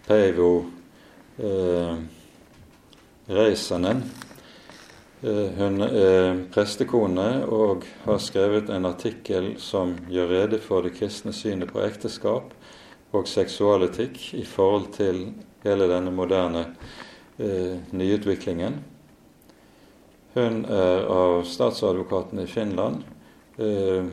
Peivo 0.05 0.67
eh, 1.41 1.95
Reisanen. 3.25 4.03
Eh, 5.25 5.49
hun 5.57 5.81
er 5.87 6.43
prestekone 6.53 7.25
og 7.49 7.89
har 8.05 8.21
skrevet 8.21 8.69
en 8.69 8.85
artikkel 8.91 9.55
som 9.57 9.95
gjør 10.05 10.29
rede 10.35 10.61
for 10.61 10.85
det 10.85 10.93
kristne 10.99 11.33
synet 11.33 11.73
på 11.73 11.81
ekteskap 11.81 12.53
og 13.17 13.25
seksualetikk 13.33 14.35
i 14.37 14.45
forhold 14.45 14.91
til 14.93 15.23
hele 15.65 15.89
denne 15.89 16.13
moderne 16.13 16.67
eh, 17.41 17.81
nyutviklingen. 17.97 18.77
Hun 20.33 20.65
er 20.65 21.05
av 21.11 21.43
statsadvokaten 21.43 22.39
i 22.39 22.47
Finland 22.47 23.03
eh, 23.57 24.05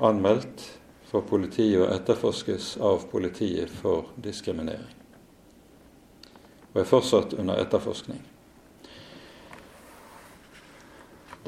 anmeldt 0.00 0.66
for 1.08 1.24
politiet 1.24 1.80
og 1.80 1.94
etterforskes 1.94 2.74
av 2.84 3.06
politiet 3.08 3.72
for 3.72 4.12
diskriminering. 4.20 4.92
Og 6.70 6.82
er 6.82 6.90
fortsatt 6.92 7.32
under 7.40 7.58
etterforskning. 7.64 8.20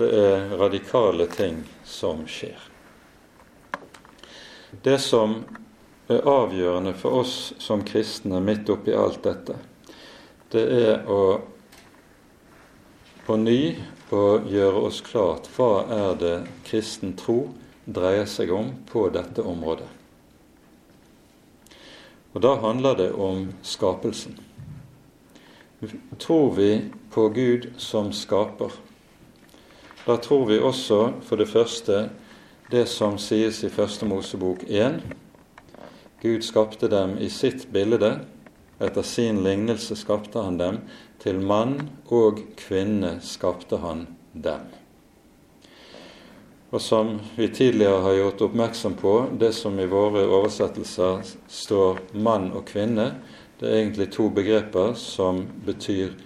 Det 0.00 0.08
er 0.08 0.56
radikale 0.56 1.28
ting 1.28 1.60
som 1.84 2.24
skjer. 2.24 2.56
Det 4.82 4.96
som 5.04 5.42
er 6.08 6.24
avgjørende 6.24 6.96
for 6.96 7.20
oss 7.20 7.52
som 7.60 7.84
kristne 7.84 8.40
midt 8.40 8.72
oppi 8.72 8.96
alt 8.96 9.20
dette, 9.28 9.60
det 10.48 10.64
er 10.80 11.04
å 11.12 11.22
på 13.26 13.36
ny 13.38 13.76
å 14.12 14.24
gjøre 14.50 14.84
oss 14.88 15.00
klart 15.06 15.48
hva 15.56 15.84
er 15.94 16.16
det 16.20 16.36
kristen 16.66 17.14
tro 17.18 17.52
dreier 17.84 18.26
seg 18.30 18.52
om 18.54 18.72
på 18.88 19.08
dette 19.14 19.42
området. 19.42 19.88
Og 22.32 22.40
Da 22.40 22.54
handler 22.60 22.96
det 22.96 23.12
om 23.12 23.52
skapelsen. 23.62 24.38
Tror 26.18 26.54
vi 26.54 26.90
på 27.10 27.28
Gud 27.28 27.72
som 27.76 28.12
skaper, 28.12 28.70
da 30.06 30.16
tror 30.16 30.46
vi 30.48 30.58
også 30.58 31.12
for 31.22 31.38
det 31.38 31.46
første 31.46 32.08
det 32.72 32.86
som 32.88 33.18
sies 33.20 33.60
i 33.62 33.68
Første 33.70 34.06
Mosebok 34.08 34.64
1. 34.66 34.96
Gud 36.22 36.42
skapte 36.42 36.88
dem 36.88 37.18
i 37.20 37.28
sitt 37.30 37.68
bilde. 37.72 38.16
Etter 38.82 39.04
sin 39.06 39.42
lignelse 39.44 39.94
skapte 39.98 40.42
han 40.42 40.56
dem. 40.58 40.80
Til 41.22 41.38
mann 41.38 41.76
og 42.10 42.40
kvinne 42.58 43.20
skapte 43.22 43.78
han 43.78 44.06
dem. 44.34 44.64
Og 46.72 46.80
som 46.80 47.18
vi 47.36 47.46
tidligere 47.52 48.00
har 48.02 48.16
gjort 48.16 48.42
oppmerksom 48.48 48.94
på, 48.98 49.12
det 49.38 49.52
som 49.54 49.78
i 49.78 49.86
våre 49.86 50.24
oversettelser 50.24 51.20
står 51.52 52.00
mann 52.14 52.48
og 52.56 52.64
kvinne, 52.72 53.12
det 53.60 53.68
er 53.68 53.78
egentlig 53.82 54.08
to 54.16 54.30
begreper 54.34 54.96
som 54.98 55.44
betyr 55.66 56.16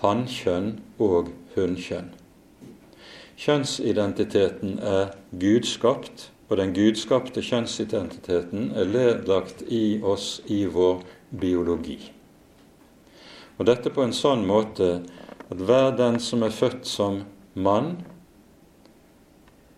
hannkjønn 0.00 0.76
og 1.02 1.32
hunnkjønn. 1.56 2.12
Kjønnsidentiteten 3.36 4.78
er 4.80 5.10
gudskapt, 5.36 6.30
og 6.48 6.56
den 6.62 6.72
gudskapte 6.72 7.42
kjønnsidentiteten 7.44 8.70
er 8.78 8.88
ledlagt 8.88 9.66
i 9.68 9.98
oss 10.00 10.38
i 10.46 10.62
vår 10.70 11.02
biologi. 11.34 11.98
Og 13.56 13.66
dette 13.66 13.92
på 13.92 14.04
en 14.04 14.14
sånn 14.16 14.44
måte 14.46 15.00
at 15.46 15.62
hver 15.62 15.94
den 15.96 16.20
som 16.20 16.44
er 16.44 16.54
født 16.54 16.86
som 16.88 17.22
mann, 17.54 17.96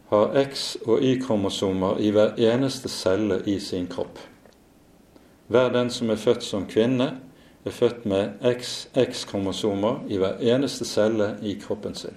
har 0.08 0.32
X- 0.40 0.78
og 0.86 1.02
Y-kromosomer 1.04 1.98
i 2.00 2.10
hver 2.16 2.38
eneste 2.40 2.88
celle 2.88 3.42
i 3.46 3.58
sin 3.60 3.86
kropp. 3.86 4.18
Hver 5.52 5.68
den 5.72 5.90
som 5.92 6.10
er 6.10 6.20
født 6.20 6.42
som 6.44 6.64
kvinne, 6.68 7.10
er 7.64 7.74
født 7.74 8.06
med 8.08 8.40
XX-kromosomer 8.40 10.06
i 10.08 10.16
hver 10.20 10.40
eneste 10.40 10.86
celle 10.88 11.34
i 11.42 11.54
kroppen 11.60 11.94
sin. 11.94 12.16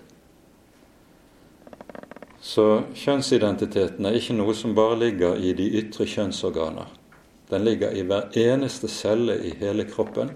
Så 2.42 2.84
kjønnsidentiteten 2.98 4.08
er 4.08 4.16
ikke 4.18 4.38
noe 4.38 4.56
som 4.58 4.74
bare 4.76 4.98
ligger 4.98 5.36
i 5.38 5.52
de 5.54 5.68
ytre 5.82 6.08
kjønnsorganer. 6.10 6.88
Den 7.52 7.68
ligger 7.68 7.92
i 7.92 8.06
hver 8.08 8.32
eneste 8.40 8.88
celle 8.90 9.36
i 9.46 9.52
hele 9.60 9.86
kroppen. 9.86 10.32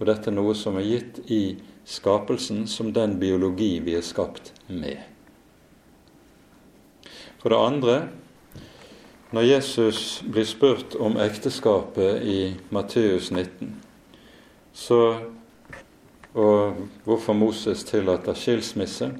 Og 0.00 0.06
dette 0.08 0.30
er 0.30 0.34
noe 0.34 0.54
som 0.56 0.78
er 0.80 0.86
gitt 0.88 1.18
i 1.28 1.58
skapelsen 1.84 2.64
som 2.70 2.88
den 2.96 3.18
biologi 3.20 3.74
vi 3.84 3.98
er 3.98 4.04
skapt 4.04 4.54
med. 4.66 4.96
For 7.40 7.52
det 7.52 7.60
andre, 7.60 7.96
når 9.32 9.46
Jesus 9.46 10.22
blir 10.24 10.48
spurt 10.48 10.96
om 10.96 11.20
ekteskapet 11.20 12.24
i 12.24 12.38
Matteus 12.72 13.28
19, 13.30 13.76
så, 14.72 15.00
og 16.32 16.80
hvorfor 17.04 17.36
Moses 17.36 17.84
tillater 17.84 18.36
skilsmisse, 18.36 19.12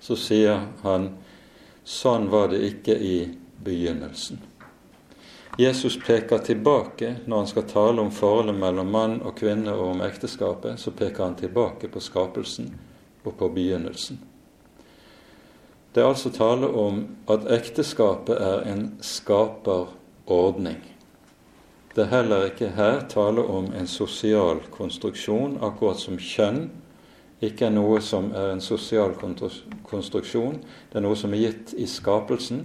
så 0.00 0.16
sier 0.16 0.68
han 0.84 1.10
sånn 1.84 2.28
var 2.32 2.52
det 2.52 2.64
ikke 2.72 2.96
i 2.96 3.16
begynnelsen. 3.64 4.40
Jesus 5.58 5.98
peker 6.06 6.38
tilbake 6.38 7.14
når 7.24 7.36
han 7.36 7.46
skal 7.48 7.62
tale 7.70 8.02
om 8.02 8.10
forholdet 8.12 8.58
mellom 8.60 8.90
mann 8.92 9.14
og 9.24 9.38
kvinne 9.38 9.72
og 9.72 9.94
om 9.94 10.02
ekteskapet. 10.04 10.76
Så 10.76 10.92
peker 10.92 11.24
han 11.24 11.36
tilbake 11.38 11.88
på 11.88 12.00
skapelsen 12.00 12.74
og 13.24 13.38
på 13.38 13.48
begynnelsen. 13.54 14.18
Det 15.92 16.02
er 16.02 16.10
altså 16.10 16.28
tale 16.30 16.68
om 16.68 17.06
at 17.32 17.48
ekteskapet 17.56 18.36
er 18.36 18.66
en 18.68 18.90
skaperordning. 19.00 20.82
Det 21.94 22.04
er 22.04 22.12
heller 22.12 22.50
ikke 22.50 22.74
her 22.76 23.06
tale 23.08 23.40
om 23.40 23.70
en 23.72 23.88
sosial 23.88 24.60
konstruksjon, 24.70 25.56
akkurat 25.64 25.96
som 25.96 26.20
kjønn 26.20 26.66
ikke 27.40 27.66
er 27.70 27.72
noe 27.72 28.02
som 28.04 28.28
er 28.36 28.52
en 28.52 28.60
sosial 28.64 29.16
konstruksjon. 29.88 30.60
Det 30.92 31.00
er 31.00 31.04
noe 31.04 31.16
som 31.16 31.32
er 31.32 31.46
gitt 31.46 31.72
i 31.80 31.88
skapelsen, 31.88 32.62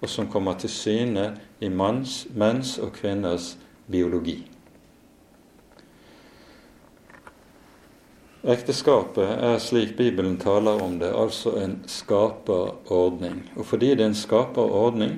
og 0.00 0.08
som 0.12 0.28
kommer 0.28 0.56
til 0.60 0.72
syne 0.72 1.30
i 1.60 1.70
manns, 1.72 2.26
menns 2.34 2.76
og 2.78 2.92
kvinners 2.98 3.54
biologi. 3.90 4.42
Ekteskapet 8.46 9.26
er, 9.26 9.56
slik 9.58 9.96
Bibelen 9.98 10.36
taler 10.38 10.82
om 10.82 11.00
det, 11.00 11.08
altså 11.10 11.56
en 11.58 11.80
skaperordning. 11.90 13.40
Og 13.56 13.66
fordi 13.66 13.94
det 13.96 14.04
er 14.04 14.12
en 14.12 14.14
skaperordning, 14.14 15.16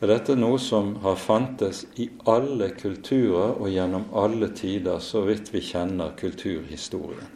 er 0.00 0.10
dette 0.10 0.34
noe 0.34 0.58
som 0.58 0.94
har 1.04 1.20
fantes 1.20 1.84
i 2.00 2.08
alle 2.26 2.70
kulturer 2.74 3.52
og 3.52 3.68
gjennom 3.70 4.08
alle 4.16 4.48
tider, 4.56 4.98
så 4.98 5.22
vidt 5.28 5.52
vi 5.54 5.62
kjenner 5.62 6.16
kulturhistorien. 6.18 7.28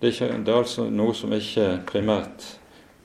Det 0.00 0.08
er, 0.08 0.14
ikke, 0.16 0.40
det 0.42 0.50
er 0.50 0.58
altså 0.64 0.88
noe 0.90 1.14
som 1.14 1.30
ikke 1.36 1.68
primært 1.86 2.48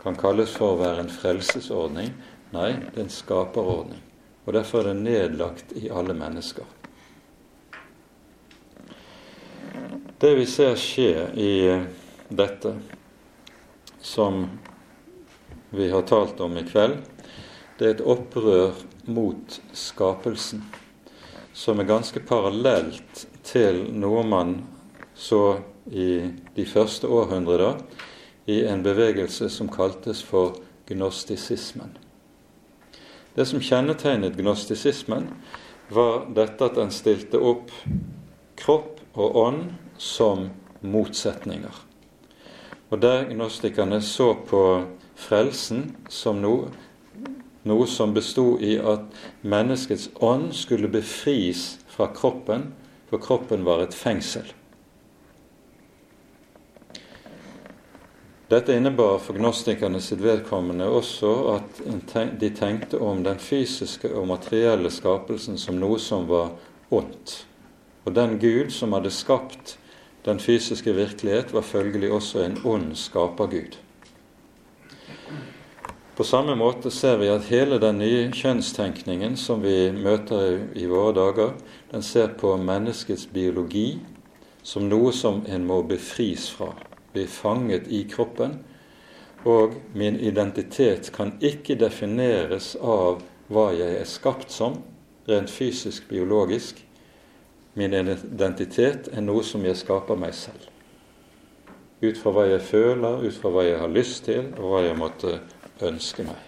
kan 0.02 0.18
kalles 0.18 0.56
for 0.58 0.74
å 0.74 0.80
være 0.80 1.04
en 1.04 1.12
frelsesordning. 1.14 2.16
Nei, 2.54 2.72
det 2.94 3.00
er 3.00 3.06
en 3.06 3.12
skaperordning. 3.12 4.02
Og 4.46 4.54
derfor 4.56 4.82
er 4.82 4.94
det 4.94 5.04
nedlagt 5.04 5.74
i 5.76 5.90
alle 5.92 6.16
mennesker. 6.16 6.64
Det 10.18 10.34
vi 10.40 10.46
ser 10.50 10.80
skje 10.80 11.28
i 11.38 11.52
dette, 12.30 12.74
som 14.02 14.46
vi 15.70 15.90
har 15.92 16.08
talt 16.08 16.40
om 16.42 16.58
i 16.58 16.66
kveld, 16.66 16.98
det 17.78 17.86
er 17.86 17.96
et 17.98 18.08
opprør 18.16 18.80
mot 19.06 19.60
skapelsen 19.78 20.64
som 21.58 21.80
er 21.80 21.90
ganske 21.90 22.22
parallelt 22.22 23.24
til 23.46 23.80
noe 23.98 24.22
man 24.26 24.60
så 25.18 25.60
i 25.90 26.30
de 26.54 26.66
første 26.70 27.10
århundrer 27.10 27.80
i 28.46 28.60
en 28.70 28.84
bevegelse 28.86 29.50
som 29.50 29.72
kaltes 29.74 30.22
for 30.24 30.60
gnostisismen. 30.86 32.07
Det 33.38 33.46
som 33.46 33.62
kjennetegnet 33.62 34.38
gnostisismen, 34.40 35.28
var 35.94 36.26
dette 36.36 36.66
at 36.66 36.80
en 36.82 36.90
stilte 36.92 37.38
opp 37.38 37.70
kropp 38.58 38.98
og 39.14 39.38
ånd 39.38 39.62
som 40.02 40.50
motsetninger. 40.82 41.84
Og 42.90 43.00
der 43.04 43.28
gnostikerne 43.30 44.02
så 44.02 44.32
på 44.50 44.64
frelsen 45.18 45.92
som 46.10 46.42
noe 46.42 46.72
noe 47.68 47.88
som 47.90 48.14
bestod 48.16 48.62
i 48.64 48.78
at 48.80 49.04
menneskets 49.44 50.10
ånd 50.24 50.54
skulle 50.56 50.90
befris 50.92 51.76
fra 51.92 52.08
kroppen, 52.16 52.72
for 53.10 53.22
kroppen 53.24 53.66
var 53.68 53.84
et 53.84 53.96
fengsel. 53.96 54.48
Dette 58.48 58.76
innebar 58.76 59.18
for 59.20 59.36
gnostikerne 59.36 60.00
sitt 60.00 60.22
vedkommende 60.24 60.86
også 60.88 61.32
at 61.58 61.82
de 62.40 62.50
tenkte 62.56 63.00
om 63.04 63.20
den 63.26 63.42
fysiske 63.44 64.08
og 64.16 64.30
materielle 64.30 64.92
skapelsen 64.94 65.60
som 65.60 65.76
noe 65.82 66.00
som 66.00 66.30
var 66.30 66.54
ondt. 66.88 67.42
Og 68.08 68.16
den 68.16 68.38
Gud 68.40 68.72
som 68.72 68.96
hadde 68.96 69.12
skapt 69.12 69.76
den 70.24 70.40
fysiske 70.40 70.96
virkelighet, 70.96 71.52
var 71.54 71.62
følgelig 71.62 72.12
også 72.12 72.46
en 72.46 72.58
ond 72.64 72.96
skapergud. 72.96 73.76
På 76.16 76.24
samme 76.24 76.56
måte 76.56 76.92
ser 76.92 77.20
vi 77.20 77.28
at 77.30 77.52
hele 77.52 77.78
den 77.84 78.00
nye 78.00 78.26
kjønnstenkningen 78.32 79.36
som 79.38 79.60
vi 79.62 79.92
møter 79.92 80.64
i, 80.76 80.88
våre 80.88 81.14
dager, 81.20 81.52
den 81.92 82.04
ser 82.04 82.32
på 82.40 82.56
menneskets 82.58 83.28
biologi 83.28 84.00
som 84.64 84.88
noe 84.88 85.12
som 85.14 85.44
en 85.48 85.68
må 85.68 85.84
befris 85.88 86.50
fra, 86.52 86.72
bli 87.14 87.28
fanget 87.28 87.88
i 87.88 88.04
kroppen. 88.10 88.60
Og 89.46 89.74
min 89.94 90.20
identitet 90.20 91.12
kan 91.16 91.36
ikke 91.42 91.78
defineres 91.80 92.76
av 92.82 93.22
hva 93.48 93.70
jeg 93.76 94.00
er 94.02 94.10
skapt 94.10 94.52
som, 94.52 94.82
rent 95.28 95.52
fysisk, 95.52 96.08
biologisk. 96.10 96.82
Min 97.78 97.94
identitet 97.94 99.08
er 99.14 99.24
noe 99.24 99.44
som 99.46 99.64
jeg 99.66 99.78
skaper 99.78 100.20
meg 100.20 100.34
selv. 100.36 100.68
Ut 102.02 102.18
fra 102.18 102.34
hva 102.34 102.48
jeg 102.50 102.62
føler, 102.62 103.24
ut 103.24 103.38
fra 103.38 103.54
hva 103.54 103.64
jeg 103.66 103.80
har 103.82 103.94
lyst 103.94 104.26
til, 104.28 104.52
og 104.58 104.74
hva 104.74 104.84
jeg 104.86 104.98
måtte 105.00 105.40
ønske 105.86 106.26
meg. 106.28 106.44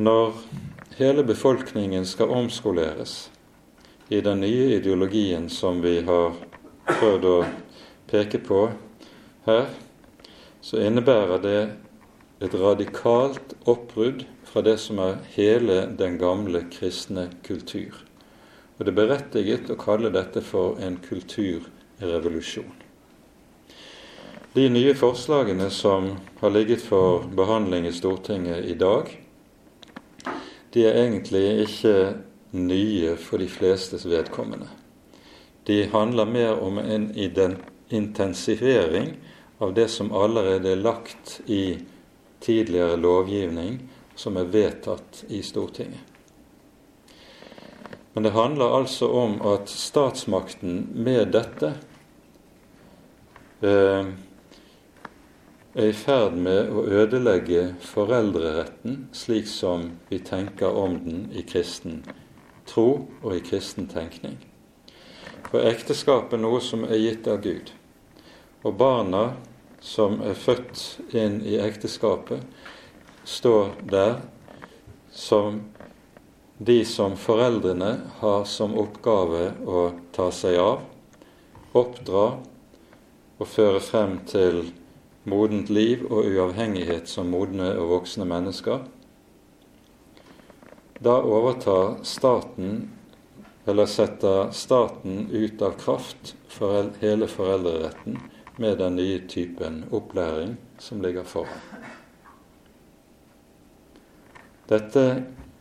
Når 0.00 0.38
hele 0.96 1.24
befolkningen 1.24 2.06
skal 2.08 2.32
omskoleres 2.32 3.30
i 4.10 4.20
den 4.20 4.40
nye 4.40 4.74
ideologien 4.74 5.48
som 5.48 5.80
vi 5.82 6.00
har 6.02 6.32
prøvd 6.88 7.26
å 7.30 7.36
peke 8.10 8.40
på 8.42 8.64
her, 9.46 9.68
så 10.60 10.80
innebærer 10.82 11.42
det 11.44 11.60
et 12.42 12.54
radikalt 12.58 13.54
oppbrudd 13.70 14.24
fra 14.48 14.64
det 14.66 14.74
som 14.82 14.98
er 15.04 15.20
hele 15.36 15.84
den 15.98 16.16
gamle 16.18 16.64
kristne 16.72 17.28
kultur. 17.46 17.94
Og 18.78 18.84
Det 18.84 18.90
er 18.90 18.98
berettiget 18.98 19.70
å 19.70 19.78
kalle 19.78 20.10
dette 20.10 20.42
for 20.42 20.80
en 20.82 20.96
kulturrevolusjon. 21.04 22.72
De 24.56 24.64
nye 24.74 24.96
forslagene 24.98 25.68
som 25.70 26.16
har 26.40 26.50
ligget 26.50 26.82
for 26.82 27.28
behandling 27.38 27.86
i 27.86 27.94
Stortinget 27.94 28.66
i 28.66 28.74
dag, 28.74 29.06
de 30.74 30.82
er 30.86 30.98
egentlig 31.04 31.44
ikke 31.68 31.94
nye 32.50 33.16
for 33.16 33.38
de 33.38 33.48
flestes 33.48 34.06
vedkommende. 34.06 34.68
De 35.66 35.84
handler 35.92 36.26
mer 36.26 36.60
om 36.60 36.78
en 36.78 37.10
intensivering 37.88 39.12
av 39.58 39.74
det 39.74 39.88
som 39.88 40.12
allerede 40.12 40.72
er 40.72 40.82
lagt 40.82 41.40
i 41.46 41.78
tidligere 42.40 42.96
lovgivning 42.96 43.78
som 44.14 44.36
er 44.36 44.48
vedtatt 44.50 45.24
i 45.28 45.42
Stortinget. 45.42 46.06
Men 48.12 48.26
det 48.26 48.34
handler 48.34 48.74
altså 48.80 49.06
om 49.14 49.38
at 49.46 49.70
statsmakten 49.70 50.88
med 50.94 51.30
dette 51.36 51.74
Eh, 53.60 54.06
er 55.74 55.90
i 55.90 55.92
ferd 55.92 56.32
med 56.40 56.70
å 56.72 56.86
ødelegge 57.02 57.74
foreldreretten 57.84 59.02
slik 59.12 59.50
som 59.52 59.84
vi 60.08 60.16
tenker 60.24 60.72
om 60.72 60.94
den 61.04 61.26
i 61.36 61.44
kristen 61.44 61.98
tro 62.70 62.88
og 63.20 63.34
i 63.36 63.42
kristen 63.44 63.90
tenkning. 63.90 64.38
For 65.50 65.66
ekteskap 65.66 66.32
er 66.32 66.42
noe 66.42 66.60
som 66.62 66.84
er 66.86 67.00
gitt 67.02 67.28
av 67.30 67.42
Gud. 67.42 67.72
Og 68.62 68.76
barna 68.78 69.32
som 69.80 70.20
er 70.22 70.36
født 70.38 71.14
inn 71.16 71.40
i 71.42 71.56
ekteskapet, 71.58 72.44
står 73.24 73.72
der 73.90 74.20
som 75.10 75.62
de 76.60 76.84
som 76.84 77.16
foreldrene 77.16 77.94
har 78.20 78.44
som 78.44 78.76
oppgave 78.78 79.54
å 79.64 79.86
ta 80.12 80.28
seg 80.34 80.58
av, 80.60 80.82
oppdra 81.72 82.26
og 83.40 83.48
føre 83.48 83.80
frem 83.80 84.18
til 84.28 84.66
modent 85.30 85.70
liv 85.72 86.04
og 86.10 86.28
uavhengighet 86.28 87.08
som 87.08 87.32
modne 87.32 87.72
og 87.78 87.94
voksne 87.94 88.26
mennesker. 88.28 88.84
Da 91.02 91.22
overtar 91.22 91.94
staten, 92.02 92.90
eller 93.64 93.86
setter 93.86 94.50
staten 94.50 95.30
ut 95.30 95.62
av 95.62 95.70
kraft 95.70 96.34
for 96.48 96.90
hele 97.00 97.26
foreldreretten 97.26 98.18
med 98.56 98.78
den 98.78 98.96
nye 99.00 99.22
typen 99.28 99.84
opplæring 99.90 100.56
som 100.78 101.00
ligger 101.00 101.24
foran. 101.24 101.64
Dette 104.68 105.06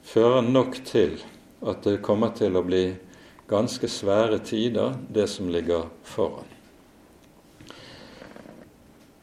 fører 0.03 0.43
nok 0.43 0.81
til 0.83 1.15
at 1.63 1.87
det 1.87 2.01
kommer 2.03 2.35
til 2.35 2.59
å 2.59 2.65
bli 2.67 2.83
ganske 3.47 3.87
svære 3.87 4.43
tider, 4.43 4.99
det 5.07 5.29
som 5.31 5.47
ligger 5.47 5.87
foran. 6.03 6.51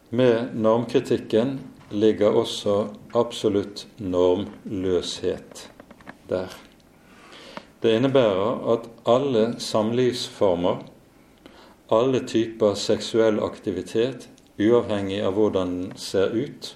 Med 0.08 0.56
normkritikken 0.56 1.58
ligger 1.92 2.40
også 2.40 2.86
absolutt 3.12 3.84
normløshet 4.00 5.66
der. 6.28 6.52
Det 7.82 7.92
innebærer 7.96 8.72
at 8.72 8.88
alle 9.06 9.60
samlivsformer, 9.60 10.82
alle 11.92 12.22
typer 12.26 12.74
seksuell 12.74 13.38
aktivitet, 13.44 14.28
uavhengig 14.58 15.20
av 15.22 15.36
hvordan 15.36 15.76
den 15.76 15.92
ser 16.00 16.32
ut, 16.34 16.72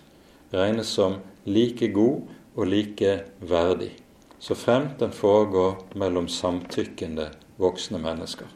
regnes 0.52 0.92
som 0.92 1.18
like 1.44 1.88
god 1.94 2.28
og 2.54 2.66
like 2.68 3.16
verdig, 3.40 3.90
så 4.38 4.54
fremt 4.54 5.00
den 5.00 5.12
foregår 5.12 5.80
mellom 5.94 6.28
samtykkende 6.28 7.30
voksne 7.60 7.98
mennesker. 7.98 8.46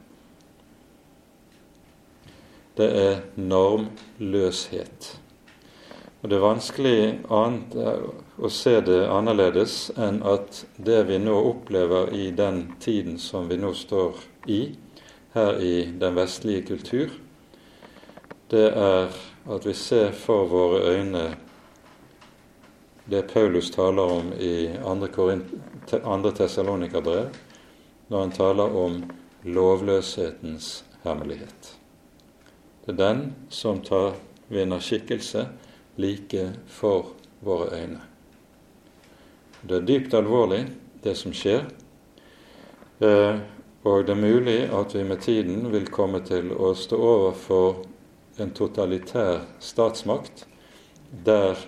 Det 2.74 2.88
er 2.98 3.20
normløshet. 3.36 5.14
Og 6.24 6.30
Det 6.30 6.36
er 6.36 6.40
vanskelig 6.40 6.98
annet, 7.28 7.74
å 8.40 8.48
se 8.48 8.78
det 8.80 9.02
annerledes 9.12 9.90
enn 10.00 10.22
at 10.24 10.62
det 10.80 11.02
vi 11.04 11.18
nå 11.20 11.34
opplever 11.50 12.14
i 12.16 12.30
den 12.32 12.62
tiden 12.80 13.18
som 13.20 13.50
vi 13.50 13.58
nå 13.60 13.74
står 13.76 14.22
i, 14.48 14.60
her 15.34 15.60
i 15.60 15.74
den 16.00 16.16
vestlige 16.16 16.62
kultur, 16.70 17.12
det 18.48 18.70
er 18.72 19.12
at 19.52 19.66
vi 19.68 19.74
ser 19.76 20.14
for 20.16 20.48
våre 20.48 20.94
øyne 20.94 21.24
det 23.04 23.26
Paulus 23.34 23.68
taler 23.74 24.14
om 24.14 24.32
i 24.32 24.70
2. 24.80 25.26
Tessalonika-brev, 26.38 27.36
når 28.08 28.24
han 28.24 28.32
taler 28.32 28.78
om 28.80 28.96
lovløshetens 29.44 30.86
hemmelighet. 31.04 31.74
Det 32.86 32.96
er 32.96 32.98
den 33.02 33.22
som 33.52 33.84
tar, 33.84 34.16
vinner 34.48 34.80
skikkelse 34.80 35.44
like 35.96 36.52
for 36.66 37.12
våre 37.44 37.70
øyne. 37.80 38.00
Det 39.68 39.76
er 39.76 39.86
dypt 39.86 40.14
alvorlig, 40.14 40.66
det 41.04 41.16
som 41.16 41.32
skjer. 41.32 41.64
Eh, 43.00 43.38
og 43.84 44.06
det 44.06 44.14
er 44.14 44.20
mulig 44.20 44.58
at 44.72 44.94
vi 44.94 45.04
med 45.04 45.20
tiden 45.24 45.72
vil 45.72 45.86
komme 45.92 46.20
til 46.24 46.52
å 46.52 46.74
stå 46.76 46.96
overfor 46.96 47.82
en 48.40 48.52
totalitær 48.56 49.44
statsmakt 49.60 50.46
der 51.24 51.58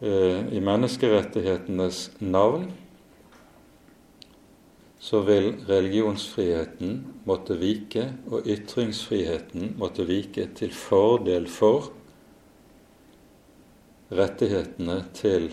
eh, 0.00 0.46
i 0.54 0.60
menneskerettighetenes 0.62 2.10
navn 2.20 2.70
så 5.00 5.22
vil 5.24 5.54
religionsfriheten 5.68 6.98
måtte 7.24 7.56
vike, 7.56 8.10
og 8.28 8.44
ytringsfriheten 8.44 9.74
måtte 9.80 10.04
vike 10.04 10.44
til 10.58 10.74
fordel 10.76 11.48
for 11.48 11.88
rettighetene 14.10 15.00
til 15.16 15.50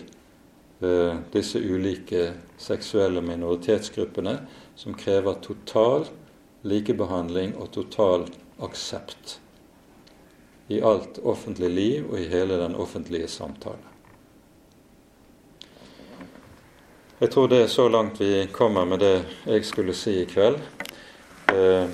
eh, 0.82 1.18
disse 1.32 1.60
ulike 1.62 2.32
seksuelle 2.58 3.22
minoritetsgruppene, 3.24 4.38
som 4.78 4.96
krever 4.98 5.38
total 5.42 6.08
likebehandling 6.66 7.54
og 7.58 7.70
total 7.74 8.26
aksept 8.62 9.38
i 10.68 10.80
alt 10.84 11.20
offentlig 11.24 11.70
liv 11.70 12.10
og 12.10 12.18
i 12.20 12.26
hele 12.28 12.58
den 12.60 12.74
offentlige 12.76 13.28
samtale. 13.28 13.86
Jeg 17.18 17.32
tror 17.34 17.48
det 17.50 17.62
er 17.62 17.70
så 17.72 17.88
langt 17.90 18.20
vi 18.20 18.46
kommer 18.52 18.84
med 18.84 19.00
det 19.02 19.14
jeg 19.46 19.64
skulle 19.66 19.94
si 19.96 20.20
i 20.20 20.26
kveld. 20.28 20.60
Eh, 21.50 21.88